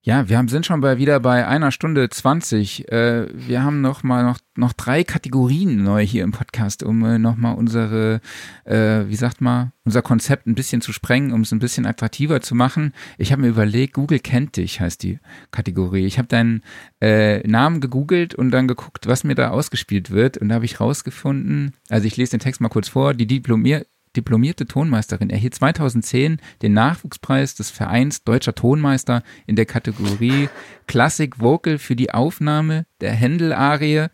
[0.09, 2.87] Ja, wir haben, sind schon bei, wieder bei einer Stunde zwanzig.
[2.93, 7.19] Äh, wir haben noch mal noch, noch drei Kategorien neu hier im Podcast, um äh,
[7.19, 8.21] noch mal unsere,
[8.65, 12.41] äh, wie sagt man, unser Konzept ein bisschen zu sprengen, um es ein bisschen attraktiver
[12.41, 12.93] zu machen.
[13.19, 15.19] Ich habe mir überlegt, Google kennt dich heißt die
[15.51, 16.07] Kategorie.
[16.07, 16.63] Ich habe deinen
[17.01, 20.79] äh, Namen gegoogelt und dann geguckt, was mir da ausgespielt wird und da habe ich
[20.79, 23.85] rausgefunden, also ich lese den Text mal kurz vor, die Diplomier
[24.17, 30.49] diplomierte Tonmeisterin erhielt 2010 den Nachwuchspreis des Vereins Deutscher Tonmeister in der Kategorie
[30.87, 34.07] Classic Vocal für die Aufnahme der Händel-Arie.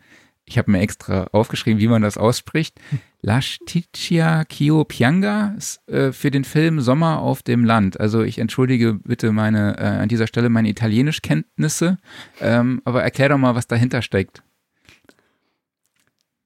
[0.45, 2.79] Ich habe mir extra aufgeschrieben, wie man das ausspricht.
[3.21, 5.55] Lashticia Kio Pianga
[5.87, 7.99] äh, für den Film Sommer auf dem Land.
[7.99, 11.97] Also ich entschuldige bitte meine äh, an dieser Stelle meine Italienischkenntnisse,
[12.41, 14.43] ähm, aber erklär doch mal, was dahinter steckt.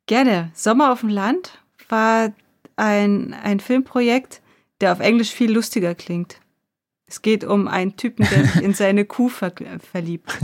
[0.06, 0.52] Gerne.
[0.54, 1.60] Sommer auf dem Land
[1.90, 2.32] war
[2.78, 4.41] ein, ein Filmprojekt,
[4.80, 6.40] der auf Englisch viel lustiger klingt.
[7.08, 9.54] Es geht um einen Typen, der sich in seine Kuh ver
[9.91, 10.38] verliebt.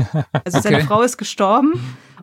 [0.45, 0.69] Also okay.
[0.69, 1.73] seine Frau ist gestorben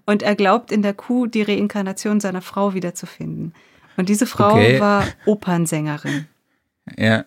[0.06, 3.54] und er glaubt in der Kuh die Reinkarnation seiner Frau wiederzufinden.
[3.96, 4.80] Und diese Frau okay.
[4.80, 6.26] war Opernsängerin.
[6.96, 7.24] Ja.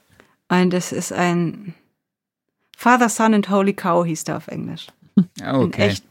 [0.49, 1.76] Und das ist ein
[2.76, 4.88] Father, Son and Holy Cow hieß der auf Englisch.
[5.41, 5.89] Ah, okay.
[5.89, 6.03] Echt,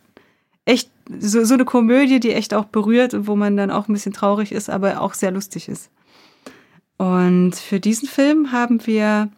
[0.65, 3.93] echt so, so eine Komödie, die echt auch berührt und wo man dann auch ein
[3.93, 5.91] bisschen traurig ist, aber auch sehr lustig ist.
[7.03, 9.29] Und für diesen Film haben wir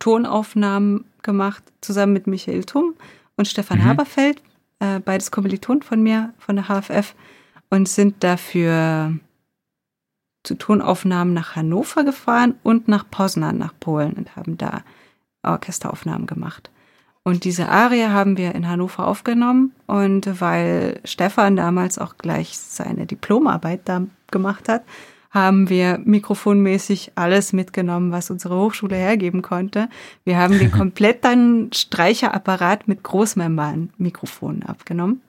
[0.00, 2.92] Tonaufnahmen gemacht, zusammen mit Michael Tum
[3.38, 3.84] und Stefan mhm.
[3.86, 4.42] Haberfeld,
[4.80, 7.14] äh, beides Kommilitonen von mir, von der HFF,
[7.70, 9.14] und sind dafür
[10.42, 14.82] zu Tonaufnahmen nach Hannover gefahren und nach Poznan, nach Polen, und haben da
[15.42, 16.70] Orchesteraufnahmen gemacht.
[17.22, 23.06] Und diese Arie haben wir in Hannover aufgenommen und weil Stefan damals auch gleich seine
[23.06, 24.82] Diplomarbeit da gemacht hat,
[25.30, 29.88] haben wir mikrofonmäßig alles mitgenommen, was unsere Hochschule hergeben konnte.
[30.24, 35.20] Wir haben den kompletten Streicherapparat mit Großmembran-Mikrofonen abgenommen.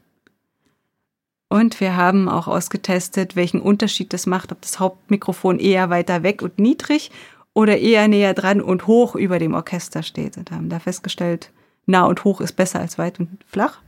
[1.50, 6.44] Und wir haben auch ausgetestet, welchen Unterschied das macht, ob das Hauptmikrofon eher weiter weg
[6.44, 7.12] und niedrig
[7.54, 10.38] oder eher näher dran und hoch über dem Orchester steht.
[10.38, 11.52] Und haben da festgestellt,
[11.88, 13.82] nah und hoch ist besser als weit und flach.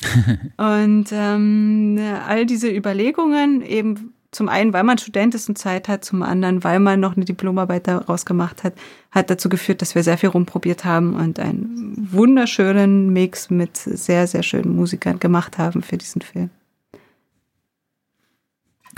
[0.56, 6.04] und ähm, all diese Überlegungen eben zum einen, weil man Student ist und Zeit hat,
[6.04, 8.72] zum anderen, weil man noch eine Diplomarbeit daraus gemacht hat,
[9.10, 14.26] hat dazu geführt, dass wir sehr viel rumprobiert haben und einen wunderschönen Mix mit sehr,
[14.26, 16.48] sehr schönen Musikern gemacht haben für diesen Film.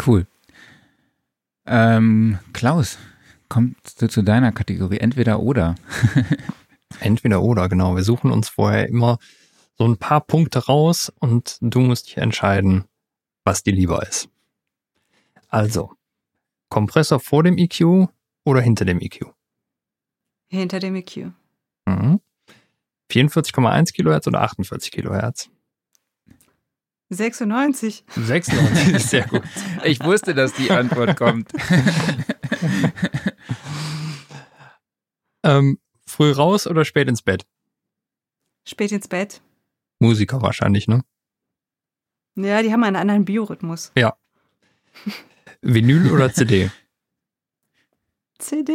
[0.06, 0.26] Cool.
[1.66, 2.98] Ähm, Klaus,
[3.48, 5.74] kommst du zu deiner Kategorie entweder oder?
[7.00, 7.96] entweder oder, genau.
[7.96, 9.18] Wir suchen uns vorher immer
[9.76, 12.84] so ein paar Punkte raus und du musst dich entscheiden,
[13.44, 14.28] was dir lieber ist.
[15.54, 15.92] Also,
[16.68, 18.08] Kompressor vor dem EQ
[18.44, 19.32] oder hinter dem EQ?
[20.48, 21.30] Hinter dem EQ.
[21.86, 22.20] Mhm.
[23.08, 25.50] 44,1 Kilohertz oder 48 Kilohertz?
[27.10, 28.04] 96.
[28.16, 29.42] 96 ist sehr gut.
[29.84, 31.52] Ich wusste, dass die Antwort kommt.
[35.44, 37.46] ähm, früh raus oder spät ins Bett?
[38.66, 39.40] Spät ins Bett.
[40.00, 41.04] Musiker wahrscheinlich, ne?
[42.34, 43.92] Ja, die haben einen anderen Biorhythmus.
[43.96, 44.16] Ja.
[45.64, 46.70] Vinyl oder CD?
[48.38, 48.72] CD.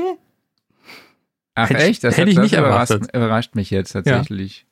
[1.56, 2.04] Ach hätte, echt?
[2.04, 4.66] Das, hätte ich das nicht überrascht, überrascht mich jetzt tatsächlich.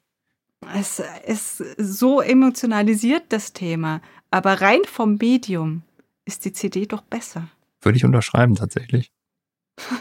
[0.64, 0.80] Ja.
[0.80, 4.02] Es ist so emotionalisiert, das Thema.
[4.32, 5.84] Aber rein vom Medium
[6.26, 7.48] ist die CD doch besser.
[7.82, 9.12] Würde ich unterschreiben, tatsächlich.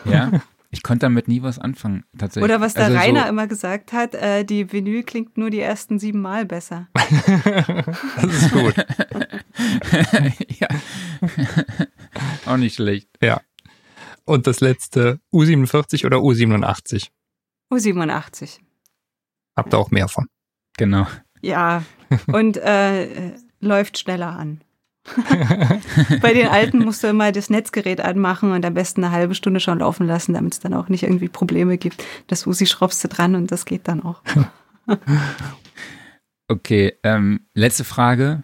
[0.04, 0.30] Ja.
[0.70, 2.44] Ich konnte damit nie was anfangen, tatsächlich.
[2.44, 5.60] Oder was der also Rainer so immer gesagt hat, äh, die Vinyl klingt nur die
[5.60, 6.88] ersten sieben Mal besser.
[6.92, 8.74] das ist gut.
[10.58, 10.68] ja.
[12.46, 13.08] Auch nicht schlecht.
[13.20, 13.40] Ja.
[14.24, 17.08] Und das letzte, U47 oder U87?
[17.72, 18.58] U87.
[19.56, 20.26] Habt ihr auch mehr von?
[20.76, 21.06] Genau.
[21.40, 21.82] Ja,
[22.26, 24.60] und äh, läuft schneller an.
[26.20, 29.60] Bei den alten musst du immer das Netzgerät anmachen und am besten eine halbe Stunde
[29.60, 32.04] schon laufen lassen, damit es dann auch nicht irgendwie Probleme gibt.
[32.26, 34.22] Das Usi schraubst du dran und das geht dann auch.
[36.48, 38.42] okay, ähm, letzte Frage.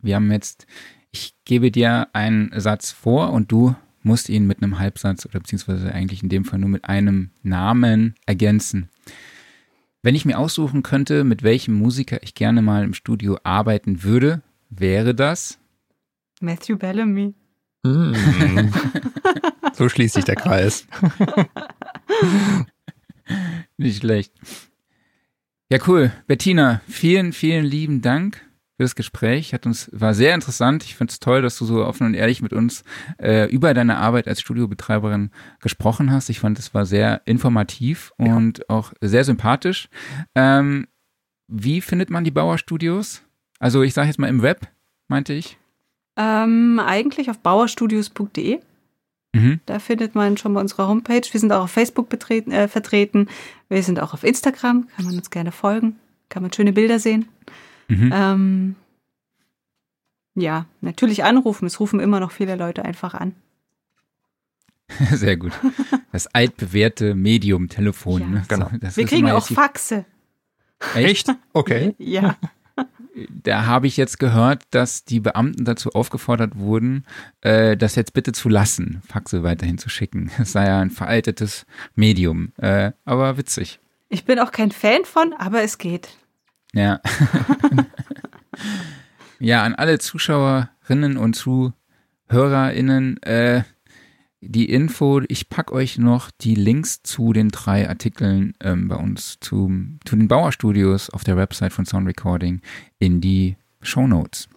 [0.00, 0.66] Wir haben jetzt,
[1.14, 5.92] ich gebe dir einen Satz vor und du musst ihn mit einem Halbsatz oder beziehungsweise
[5.92, 8.88] eigentlich in dem Fall nur mit einem Namen ergänzen.
[10.02, 14.42] Wenn ich mir aussuchen könnte, mit welchem Musiker ich gerne mal im Studio arbeiten würde,
[14.70, 15.60] wäre das
[16.40, 17.32] Matthew Bellamy.
[17.84, 18.14] Mm.
[19.72, 20.88] so schließt sich der Kreis.
[23.76, 24.32] Nicht schlecht.
[25.70, 26.12] Ja, cool.
[26.26, 28.44] Bettina, vielen, vielen lieben Dank
[28.84, 29.54] für das Gespräch.
[29.54, 30.84] Hat uns, war sehr interessant.
[30.84, 32.84] Ich finde es toll, dass du so offen und ehrlich mit uns
[33.18, 35.30] äh, über deine Arbeit als Studiobetreiberin
[35.60, 36.28] gesprochen hast.
[36.28, 38.64] Ich fand, es war sehr informativ und ja.
[38.68, 39.88] auch sehr sympathisch.
[40.34, 40.86] Ähm,
[41.48, 43.22] wie findet man die Bauerstudios?
[43.58, 44.68] Also ich sage jetzt mal im Web,
[45.08, 45.56] meinte ich.
[46.16, 48.60] Ähm, eigentlich auf bauerstudios.de.
[49.32, 49.60] Mhm.
[49.66, 51.22] Da findet man schon mal unsere Homepage.
[51.30, 53.28] Wir sind auch auf Facebook betreten, äh, vertreten.
[53.68, 54.88] Wir sind auch auf Instagram.
[54.94, 55.96] Kann man uns gerne folgen.
[56.28, 57.28] Kann man schöne Bilder sehen.
[57.88, 58.10] Mhm.
[58.12, 58.76] Ähm,
[60.34, 61.66] ja, natürlich anrufen.
[61.66, 63.34] Es rufen immer noch viele Leute einfach an.
[65.12, 65.52] Sehr gut.
[66.12, 68.20] Das altbewährte Medium Telefon.
[68.20, 68.44] Ja, ne?
[68.48, 68.70] genau.
[68.80, 70.04] Das Wir kriegen auch Faxe.
[70.94, 71.34] Echt?
[71.52, 71.94] Okay.
[71.98, 72.36] ja.
[73.44, 77.04] Da habe ich jetzt gehört, dass die Beamten dazu aufgefordert wurden,
[77.42, 80.32] äh, das jetzt bitte zu lassen, Faxe weiterhin zu schicken.
[80.40, 83.78] Es sei ja ein veraltetes Medium, äh, aber witzig.
[84.08, 86.08] Ich bin auch kein Fan von, aber es geht.
[86.74, 87.00] Ja.
[89.38, 93.62] ja, an alle Zuschauerinnen und ZuhörerInnen, äh,
[94.40, 99.38] die Info, ich packe euch noch die Links zu den drei Artikeln ähm, bei uns
[99.40, 99.72] zu,
[100.04, 102.60] zu den Bauerstudios auf der Website von Sound Recording
[102.98, 104.48] in die Show Notes.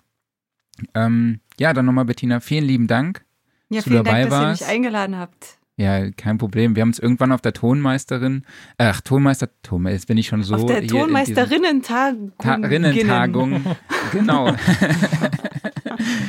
[0.94, 3.24] Ähm, ja, dann nochmal Bettina, vielen lieben Dank.
[3.70, 5.58] Ja, vielen Dank, dass ihr mich eingeladen habt.
[5.80, 6.76] Ja, kein Problem.
[6.76, 8.44] Wir haben uns irgendwann auf der Tonmeisterin,
[8.80, 10.56] ach, Tonmeister, Tom, jetzt bin ich schon so.
[10.56, 12.34] Auf der Tonmeisterinnen-Tagung.
[12.66, 13.64] Rinnentagung,
[14.12, 14.48] genau.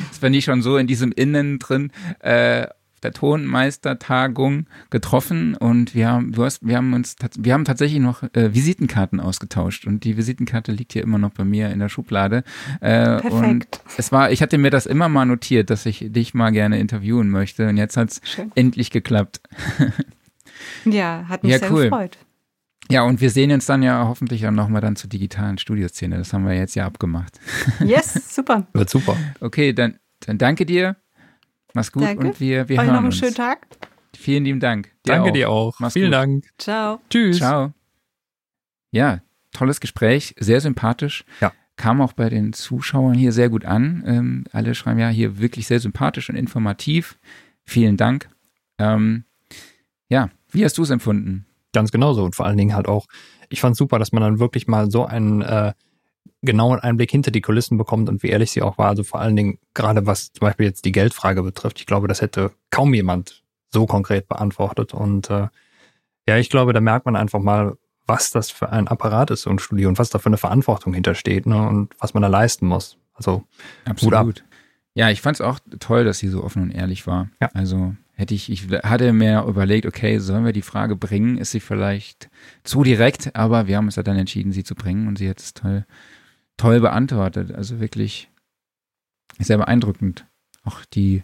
[0.05, 1.91] jetzt bin ich schon so in diesem Innen drin.
[2.19, 2.67] Äh,
[3.03, 8.23] der Tonmeistertagung getroffen und wir haben, du hast, wir haben uns, wir haben tatsächlich noch
[8.33, 12.43] äh, Visitenkarten ausgetauscht und die Visitenkarte liegt hier immer noch bei mir in der Schublade.
[12.81, 13.33] Äh, Perfekt.
[13.33, 13.67] Und
[13.97, 17.29] es war, ich hatte mir das immer mal notiert, dass ich dich mal gerne interviewen
[17.29, 18.51] möchte und jetzt hat's Schön.
[18.55, 19.41] endlich geklappt.
[20.85, 21.83] ja, hat mich ja, sehr cool.
[21.83, 22.17] gefreut.
[22.91, 26.17] Ja, und wir sehen uns dann ja hoffentlich auch nochmal dann zur digitalen Studioszene.
[26.17, 27.39] Das haben wir jetzt ja abgemacht.
[27.85, 28.65] Yes, super.
[28.73, 29.15] Wird super.
[29.39, 30.95] Okay, dann, dann danke dir.
[31.73, 32.27] Mach's gut Danke.
[32.27, 33.67] und wir, wir Euch hören noch einen schönen Tag.
[34.15, 34.87] Vielen lieben Dank.
[35.05, 35.33] Dir Danke auch.
[35.33, 35.79] dir auch.
[35.79, 36.13] Mach's Vielen gut.
[36.13, 36.45] Dank.
[36.57, 36.99] Ciao.
[37.09, 37.37] Tschüss.
[37.37, 37.73] Ciao.
[38.91, 39.21] Ja,
[39.51, 41.25] tolles Gespräch, sehr sympathisch.
[41.41, 41.51] Ja.
[41.75, 44.03] Kam auch bei den Zuschauern hier sehr gut an.
[44.05, 47.17] Ähm, alle schreiben ja hier wirklich sehr sympathisch und informativ.
[47.65, 48.29] Vielen Dank.
[48.79, 49.23] Ähm,
[50.09, 51.45] ja, wie hast du es empfunden?
[51.71, 53.05] Ganz genauso und vor allen Dingen halt auch,
[53.49, 55.73] ich fand super, dass man dann wirklich mal so einen äh,
[56.41, 58.87] genauen Einblick hinter die Kulissen bekommt und wie ehrlich sie auch war.
[58.87, 61.79] Also vor allen Dingen gerade was zum Beispiel jetzt die Geldfrage betrifft.
[61.79, 64.93] Ich glaube, das hätte kaum jemand so konkret beantwortet.
[64.93, 65.47] Und äh,
[66.27, 69.49] ja, ich glaube, da merkt man einfach mal, was das für ein Apparat ist, so
[69.49, 72.65] ein Studio und was da für eine Verantwortung hintersteht ne, und was man da leisten
[72.65, 72.97] muss.
[73.13, 73.43] Also
[73.85, 74.43] absolut.
[74.95, 77.29] Ja, ich fand es auch toll, dass sie so offen und ehrlich war.
[77.39, 77.49] Ja.
[77.53, 81.37] Also hätte ich, ich hatte mir überlegt, okay, sollen wir die Frage bringen?
[81.37, 82.29] Ist sie vielleicht
[82.63, 83.35] zu direkt?
[83.35, 85.85] Aber wir haben uns ja dann entschieden, sie zu bringen und sie hat es toll
[86.59, 87.55] toll beantwortet.
[87.55, 88.29] Also wirklich
[89.39, 90.25] sehr beeindruckend.
[90.63, 91.23] Auch die,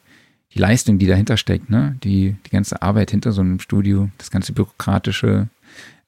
[0.54, 1.98] die Leistung, die dahinter steckt, ne?
[2.04, 5.50] Die, die ganze Arbeit hinter so einem Studio, das ganze Bürokratische,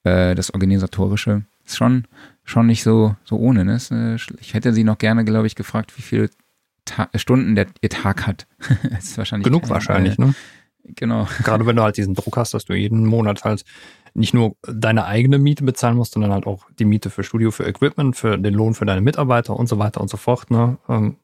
[0.03, 2.05] äh, das Organisatorische, ist schon,
[2.45, 3.65] schon nicht so, so ohne.
[3.65, 3.77] Ne?
[3.91, 6.29] Äh, ich hätte sie noch gerne, glaube ich, gefragt, wie viele
[6.85, 8.47] Ta Stunden der, ihr Tag hat.
[8.97, 10.33] ist wahrscheinlich Genug wahrscheinlich, ne?
[10.95, 11.27] Genau.
[11.43, 13.63] Gerade wenn du halt diesen Druck hast, dass du jeden Monat halt
[14.13, 17.65] nicht nur deine eigene Miete bezahlen musst, sondern halt auch die Miete für Studio, für
[17.65, 20.49] Equipment, für den Lohn für deine Mitarbeiter und so weiter und so fort.
[20.49, 20.77] Ne?
[20.89, 21.17] Ähm,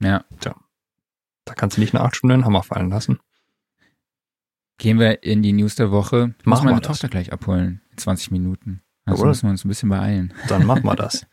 [0.00, 0.24] ja.
[0.40, 0.56] Tja,
[1.44, 3.20] da kannst du nicht eine acht Stunden den Hammer fallen lassen.
[4.78, 6.34] Gehen wir in die News der Woche.
[6.40, 7.82] Ich muss meine Tochter gleich abholen.
[7.92, 8.82] In 20 Minuten.
[9.04, 10.32] Also müssen wir uns ein bisschen beeilen.
[10.48, 11.26] Dann machen wir das.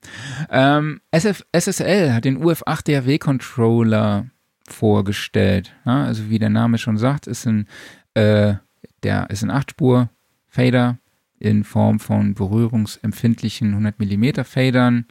[0.50, 4.26] ähm, SF, SSL hat den UF8 DAW-Controller
[4.72, 5.74] vorgestellt.
[5.84, 7.66] Ja, also wie der Name schon sagt, ist ein,
[8.14, 8.54] äh,
[9.02, 10.10] der ist ein 8-Spur
[10.48, 10.98] Fader
[11.38, 15.06] in Form von berührungsempfindlichen 100 mm Fadern.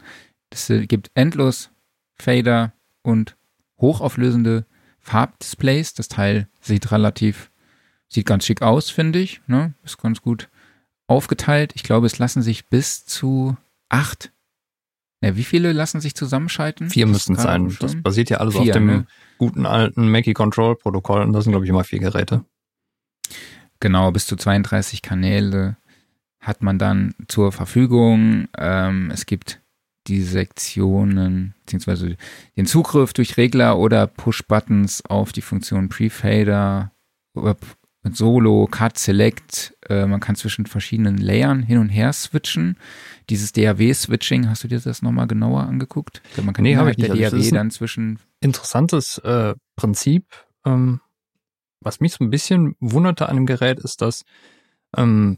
[0.50, 1.72] Es gibt endlos
[2.16, 3.36] Fader und
[3.80, 4.66] hochauflösende
[5.00, 5.94] Farbdisplays.
[5.94, 7.52] Das Teil sieht relativ,
[8.08, 9.42] sieht ganz schick aus, finde ich.
[9.48, 9.74] Ne?
[9.84, 10.50] Ist ganz gut
[11.08, 11.74] aufgeteilt.
[11.76, 13.58] Ich glaube, es lassen sich bis zu
[13.90, 14.32] acht.
[15.22, 16.90] Ja, wie viele lassen sich zusammenschalten?
[16.90, 17.76] Vier müssen es sein.
[17.80, 19.08] Das basiert ja alles vier, auf dem ne?
[19.38, 22.46] guten alten Mackie Control Protokoll und das sind, glaube ich, immer vier Geräte.
[23.82, 25.78] Genau, bis zu 32 Kanäle
[26.40, 28.48] hat man dann zur Verfügung.
[28.58, 29.62] Ähm, es gibt
[30.08, 32.16] die Sektionen, beziehungsweise
[32.58, 36.92] den Zugriff durch Regler oder Push-Buttons auf die Funktion Prefader,
[38.12, 39.76] Solo, Cut, Select.
[39.90, 42.78] Äh, man kann zwischen verschiedenen Layern hin und her switchen.
[43.30, 46.22] Dieses DAW-Switching, hast du dir das nochmal genauer angeguckt?
[46.30, 47.14] Ich glaub, man kann nee, habe ich nicht.
[47.14, 48.20] Der DAW dann zwischen.
[48.40, 50.26] Interessantes äh, Prinzip.
[50.66, 51.02] Ähm,
[51.82, 54.26] was mich so ein bisschen wunderte an dem Gerät ist, dass
[54.96, 55.38] ähm,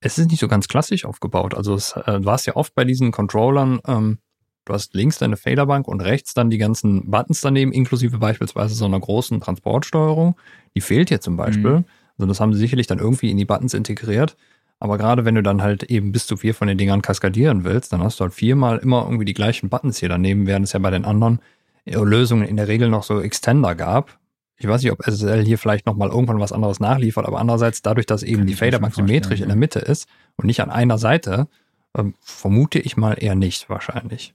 [0.00, 1.54] es ist nicht so ganz klassisch aufgebaut.
[1.54, 4.18] Also es, äh, du hast ja oft bei diesen Controllern, ähm,
[4.64, 8.84] du hast links deine Faderbank und rechts dann die ganzen Buttons daneben, inklusive beispielsweise so
[8.84, 10.36] einer großen Transportsteuerung.
[10.74, 11.78] Die fehlt hier zum Beispiel.
[11.78, 11.84] Mhm.
[12.18, 14.36] Also das haben sie sicherlich dann irgendwie in die Buttons integriert.
[14.80, 17.92] Aber gerade wenn du dann halt eben bis zu vier von den Dingern kaskadieren willst,
[17.92, 20.78] dann hast du halt viermal immer irgendwie die gleichen Buttons hier daneben, während es ja
[20.78, 21.40] bei den anderen
[21.86, 24.18] Lösungen in der Regel noch so Extender gab.
[24.56, 28.06] Ich weiß nicht, ob SSL hier vielleicht nochmal irgendwann was anderes nachliefert, aber andererseits dadurch,
[28.06, 29.44] dass eben die Faderbank symmetrisch ja.
[29.44, 31.48] in der Mitte ist und nicht an einer Seite,
[31.96, 34.34] ähm, vermute ich mal eher nicht wahrscheinlich.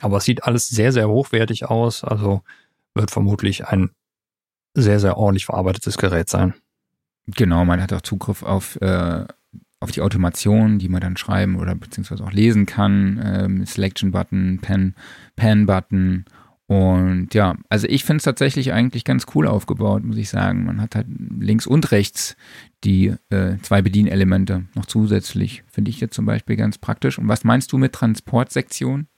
[0.00, 2.42] Aber es sieht alles sehr, sehr hochwertig aus, also
[2.94, 3.90] wird vermutlich ein
[4.74, 6.54] sehr, sehr ordentlich verarbeitetes Gerät sein.
[7.34, 9.24] Genau, man hat auch Zugriff auf, äh,
[9.80, 13.20] auf die Automation, die man dann schreiben oder beziehungsweise auch lesen kann.
[13.22, 14.60] Ähm, Selection-Button,
[15.36, 16.24] Pen-Button
[16.70, 20.66] und ja, also ich finde es tatsächlich eigentlich ganz cool aufgebaut, muss ich sagen.
[20.66, 22.36] Man hat halt links und rechts
[22.84, 25.64] die äh, zwei Bedienelemente noch zusätzlich.
[25.66, 27.18] Finde ich jetzt zum Beispiel ganz praktisch.
[27.18, 29.08] Und was meinst du mit Transportsektion?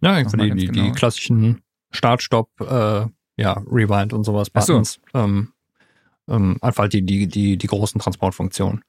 [0.00, 0.86] Na, einfach die, die, genau.
[0.86, 1.60] die, klassischen
[1.90, 3.04] Start, Stopp, äh,
[3.36, 4.98] ja, Rewind und sowas Buttons.
[5.12, 5.18] So.
[5.18, 5.48] Ähm,
[6.28, 8.82] ähm, einfach die, die, die, die großen Transportfunktionen.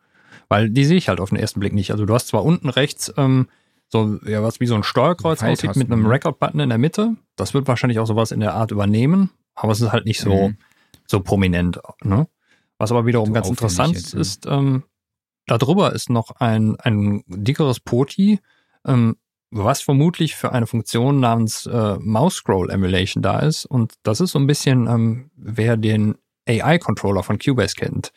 [0.50, 1.92] Weil die sehe ich halt auf den ersten Blick nicht.
[1.92, 3.48] Also du hast zwar unten rechts ähm,
[3.90, 6.10] so, ja, was wie so ein Steuerkreuz aussieht mit einem ne?
[6.10, 7.16] Record-Button in der Mitte.
[7.36, 10.50] Das wird wahrscheinlich auch sowas in der Art übernehmen, aber es ist halt nicht so,
[10.50, 10.58] mhm.
[11.06, 11.80] so prominent.
[12.04, 12.28] Ne?
[12.78, 14.84] Was aber wiederum so ganz interessant jetzt, ist, ähm,
[15.46, 18.40] darüber ist noch ein, ein dickeres Poti,
[18.86, 19.16] ähm,
[19.52, 23.66] was vermutlich für eine Funktion namens äh, Mouse Scroll Emulation da ist.
[23.66, 26.16] Und das ist so ein bisschen, ähm, wer den
[26.48, 28.12] AI-Controller von Cubase kennt.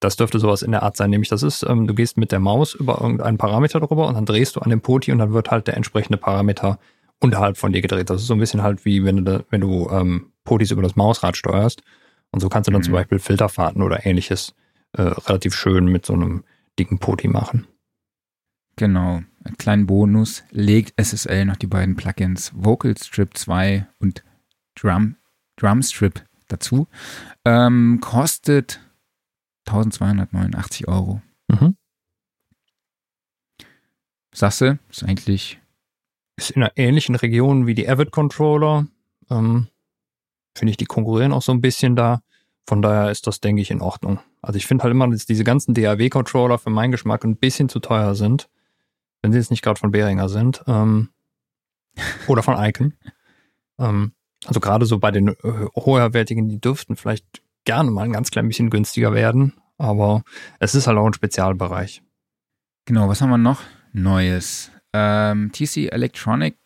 [0.00, 2.40] Das dürfte sowas in der Art sein, nämlich das ist, ähm, du gehst mit der
[2.40, 5.50] Maus über irgendeinen Parameter drüber und dann drehst du an dem Poti und dann wird
[5.50, 6.80] halt der entsprechende Parameter
[7.20, 8.10] unterhalb von dir gedreht.
[8.10, 10.82] Das ist so ein bisschen halt wie wenn du, da, wenn du ähm, Potis über
[10.82, 11.82] das Mausrad steuerst.
[12.32, 12.86] Und so kannst du dann mhm.
[12.86, 14.54] zum Beispiel Filterfahrten oder ähnliches
[14.92, 16.42] äh, relativ schön mit so einem
[16.78, 17.66] dicken Poti machen.
[18.76, 19.22] Genau.
[19.44, 24.24] Ein kleinen Bonus legt SSL noch die beiden Plugins Vocal Strip 2 und
[24.74, 25.16] Drum,
[25.56, 26.86] Drum Strip dazu.
[27.44, 28.80] Ähm, kostet
[29.66, 31.22] 1289 Euro.
[31.48, 31.76] Mhm.
[34.34, 35.60] Sasse ist eigentlich.
[36.36, 38.86] Ist in einer ähnlichen Region wie die Avid Controller.
[39.30, 39.68] Ähm,
[40.56, 42.22] finde ich, die konkurrieren auch so ein bisschen da.
[42.66, 44.20] Von daher ist das, denke ich, in Ordnung.
[44.40, 47.80] Also ich finde halt immer, dass diese ganzen DAW-Controller für meinen Geschmack ein bisschen zu
[47.80, 48.48] teuer sind.
[49.20, 50.62] Wenn sie jetzt nicht gerade von Behringer sind.
[50.66, 51.10] Ähm,
[52.28, 52.94] oder von Icon.
[53.78, 54.12] ähm,
[54.46, 55.34] also gerade so bei den äh,
[55.76, 59.54] hoherwertigen, die dürften vielleicht gerne mal ein ganz klein bisschen günstiger werden.
[59.78, 60.22] Aber
[60.58, 62.02] es ist halt auch ein Spezialbereich.
[62.84, 63.62] Genau, was haben wir noch
[63.92, 64.70] Neues?
[64.92, 66.56] Ähm, TC Electronic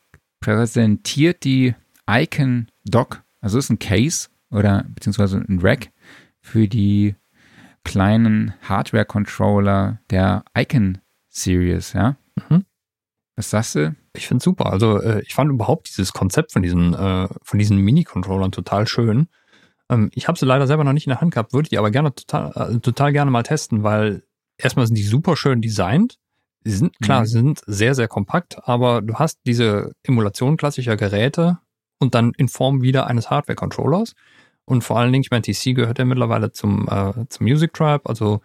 [0.40, 1.74] präsentiert die
[2.08, 5.90] Icon Dock, also ist ein Case oder beziehungsweise ein Rack
[6.40, 7.14] für die
[7.84, 10.98] kleinen Hardware-Controller der Icon
[11.28, 12.16] Series, ja?
[12.48, 12.64] Mhm.
[13.36, 13.94] Was sagst du?
[14.16, 14.66] Ich finde super.
[14.72, 19.28] Also äh, ich fand überhaupt dieses Konzept von diesen, äh, von diesen Mini-Controllern total schön.
[19.88, 21.90] Ähm, ich habe sie leider selber noch nicht in der Hand gehabt, würde die aber
[21.90, 24.22] gerne total, äh, total gerne mal testen, weil
[24.58, 26.18] erstmal sind die super schön designt.
[26.64, 27.26] Sie sind, klar, mhm.
[27.26, 31.58] sie sind sehr, sehr kompakt, aber du hast diese Emulation klassischer Geräte
[31.98, 34.14] und dann in Form wieder eines Hardware-Controllers.
[34.64, 38.02] Und vor allen Dingen, ich meine, TC gehört ja mittlerweile zum, äh, zum Music Tribe,
[38.04, 38.40] also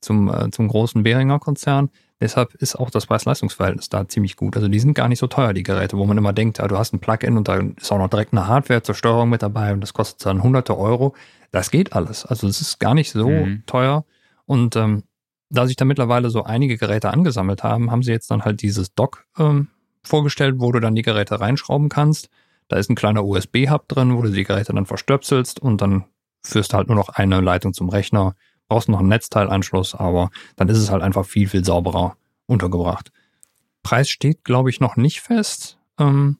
[0.00, 1.90] zum, äh, zum großen Behringer Konzern.
[2.20, 4.56] Deshalb ist auch das Preis-Leistungs-Verhältnis da ziemlich gut.
[4.56, 6.78] Also die sind gar nicht so teuer, die Geräte, wo man immer denkt, ja, du
[6.78, 9.74] hast ein Plugin und da ist auch noch direkt eine Hardware zur Steuerung mit dabei
[9.74, 11.14] und das kostet dann hunderte Euro.
[11.52, 12.24] Das geht alles.
[12.24, 13.64] Also es ist gar nicht so mhm.
[13.66, 14.06] teuer.
[14.46, 15.02] Und ähm,
[15.50, 18.94] da sich da mittlerweile so einige Geräte angesammelt haben, haben sie jetzt dann halt dieses
[18.94, 19.68] Dock ähm,
[20.02, 22.30] vorgestellt, wo du dann die Geräte reinschrauben kannst.
[22.68, 26.04] Da ist ein kleiner USB-Hub drin, wo du die Geräte dann verstöpselst und dann
[26.42, 28.34] führst du halt nur noch eine Leitung zum Rechner
[28.68, 32.16] brauchst noch einen Netzteilanschluss, aber dann ist es halt einfach viel, viel sauberer
[32.46, 33.12] untergebracht.
[33.82, 35.78] Preis steht, glaube ich, noch nicht fest.
[35.98, 36.38] Ähm,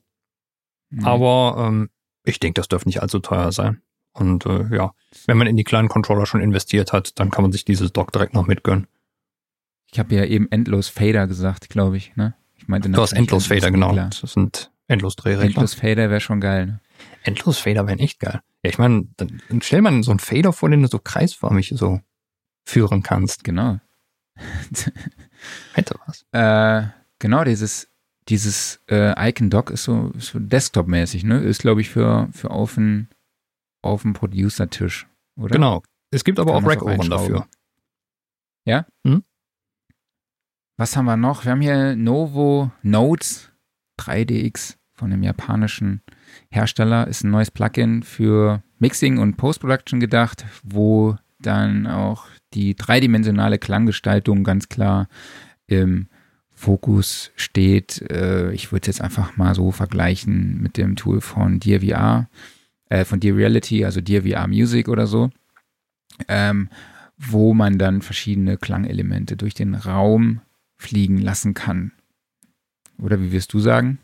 [0.91, 1.05] mhm.
[1.05, 1.91] Aber ähm,
[2.25, 3.83] ich denke, das dürfte nicht allzu teuer sein.
[4.13, 4.93] Und äh, ja,
[5.27, 8.13] wenn man in die kleinen Controller schon investiert hat, dann kann man sich dieses Dock
[8.13, 8.87] direkt noch mitgönnen.
[9.93, 12.17] Ich habe ja eben endlos Fader gesagt, glaube ich.
[12.17, 12.35] Ne?
[12.57, 13.95] Ich meinte du hast endlos Fader, genau.
[13.95, 15.47] Das sind endlos Drehregler.
[15.47, 16.67] Endlos Fader wäre schon geil.
[16.67, 16.81] Ne?
[17.23, 18.41] Endlos Fader wären echt geil.
[18.63, 22.01] Ja, ich meine, dann stell mal so einen Fader vor, den du so kreisförmig so
[22.67, 23.45] führen kannst.
[23.45, 23.81] Genau.
[25.73, 26.27] Hätte was.
[26.33, 26.89] Äh,
[27.19, 27.89] genau, dieses,
[28.29, 31.39] dieses äh, Icon-Dock ist so, so Desktop-mäßig, ne?
[31.39, 33.09] Ist, glaube ich, für, für auf den
[33.83, 35.07] auf dem Producer-Tisch,
[35.37, 35.55] oder?
[35.55, 35.83] Genau.
[36.11, 37.47] Es gibt aber Kann auch Rack-Ohren dafür.
[38.65, 38.87] Ja?
[39.07, 39.23] Hm?
[40.77, 41.45] Was haben wir noch?
[41.45, 43.53] Wir haben hier Novo Notes
[44.01, 46.03] 3DX von einem japanischen
[46.51, 47.07] Hersteller.
[47.07, 52.27] Ist ein neues Plugin für Mixing und Post-Production gedacht, wo dann auch
[52.57, 55.09] die dreidimensionale Klanggestaltung ganz klar
[55.67, 56.09] im
[56.55, 58.01] Fokus steht.
[58.11, 62.29] Äh, ich würde es jetzt einfach mal so vergleichen mit dem Tool von DVR,
[62.89, 65.31] äh, von Dear Reality, also DVR Music oder so.
[66.29, 66.71] Ähm,
[67.19, 70.41] wo man dann verschiedene Klangelemente durch den Raum
[70.77, 71.93] fliegen lassen kann.
[72.99, 73.99] Oder wie wirst du sagen?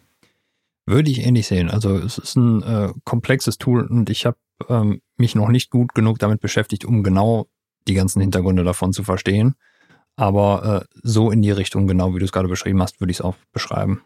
[0.86, 1.70] Würde ich ähnlich sehen.
[1.70, 4.38] Also es ist ein äh, komplexes Tool und ich habe
[4.68, 7.48] ähm, mich noch nicht gut genug damit beschäftigt, um genau
[7.88, 9.54] die ganzen Hintergründe davon zu verstehen.
[10.16, 13.18] Aber äh, so in die Richtung, genau wie du es gerade beschrieben hast, würde ich
[13.18, 14.02] es auch beschreiben.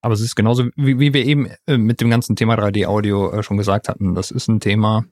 [0.00, 3.42] Aber es ist genauso, wie, wie wir eben äh, mit dem ganzen Thema 3D-Audio äh,
[3.42, 4.14] schon gesagt hatten.
[4.14, 5.04] Das ist ein Thema,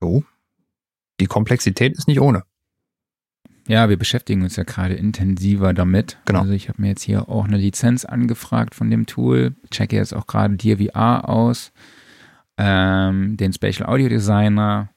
[0.00, 0.22] so,
[1.20, 2.44] die Komplexität ist nicht ohne.
[3.66, 6.16] Ja, wir beschäftigen uns ja gerade intensiver damit.
[6.24, 6.40] Genau.
[6.40, 9.54] Also ich habe mir jetzt hier auch eine Lizenz angefragt von dem Tool.
[9.70, 11.72] Checke jetzt auch gerade DVR aus,
[12.56, 14.88] ähm, den Spatial Audio Designer,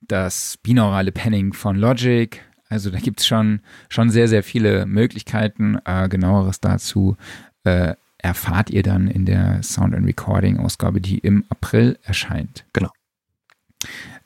[0.00, 2.42] das binaurale Panning von Logic.
[2.68, 5.78] Also da gibt es schon, schon sehr, sehr viele Möglichkeiten.
[5.84, 7.16] Äh, genaueres dazu
[7.64, 12.66] äh, erfahrt ihr dann in der Sound and Recording Ausgabe, die im April erscheint.
[12.72, 12.90] Genau.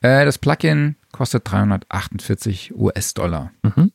[0.01, 3.53] Äh, das Plugin kostet 348 US-Dollar.
[3.63, 3.93] Mhm.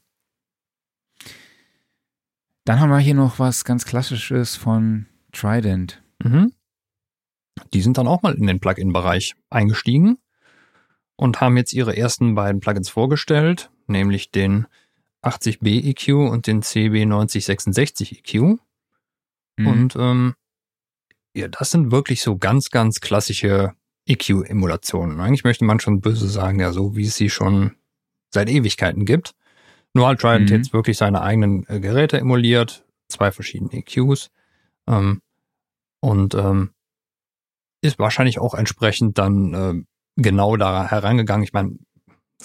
[2.63, 6.01] Dann haben wir hier noch was ganz Klassisches von Trident.
[6.23, 6.53] Mhm.
[7.73, 10.19] Die sind dann auch mal in den Plugin-Bereich eingestiegen
[11.17, 14.67] und haben jetzt ihre ersten beiden Plugins vorgestellt, nämlich den
[15.23, 18.59] 80B EQ und den CB 9066 EQ.
[19.57, 19.67] Mhm.
[19.67, 20.35] Und ähm,
[21.35, 23.73] ja, das sind wirklich so ganz, ganz klassische
[24.05, 25.19] EQ-Emulationen.
[25.19, 27.75] Eigentlich möchte man schon böse sagen, ja, so wie es sie schon
[28.29, 29.33] seit Ewigkeiten gibt.
[29.93, 30.55] Nur halt Trident mhm.
[30.55, 34.29] jetzt wirklich seine eigenen äh, Geräte emuliert, zwei verschiedene EQs.
[34.87, 35.21] Ähm,
[35.99, 36.71] und ähm,
[37.81, 39.83] ist wahrscheinlich auch entsprechend dann äh,
[40.17, 41.43] genau da herangegangen.
[41.43, 41.77] Ich meine,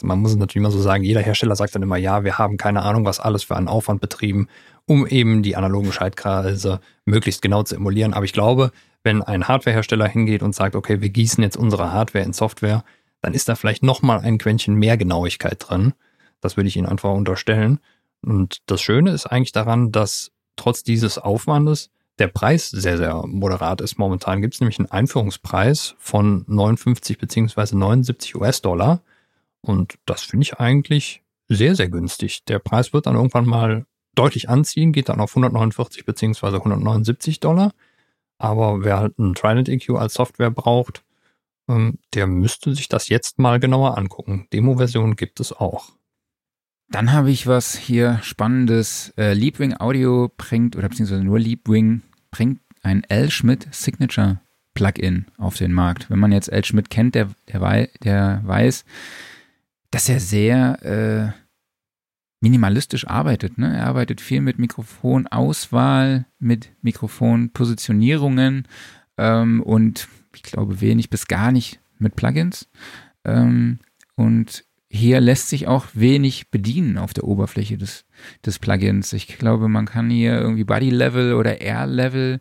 [0.01, 2.57] man muss es natürlich mal so sagen, jeder Hersteller sagt dann immer, ja, wir haben
[2.57, 4.49] keine Ahnung, was alles für einen Aufwand betrieben,
[4.87, 8.15] um eben die analogen Schaltkreise möglichst genau zu emulieren.
[8.15, 8.71] Aber ich glaube,
[9.03, 12.85] wenn ein Hardwarehersteller hingeht und sagt, okay, wir gießen jetzt unsere Hardware in Software,
[13.21, 15.93] dann ist da vielleicht nochmal ein Quäntchen mehr Genauigkeit drin.
[16.41, 17.79] Das würde ich Ihnen einfach unterstellen.
[18.23, 23.81] Und das Schöne ist eigentlich daran, dass trotz dieses Aufwandes der Preis sehr, sehr moderat
[23.81, 23.99] ist.
[23.99, 29.03] Momentan gibt es nämlich einen Einführungspreis von 59 beziehungsweise 79 US-Dollar.
[29.61, 32.45] Und das finde ich eigentlich sehr, sehr günstig.
[32.45, 37.73] Der Preis wird dann irgendwann mal deutlich anziehen, geht dann auf 149 beziehungsweise 179 Dollar.
[38.39, 41.05] Aber wer halt einen Trident EQ als Software braucht,
[41.69, 44.49] ähm, der müsste sich das jetzt mal genauer angucken.
[44.53, 45.93] Demo-Version gibt es auch.
[46.93, 49.15] Dann habe ich was hier Spannendes.
[49.17, 53.31] Äh, Leapwing Audio bringt, oder beziehungsweise nur Leapwing, bringt ein L.
[53.31, 54.41] Schmidt Signature
[54.75, 56.11] Plugin auf den Markt.
[56.11, 56.63] Wenn man jetzt L.
[56.67, 58.85] Schmidt kennt, der, der, wei der weiß,
[59.91, 61.41] dass er sehr äh,
[62.43, 63.57] minimalistisch arbeitet.
[63.57, 63.75] Ne?
[63.75, 68.69] Er arbeitet viel mit Mikrofonauswahl, mit Mikrofonpositionierungen
[69.17, 72.69] ähm, und ich glaube wenig bis gar nicht mit Plugins.
[73.25, 73.79] Ähm,
[74.15, 74.65] und
[74.95, 78.05] hier lässt sich auch wenig bedienen auf der Oberfläche des,
[78.45, 79.15] des Plugins.
[79.15, 82.41] Ich glaube, man kann hier irgendwie Body Level oder Air Level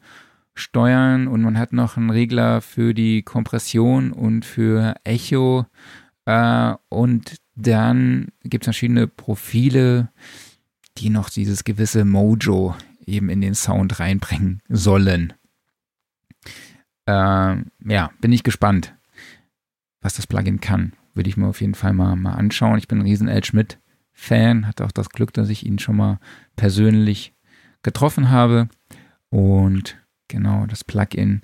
[0.54, 5.66] steuern und man hat noch einen Regler für die Kompression und für Echo
[6.26, 10.10] äh, und dann gibt es verschiedene Profile,
[10.98, 12.76] die noch dieses gewisse Mojo
[13.06, 15.32] eben in den Sound reinbringen sollen.
[17.06, 18.94] Äh, ja, bin ich gespannt,
[20.02, 20.92] was das Plugin kann.
[21.14, 22.78] Würde ich mir auf jeden Fall mal, mal anschauen.
[22.78, 23.44] Ich bin ein riesen L.
[23.44, 26.20] Schmidt-Fan, hatte auch das Glück, dass ich ihn schon mal
[26.56, 27.34] persönlich
[27.84, 28.70] getroffen habe.
[29.30, 29.98] Und
[30.28, 31.42] genau, das Plugin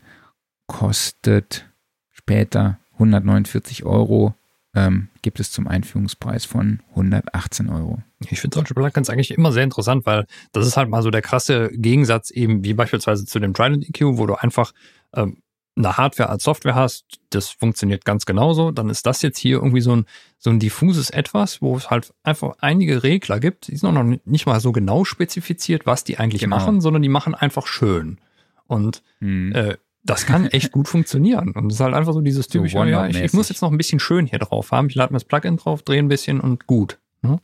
[0.68, 1.70] kostet
[2.12, 4.34] später 149 Euro
[4.78, 8.04] ähm, gibt es zum Einführungspreis von 118 Euro.
[8.30, 11.24] Ich finde solche Plugins eigentlich immer sehr interessant, weil das ist halt mal so der
[11.24, 14.74] krasse Gegensatz eben wie beispielsweise zu dem Trident EQ, wo du einfach
[15.14, 15.42] ähm,
[15.78, 18.72] eine Hardware als Software hast, das funktioniert ganz genauso.
[18.72, 20.06] Dann ist das jetzt hier irgendwie so ein,
[20.38, 23.68] so ein diffuses Etwas, wo es halt einfach einige Regler gibt.
[23.68, 26.56] Die sind auch noch nicht mal so genau spezifiziert, was die eigentlich genau.
[26.56, 28.18] machen, sondern die machen einfach schön.
[28.66, 29.54] Und hm.
[29.54, 31.52] äh, das kann echt gut funktionieren.
[31.52, 33.72] Und es ist halt einfach so dieses typische, so ja, ich, ich, muss jetzt noch
[33.72, 34.88] ein bisschen schön hier drauf haben.
[34.88, 36.98] Ich lade mir das Plugin drauf, drehe ein bisschen und gut.
[37.22, 37.40] Ne?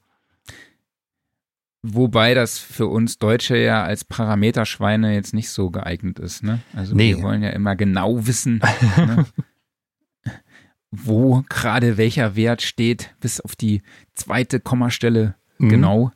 [1.86, 6.42] Wobei das für uns Deutsche ja als Parameterschweine jetzt nicht so geeignet ist.
[6.42, 6.60] Ne?
[6.74, 7.18] Also nee.
[7.18, 8.62] wir wollen ja immer genau wissen,
[8.98, 9.26] ne?
[10.92, 13.82] wo gerade welcher Wert steht, bis auf die
[14.14, 15.70] zweite Kommastelle mhm.
[15.70, 16.12] genau.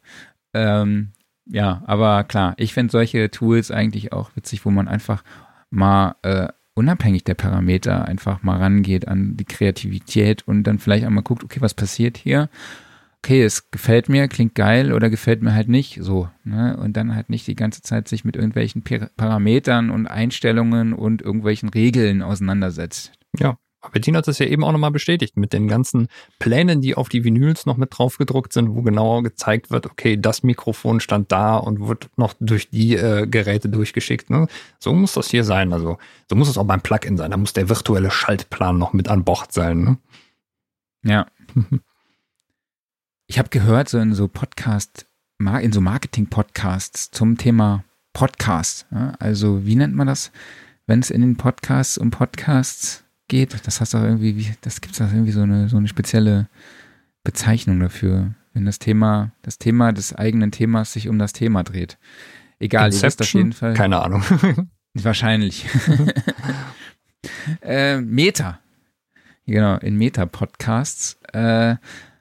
[0.53, 1.11] Ähm,
[1.45, 5.23] ja, aber klar, ich finde solche Tools eigentlich auch witzig, wo man einfach
[5.69, 11.23] mal äh, unabhängig der Parameter einfach mal rangeht an die Kreativität und dann vielleicht einmal
[11.23, 12.49] guckt, okay, was passiert hier?
[13.23, 16.29] Okay, es gefällt mir, klingt geil oder gefällt mir halt nicht so.
[16.43, 16.77] Ne?
[16.77, 21.69] Und dann halt nicht die ganze Zeit sich mit irgendwelchen Parametern und Einstellungen und irgendwelchen
[21.69, 23.11] Regeln auseinandersetzt.
[23.37, 23.57] Ja,
[23.91, 26.07] Bettina hat das ja eben auch nochmal bestätigt mit den ganzen
[26.39, 30.17] Plänen, die auf die Vinyls noch mit drauf gedruckt sind, wo genauer gezeigt wird, okay,
[30.17, 34.29] das Mikrofon stand da und wird noch durch die äh, Geräte durchgeschickt.
[34.29, 34.47] Ne?
[34.79, 35.73] So muss das hier sein.
[35.73, 35.97] Also
[36.29, 37.31] so muss es auch beim Plugin sein.
[37.31, 39.81] Da muss der virtuelle Schaltplan noch mit an Bord sein.
[39.83, 39.97] Ne?
[41.03, 41.27] Ja.
[43.27, 45.05] ich habe gehört, so in so Podcast,
[45.39, 47.83] in so Marketing-Podcasts zum Thema
[48.13, 48.87] Podcast.
[48.91, 49.13] Ja?
[49.19, 50.31] Also wie nennt man das,
[50.87, 53.67] wenn es in den Podcasts um Podcasts geht.
[53.67, 56.47] Das hast du irgendwie, das gibt es irgendwie so eine, so eine spezielle
[57.23, 61.97] Bezeichnung dafür, wenn das Thema, das Thema des eigenen Themas sich um das Thema dreht.
[62.59, 63.73] Egal, ihr wisst auf jeden Fall.
[63.73, 64.23] Keine Ahnung.
[64.93, 65.65] Wahrscheinlich.
[67.61, 68.59] äh, Meta.
[69.45, 71.75] Genau, in Meta-Podcasts äh,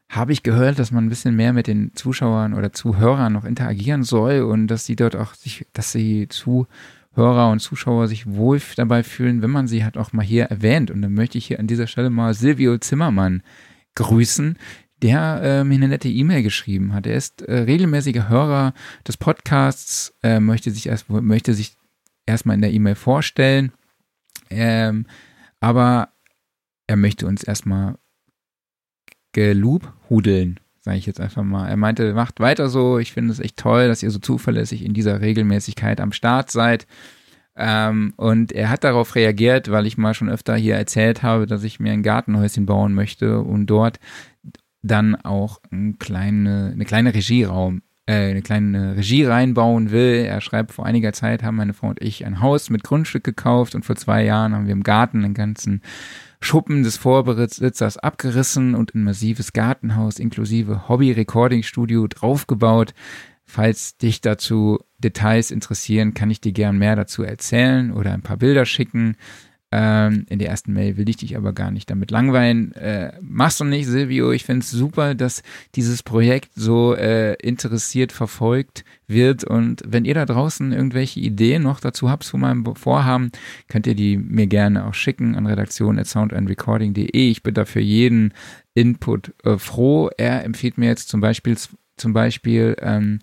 [0.08, 4.04] habe ich gehört, dass man ein bisschen mehr mit den Zuschauern oder Zuhörern noch interagieren
[4.04, 6.66] soll und dass sie dort auch sich, dass sie zu
[7.14, 10.90] Hörer und Zuschauer sich wohl dabei fühlen, wenn man sie halt auch mal hier erwähnt.
[10.90, 13.42] Und dann möchte ich hier an dieser Stelle mal Silvio Zimmermann
[13.94, 14.58] grüßen,
[15.02, 17.06] der äh, mir eine nette E-Mail geschrieben hat.
[17.06, 18.74] Er ist äh, regelmäßiger Hörer
[19.08, 21.76] des Podcasts, äh, möchte sich erst möchte sich
[22.26, 23.72] erstmal in der E-Mail vorstellen,
[24.50, 25.06] ähm,
[25.60, 26.10] aber
[26.86, 27.96] er möchte uns erstmal
[29.36, 31.68] gelobhudeln sage ich jetzt einfach mal.
[31.68, 32.98] Er meinte, macht weiter so.
[32.98, 36.86] Ich finde es echt toll, dass ihr so zuverlässig in dieser Regelmäßigkeit am Start seid.
[37.56, 41.64] Ähm, und er hat darauf reagiert, weil ich mal schon öfter hier erzählt habe, dass
[41.64, 43.98] ich mir ein Gartenhäuschen bauen möchte und dort
[44.82, 50.24] dann auch ein kleine, eine kleine Regieraum, äh, eine kleine Regie reinbauen will.
[50.24, 53.74] Er schreibt, vor einiger Zeit haben meine Frau und ich ein Haus mit Grundstück gekauft
[53.74, 55.82] und vor zwei Jahren haben wir im Garten einen ganzen
[56.40, 62.94] Schuppen des Vorbesitzers abgerissen und ein massives Gartenhaus inklusive Hobby-Recording-Studio draufgebaut.
[63.44, 68.36] Falls dich dazu Details interessieren, kann ich dir gern mehr dazu erzählen oder ein paar
[68.36, 69.16] Bilder schicken.
[69.72, 72.72] Ähm, in der ersten Mail will ich dich aber gar nicht damit langweilen.
[72.72, 74.30] Äh, machst du nicht, Silvio.
[74.30, 75.42] Ich finde es super, dass
[75.74, 79.42] dieses Projekt so äh, interessiert verfolgt wird.
[79.42, 83.32] Und wenn ihr da draußen irgendwelche Ideen noch dazu habt zu meinem Vorhaben,
[83.68, 87.30] könnt ihr die mir gerne auch schicken an redaktion.soundandrecording.de.
[87.30, 88.34] Ich bin da für jeden
[88.74, 90.10] Input äh, froh.
[90.16, 91.56] Er empfiehlt mir jetzt zum Beispiel,
[91.96, 93.18] zum Beispiel ähm,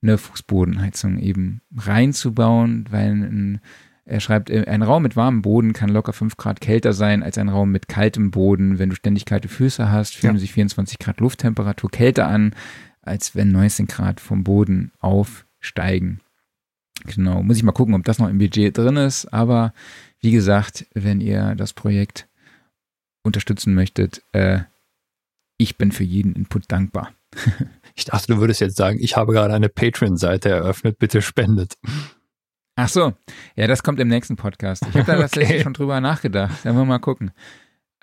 [0.00, 3.60] eine Fußbodenheizung eben reinzubauen, weil ein
[4.08, 7.36] er schreibt, äh, ein Raum mit warmem Boden kann locker 5 Grad kälter sein als
[7.36, 8.78] ein Raum mit kaltem Boden.
[8.78, 10.40] Wenn du ständig kalte Füße hast, fühlen ja.
[10.40, 12.54] sich 24 Grad Lufttemperatur kälter an,
[13.02, 16.20] als wenn 19 Grad vom Boden aufsteigen.
[17.04, 19.26] Genau, muss ich mal gucken, ob das noch im Budget drin ist.
[19.26, 19.72] Aber
[20.20, 22.28] wie gesagt, wenn ihr das Projekt
[23.22, 24.60] unterstützen möchtet, äh,
[25.58, 27.12] ich bin für jeden Input dankbar.
[27.94, 31.76] ich dachte, du würdest jetzt sagen, ich habe gerade eine Patreon-Seite eröffnet, bitte spendet.
[32.80, 33.12] Ach so,
[33.56, 34.86] ja, das kommt im nächsten Podcast.
[34.88, 35.62] Ich habe da tatsächlich okay.
[35.64, 36.60] schon drüber nachgedacht.
[36.62, 37.32] Da wollen wir mal gucken.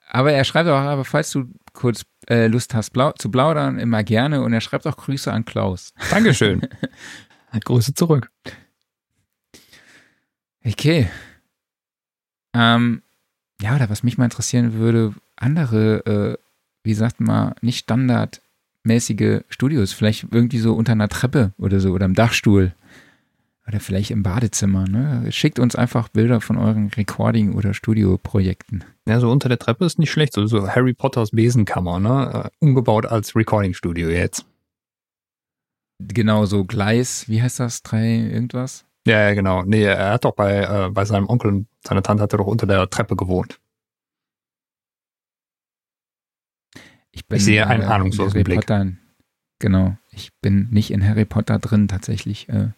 [0.10, 4.04] Aber er schreibt auch, aber falls du kurz äh, Lust hast blau zu plaudern, immer
[4.04, 4.42] gerne.
[4.42, 5.94] Und er schreibt auch Grüße an Klaus.
[6.10, 6.68] Dankeschön.
[7.64, 8.30] Grüße zurück.
[10.66, 11.08] Okay.
[12.54, 13.02] Ähm,
[13.62, 16.38] ja, oder was mich mal interessieren würde, andere, äh,
[16.84, 22.04] wie sagt man, nicht standardmäßige Studios, vielleicht irgendwie so unter einer Treppe oder so oder
[22.04, 22.74] im Dachstuhl
[23.68, 24.88] oder vielleicht im Badezimmer.
[24.88, 25.32] Ne?
[25.32, 28.84] Schickt uns einfach Bilder von euren Recording- oder Studioprojekten.
[29.08, 30.34] Ja, so unter der Treppe ist nicht schlecht.
[30.34, 32.50] So, so Harry Potters Besenkammer, ne?
[32.60, 34.46] Umgebaut als Recording-Studio jetzt.
[36.00, 37.82] Genau, so Gleis, wie heißt das?
[37.82, 38.86] Drei irgendwas?
[39.08, 39.64] Ja, ja, genau.
[39.64, 42.48] Nee, er hat doch bei, äh, bei seinem Onkel und seiner Tante hat er doch
[42.48, 43.60] unter der Treppe gewohnt.
[47.12, 48.62] Ich, bin, ich sehe einen äh, ahnungslosen Blick.
[48.62, 48.92] Potter,
[49.60, 52.50] genau, ich bin nicht in Harry Potter drin tatsächlich.
[52.50, 52.72] Äh,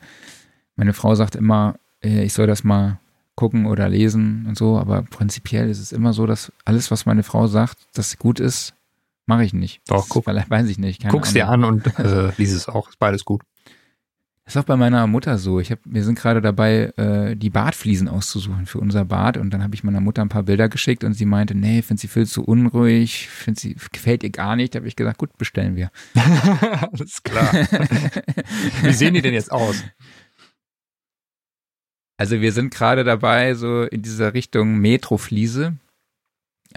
[0.78, 3.00] meine Frau sagt immer, äh, ich soll das mal
[3.36, 7.24] gucken oder lesen und so, aber prinzipiell ist es immer so, dass alles, was meine
[7.24, 8.74] Frau sagt, das gut ist,
[9.28, 9.82] mache ich nicht.
[9.88, 10.24] Doch, guck.
[10.24, 11.08] Vielleicht weiß ich nicht.
[11.10, 12.90] Guck's dir an und äh, lies es auch.
[12.90, 13.42] Ist beides gut.
[14.48, 15.60] Das ist auch bei meiner Mutter so.
[15.60, 19.36] Ich hab, wir sind gerade dabei, äh, die Badfliesen auszusuchen für unser Bad.
[19.36, 22.00] Und dann habe ich meiner Mutter ein paar Bilder geschickt und sie meinte, nee, finde
[22.00, 24.74] sie viel zu unruhig, find sie, gefällt ihr gar nicht.
[24.74, 25.92] Da habe ich gesagt, gut, bestellen wir.
[26.92, 27.52] Alles klar.
[28.82, 29.84] Wie sehen die denn jetzt aus?
[32.18, 35.76] Also wir sind gerade dabei, so in dieser Richtung Metrofliese,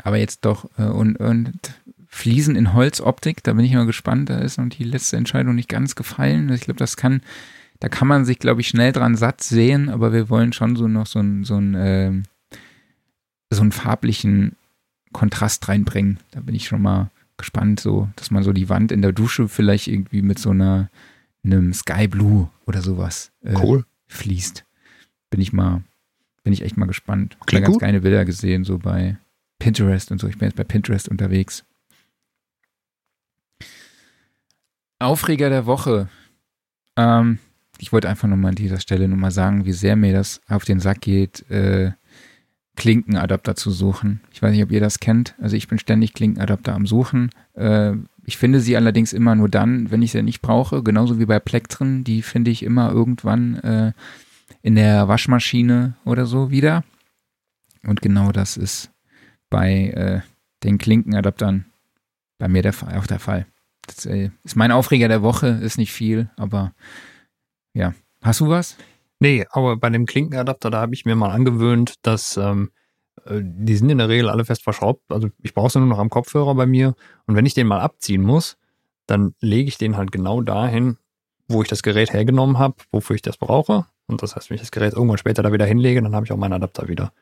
[0.03, 1.59] aber jetzt doch äh, und, und
[2.07, 5.69] Fliesen in Holzoptik, da bin ich mal gespannt, da ist noch die letzte Entscheidung nicht
[5.69, 6.51] ganz gefallen.
[6.51, 7.23] Ich glaube, das kann,
[7.79, 10.89] da kann man sich, glaube ich, schnell dran satt sehen, aber wir wollen schon so
[10.89, 12.13] noch so ein, so ein, äh,
[13.51, 14.57] so einen farblichen
[15.13, 16.19] Kontrast reinbringen.
[16.33, 19.49] Da bin ich schon mal gespannt, so, dass man so die Wand in der Dusche
[19.49, 20.91] vielleicht irgendwie mit so einer,
[21.45, 23.87] einem Sky Blue oder sowas äh, cool.
[24.09, 24.65] fließt
[25.31, 25.83] bin ich mal,
[26.43, 27.37] bin ich echt mal gespannt.
[27.47, 27.81] Ich habe ganz gut.
[27.81, 29.17] geile Bilder gesehen, so bei
[29.59, 30.27] Pinterest und so.
[30.27, 31.65] Ich bin jetzt bei Pinterest unterwegs.
[34.99, 36.09] Aufreger der Woche.
[36.97, 37.39] Ähm,
[37.79, 40.81] ich wollte einfach nochmal an dieser Stelle nochmal sagen, wie sehr mir das auf den
[40.81, 41.93] Sack geht, äh,
[42.77, 44.21] Klinkenadapter zu suchen.
[44.33, 45.35] Ich weiß nicht, ob ihr das kennt.
[45.39, 47.31] Also ich bin ständig Klinkenadapter am Suchen.
[47.55, 47.93] Äh,
[48.25, 50.83] ich finde sie allerdings immer nur dann, wenn ich sie nicht brauche.
[50.83, 52.05] Genauso wie bei Plektren.
[52.05, 53.93] Die finde ich immer irgendwann äh,
[54.63, 56.85] in der Waschmaschine oder so wieder.
[57.85, 58.91] Und genau das ist
[59.49, 60.21] bei äh,
[60.63, 61.67] den Klinkenadaptern
[62.39, 63.47] bei mir der, auch der Fall.
[63.87, 66.73] Das äh, ist mein Aufreger der Woche, ist nicht viel, aber
[67.75, 67.95] ja.
[68.23, 68.77] Hast du was?
[69.19, 72.71] Nee, aber bei dem Klinkenadapter, da habe ich mir mal angewöhnt, dass ähm,
[73.25, 75.03] äh, die sind in der Regel alle fest verschraubt.
[75.09, 76.95] Also ich brauche sie nur noch am Kopfhörer bei mir.
[77.27, 78.59] Und wenn ich den mal abziehen muss,
[79.07, 80.99] dann lege ich den halt genau dahin,
[81.49, 83.87] wo ich das Gerät hergenommen habe, wofür ich das brauche.
[84.11, 86.33] Und das heißt, wenn ich das Gerät irgendwann später da wieder hinlege, dann habe ich
[86.33, 87.13] auch meinen Adapter wieder.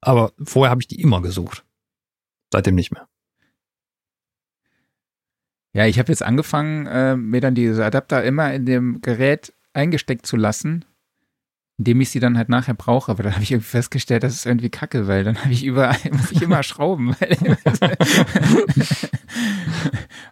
[0.00, 1.64] Aber vorher habe ich die immer gesucht.
[2.52, 3.08] Seitdem nicht mehr.
[5.72, 10.26] Ja, ich habe jetzt angefangen, äh, mir dann diese Adapter immer in dem Gerät eingesteckt
[10.26, 10.84] zu lassen,
[11.82, 13.10] indem ich sie dann halt nachher brauche.
[13.10, 15.98] Aber dann habe ich irgendwie festgestellt, das ist irgendwie kacke, weil dann habe ich überall,
[16.12, 17.16] muss ich immer schrauben.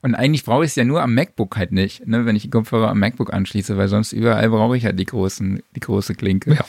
[0.02, 2.50] Und eigentlich brauche ich es ja nur am MacBook halt nicht, ne, wenn ich die
[2.50, 6.54] Kopfhörer am MacBook anschließe, weil sonst überall brauche ich halt die großen, die große Klinke.
[6.54, 6.64] Ja.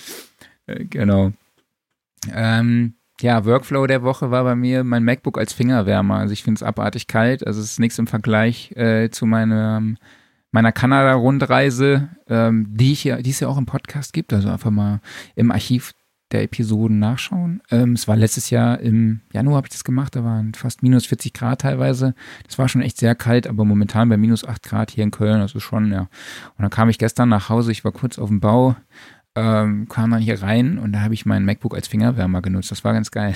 [0.65, 1.31] Äh, genau.
[2.33, 6.15] Ähm, ja, Workflow der Woche war bei mir mein MacBook als Fingerwärmer.
[6.15, 7.45] Also ich finde es abartig kalt.
[7.45, 9.99] Also es ist nichts im Vergleich äh, zu meinem,
[10.51, 14.33] meiner Kanada-Rundreise, ähm, die, ja, die es ja auch im Podcast gibt.
[14.33, 15.01] Also einfach mal
[15.35, 15.93] im Archiv
[16.31, 17.61] der Episoden nachschauen.
[17.71, 21.05] Ähm, es war letztes Jahr im Januar habe ich das gemacht, da waren fast minus
[21.05, 22.15] 40 Grad teilweise.
[22.47, 25.41] Das war schon echt sehr kalt, aber momentan bei minus 8 Grad hier in Köln,
[25.41, 26.01] also schon, ja.
[26.01, 28.75] Und dann kam ich gestern nach Hause, ich war kurz auf dem Bau,
[29.35, 32.71] ähm, kam dann hier rein und da habe ich mein MacBook als Fingerwärmer genutzt.
[32.71, 33.35] Das war ganz geil.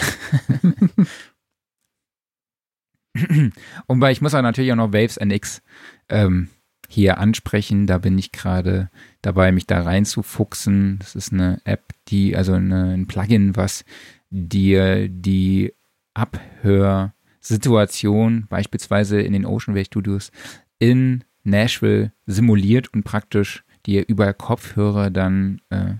[3.88, 5.62] und weil ich muss auch natürlich auch noch Waves NX
[6.10, 6.50] ähm,
[6.88, 7.88] hier ansprechen.
[7.88, 8.90] Da bin ich gerade
[9.22, 10.99] dabei, mich da reinzufuchsen.
[10.99, 13.86] Das ist eine App, die, also eine, ein Plugin, was
[14.30, 15.74] dir die
[16.14, 20.32] Abhörsituation beispielsweise in den Ocean Studios
[20.80, 25.95] in Nashville simuliert und praktisch die ihr über Kopfhörer dann äh,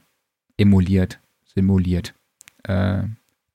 [0.57, 1.20] emuliert,
[1.53, 2.16] simuliert.
[2.64, 3.03] Äh,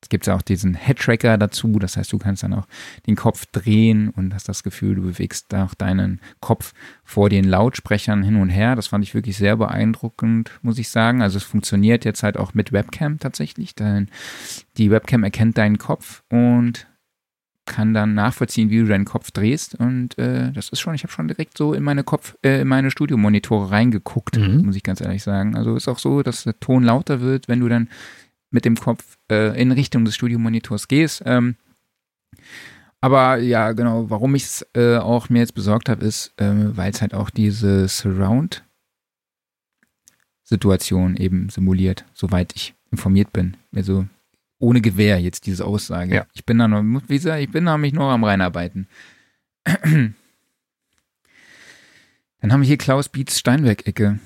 [0.02, 2.66] es gibt auch diesen Head-Tracker dazu, das heißt, du kannst dann auch
[3.06, 6.72] den Kopf drehen und hast das Gefühl, du bewegst auch deinen Kopf
[7.04, 8.76] vor den Lautsprechern hin und her.
[8.76, 11.20] Das fand ich wirklich sehr beeindruckend, muss ich sagen.
[11.22, 13.74] Also es funktioniert jetzt halt auch mit Webcam tatsächlich.
[13.74, 14.08] Denn
[14.78, 16.86] die Webcam erkennt deinen Kopf und
[17.66, 19.74] kann dann nachvollziehen, wie du deinen Kopf drehst.
[19.74, 22.68] Und äh, das ist schon, ich habe schon direkt so in meine Kopf, äh, in
[22.68, 24.64] meine Studiomonitore reingeguckt, mhm.
[24.64, 25.56] muss ich ganz ehrlich sagen.
[25.56, 27.88] Also ist auch so, dass der Ton lauter wird, wenn du dann
[28.50, 31.22] mit dem Kopf äh, in Richtung des Studiomonitors gehst.
[31.24, 31.56] Ähm,
[33.00, 36.90] aber ja, genau, warum ich es äh, auch mir jetzt besorgt habe, ist, äh, weil
[36.90, 38.64] es halt auch diese Surround
[40.44, 43.56] Situation eben simuliert, soweit ich informiert bin.
[43.74, 44.06] Also
[44.58, 46.14] ohne Gewehr jetzt diese Aussage.
[46.14, 46.26] Ja.
[46.34, 48.88] Ich bin da noch, wie gesagt, ich bin da mich noch am reinarbeiten.
[49.64, 50.14] Dann
[52.42, 54.18] haben wir hier Klaus Beats Steinweg-Ecke.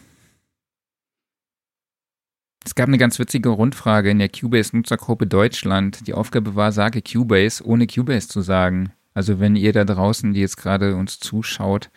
[2.64, 6.06] Es gab eine ganz witzige Rundfrage in der Cubase-Nutzergruppe Deutschland.
[6.06, 8.92] Die Aufgabe war, sage Cubase, ohne Cubase zu sagen.
[9.12, 11.90] Also wenn ihr da draußen, die jetzt gerade uns zuschaut,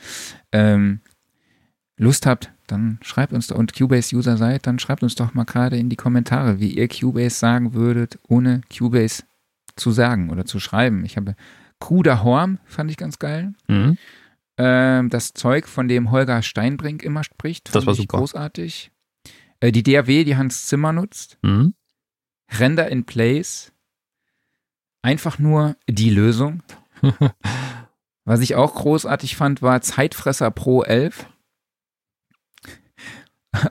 [0.51, 0.99] ähm,
[1.97, 5.77] Lust habt, dann schreibt uns doch, und Cubase-User seid, dann schreibt uns doch mal gerade
[5.77, 9.23] in die Kommentare, wie ihr Cubase sagen würdet, ohne Cubase
[9.75, 11.05] zu sagen oder zu schreiben.
[11.05, 11.35] Ich habe
[11.79, 13.53] Kruder Horm, fand ich ganz geil.
[13.67, 13.97] Mhm.
[14.57, 18.17] Ähm, das Zeug, von dem Holger Steinbrink immer spricht, das war super.
[18.17, 18.91] großartig.
[19.59, 21.37] Äh, die DAW, die Hans Zimmer nutzt.
[21.41, 21.73] Mhm.
[22.59, 23.73] Render in Place.
[25.01, 26.63] Einfach nur die Lösung.
[28.25, 31.27] Was ich auch großartig fand, war Zeitfresser Pro 11.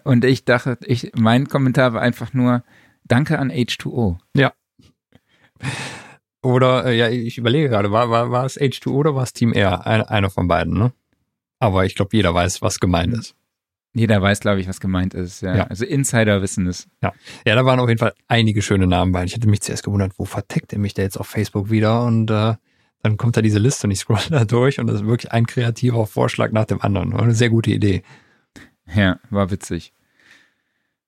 [0.05, 2.65] Und ich dachte, ich, mein Kommentar war einfach nur,
[3.05, 4.19] danke an H2O.
[4.35, 4.53] Ja.
[6.43, 9.53] Oder, äh, ja, ich überlege gerade, war, war, war es H2O oder war es Team
[9.53, 9.87] R?
[9.87, 10.93] Eine, einer von beiden, ne?
[11.59, 13.35] Aber ich glaube, jeder weiß, was gemeint ist.
[13.97, 15.41] Jeder weiß, glaube ich, was gemeint ist.
[15.41, 15.57] Ja.
[15.57, 15.65] ja.
[15.65, 16.87] Also Insider wissen es.
[17.03, 17.15] Ja.
[17.47, 19.25] ja, da waren auf jeden Fall einige schöne Namen bei.
[19.25, 22.05] Ich hätte mich zuerst gewundert, wo verteckt er mich da jetzt auf Facebook wieder?
[22.05, 22.55] Und äh,
[23.03, 25.47] dann kommt da diese Liste und ich scroll da durch und das ist wirklich ein
[25.47, 27.15] kreativer Vorschlag nach dem anderen.
[27.15, 28.03] Eine sehr gute Idee.
[28.95, 29.95] Ja, war witzig.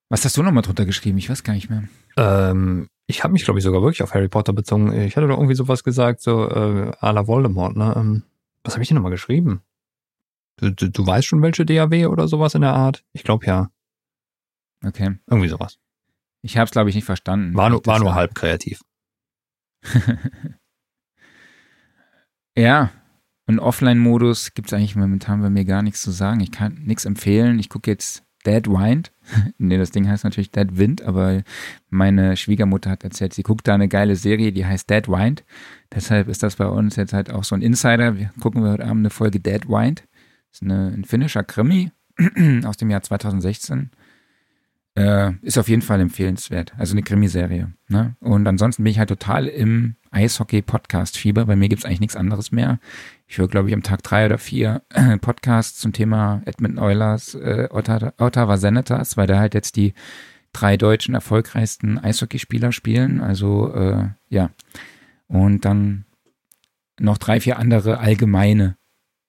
[0.08, 1.18] Was hast du nochmal drunter geschrieben?
[1.18, 1.84] Ich weiß gar nicht mehr.
[2.16, 4.92] Ähm, ich habe mich, glaube ich, sogar wirklich auf Harry Potter bezogen.
[4.92, 7.92] Ich hatte doch irgendwie sowas gesagt, so äh, à la Voldemort, ne?
[7.94, 8.22] Ähm,
[8.64, 9.60] was habe ich denn nochmal geschrieben?
[10.58, 13.04] Du, du, du weißt schon, welche DAW oder sowas in der Art?
[13.12, 13.70] Ich glaube ja.
[14.84, 15.18] Okay.
[15.26, 15.78] Irgendwie sowas.
[16.42, 17.54] Ich habe es, glaube ich, nicht verstanden.
[17.54, 18.80] War nur, war nur halb kreativ.
[22.58, 22.90] Ja,
[23.46, 26.40] und Offline-Modus gibt es eigentlich momentan bei mir gar nichts zu sagen.
[26.40, 27.60] Ich kann nichts empfehlen.
[27.60, 29.12] Ich gucke jetzt Dead Wind.
[29.58, 31.44] nee, das Ding heißt natürlich Dead Wind, aber
[31.88, 35.44] meine Schwiegermutter hat erzählt, sie guckt da eine geile Serie, die heißt Dead Wind.
[35.94, 38.16] Deshalb ist das bei uns jetzt halt auch so ein Insider.
[38.16, 40.02] Wir gucken wir heute Abend eine Folge Dead Wind.
[40.58, 41.92] Ist eine, ein finnischer Krimi
[42.64, 43.90] aus dem Jahr 2016.
[44.96, 46.72] Äh, ist auf jeden Fall empfehlenswert.
[46.76, 47.72] Also eine Krimiserie.
[47.86, 48.16] Ne?
[48.18, 51.44] Und ansonsten bin ich halt total im Eishockey-Podcast-Fieber.
[51.44, 52.80] Bei mir gibt es eigentlich nichts anderes mehr.
[53.28, 54.82] Ich höre, glaube ich, am Tag drei oder vier
[55.20, 59.94] Podcasts zum Thema Edmonton Oilers, äh, Ottawa Senators, weil da halt jetzt die
[60.52, 63.20] drei deutschen erfolgreichsten Eishockeyspieler spielen.
[63.20, 64.50] Also äh, ja.
[65.28, 66.04] Und dann
[66.98, 68.77] noch drei, vier andere allgemeine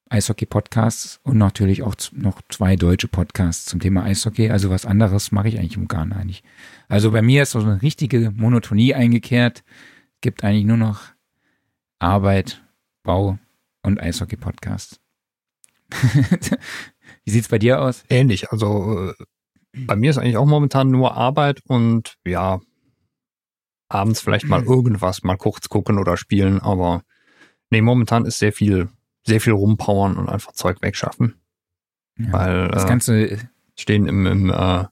[0.10, 4.50] Eishockey-Podcasts und natürlich auch noch zwei deutsche Podcasts zum Thema Eishockey.
[4.50, 6.44] Also was anderes mache ich eigentlich im Garten nicht.
[6.88, 9.64] Also bei mir ist so eine richtige Monotonie eingekehrt.
[10.22, 11.02] Gibt eigentlich nur noch
[12.00, 12.64] Arbeit,
[13.04, 13.38] Bau
[13.84, 15.00] und Eishockey-Podcasts.
[17.26, 18.04] Wie sieht's bei dir aus?
[18.10, 18.52] Ähnlich.
[18.52, 19.14] Also äh,
[19.74, 22.60] bei mir ist eigentlich auch momentan nur Arbeit und ja,
[23.90, 27.04] abends vielleicht mal irgendwas mal kurz gucken oder spielen, aber
[27.70, 28.90] nee, momentan ist sehr viel
[29.30, 31.36] sehr viel rumpowern und einfach Zeug wegschaffen.
[32.18, 33.38] Ja, Weil das Ganze äh,
[33.76, 34.86] stehen im, im äh,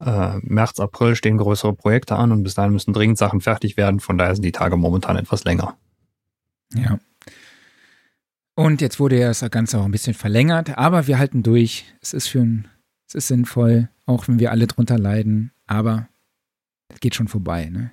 [0.00, 4.00] äh, März, April stehen größere Projekte an und bis dahin müssen dringend Sachen fertig werden.
[4.00, 5.76] Von daher sind die Tage momentan etwas länger.
[6.74, 6.98] Ja.
[8.54, 11.84] Und jetzt wurde ja das Ganze auch ein bisschen verlängert, aber wir halten durch.
[12.00, 12.68] Es ist für ein,
[13.06, 16.08] es ist sinnvoll, auch wenn wir alle drunter leiden, aber
[16.88, 17.92] es geht schon vorbei, ne?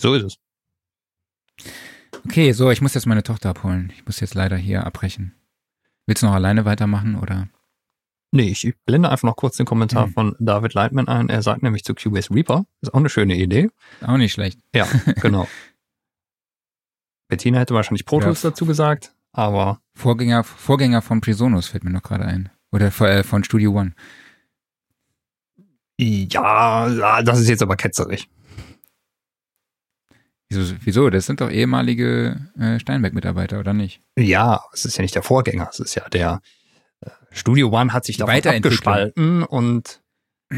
[0.00, 0.38] So ist es.
[2.26, 3.92] Okay, so, ich muss jetzt meine Tochter abholen.
[3.94, 5.34] Ich muss jetzt leider hier abbrechen.
[6.06, 7.48] Willst du noch alleine weitermachen oder?
[8.32, 10.12] Nee, ich blende einfach noch kurz den Kommentar mhm.
[10.12, 11.28] von David Leitman ein.
[11.28, 12.66] Er sagt nämlich zu Cubase Reaper.
[12.80, 13.70] Ist auch eine schöne Idee.
[14.00, 14.58] Auch nicht schlecht.
[14.74, 14.88] Ja,
[15.20, 15.46] genau.
[17.28, 18.50] Bettina hätte wahrscheinlich Pro Tools ja.
[18.50, 19.80] dazu gesagt, aber.
[19.94, 22.50] Vorgänger, Vorgänger von Presonus fällt mir noch gerade ein.
[22.72, 23.92] Oder äh, von Studio One.
[25.96, 28.28] Ja, das ist jetzt aber ketzerig.
[30.54, 31.10] Wieso, wieso?
[31.10, 34.00] Das sind doch ehemalige äh, Steinberg-Mitarbeiter, oder nicht?
[34.18, 35.68] Ja, es ist ja nicht der Vorgänger.
[35.70, 36.40] Es ist ja der
[37.00, 40.02] äh, Studio One hat sich davon abgespalten und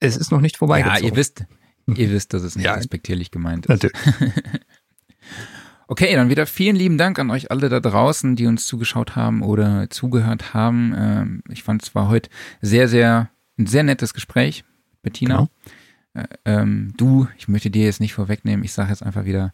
[0.00, 0.80] es ist noch nicht vorbei.
[0.80, 1.44] Ja, ihr wisst,
[1.86, 3.70] ihr wisst, dass es nicht ja, respektierlich gemeint ist.
[3.70, 3.96] Natürlich.
[5.88, 9.42] okay, dann wieder vielen lieben Dank an euch alle da draußen, die uns zugeschaut haben
[9.42, 10.94] oder zugehört haben.
[10.96, 14.64] Ähm, ich fand es war heute sehr, sehr, ein sehr nettes Gespräch,
[15.02, 15.36] Bettina.
[15.36, 15.48] Genau.
[16.14, 19.52] Äh, ähm, du, ich möchte dir jetzt nicht vorwegnehmen, ich sage jetzt einfach wieder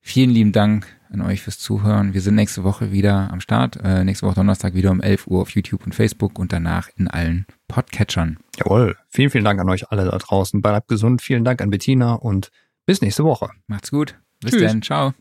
[0.00, 2.12] vielen lieben Dank an euch fürs Zuhören.
[2.14, 3.78] Wir sind nächste Woche wieder am Start.
[3.82, 7.08] Äh, nächste Woche Donnerstag wieder um 11 Uhr auf YouTube und Facebook und danach in
[7.08, 8.38] allen Podcatchern.
[8.56, 8.96] Jawohl.
[9.08, 10.60] Vielen, vielen Dank an euch alle da draußen.
[10.60, 11.22] Bleibt gesund.
[11.22, 12.50] Vielen Dank an Bettina und
[12.86, 13.50] bis nächste Woche.
[13.66, 14.18] Macht's gut.
[14.40, 14.62] Bis Tschüss.
[14.62, 14.82] dann.
[14.82, 15.14] Ciao.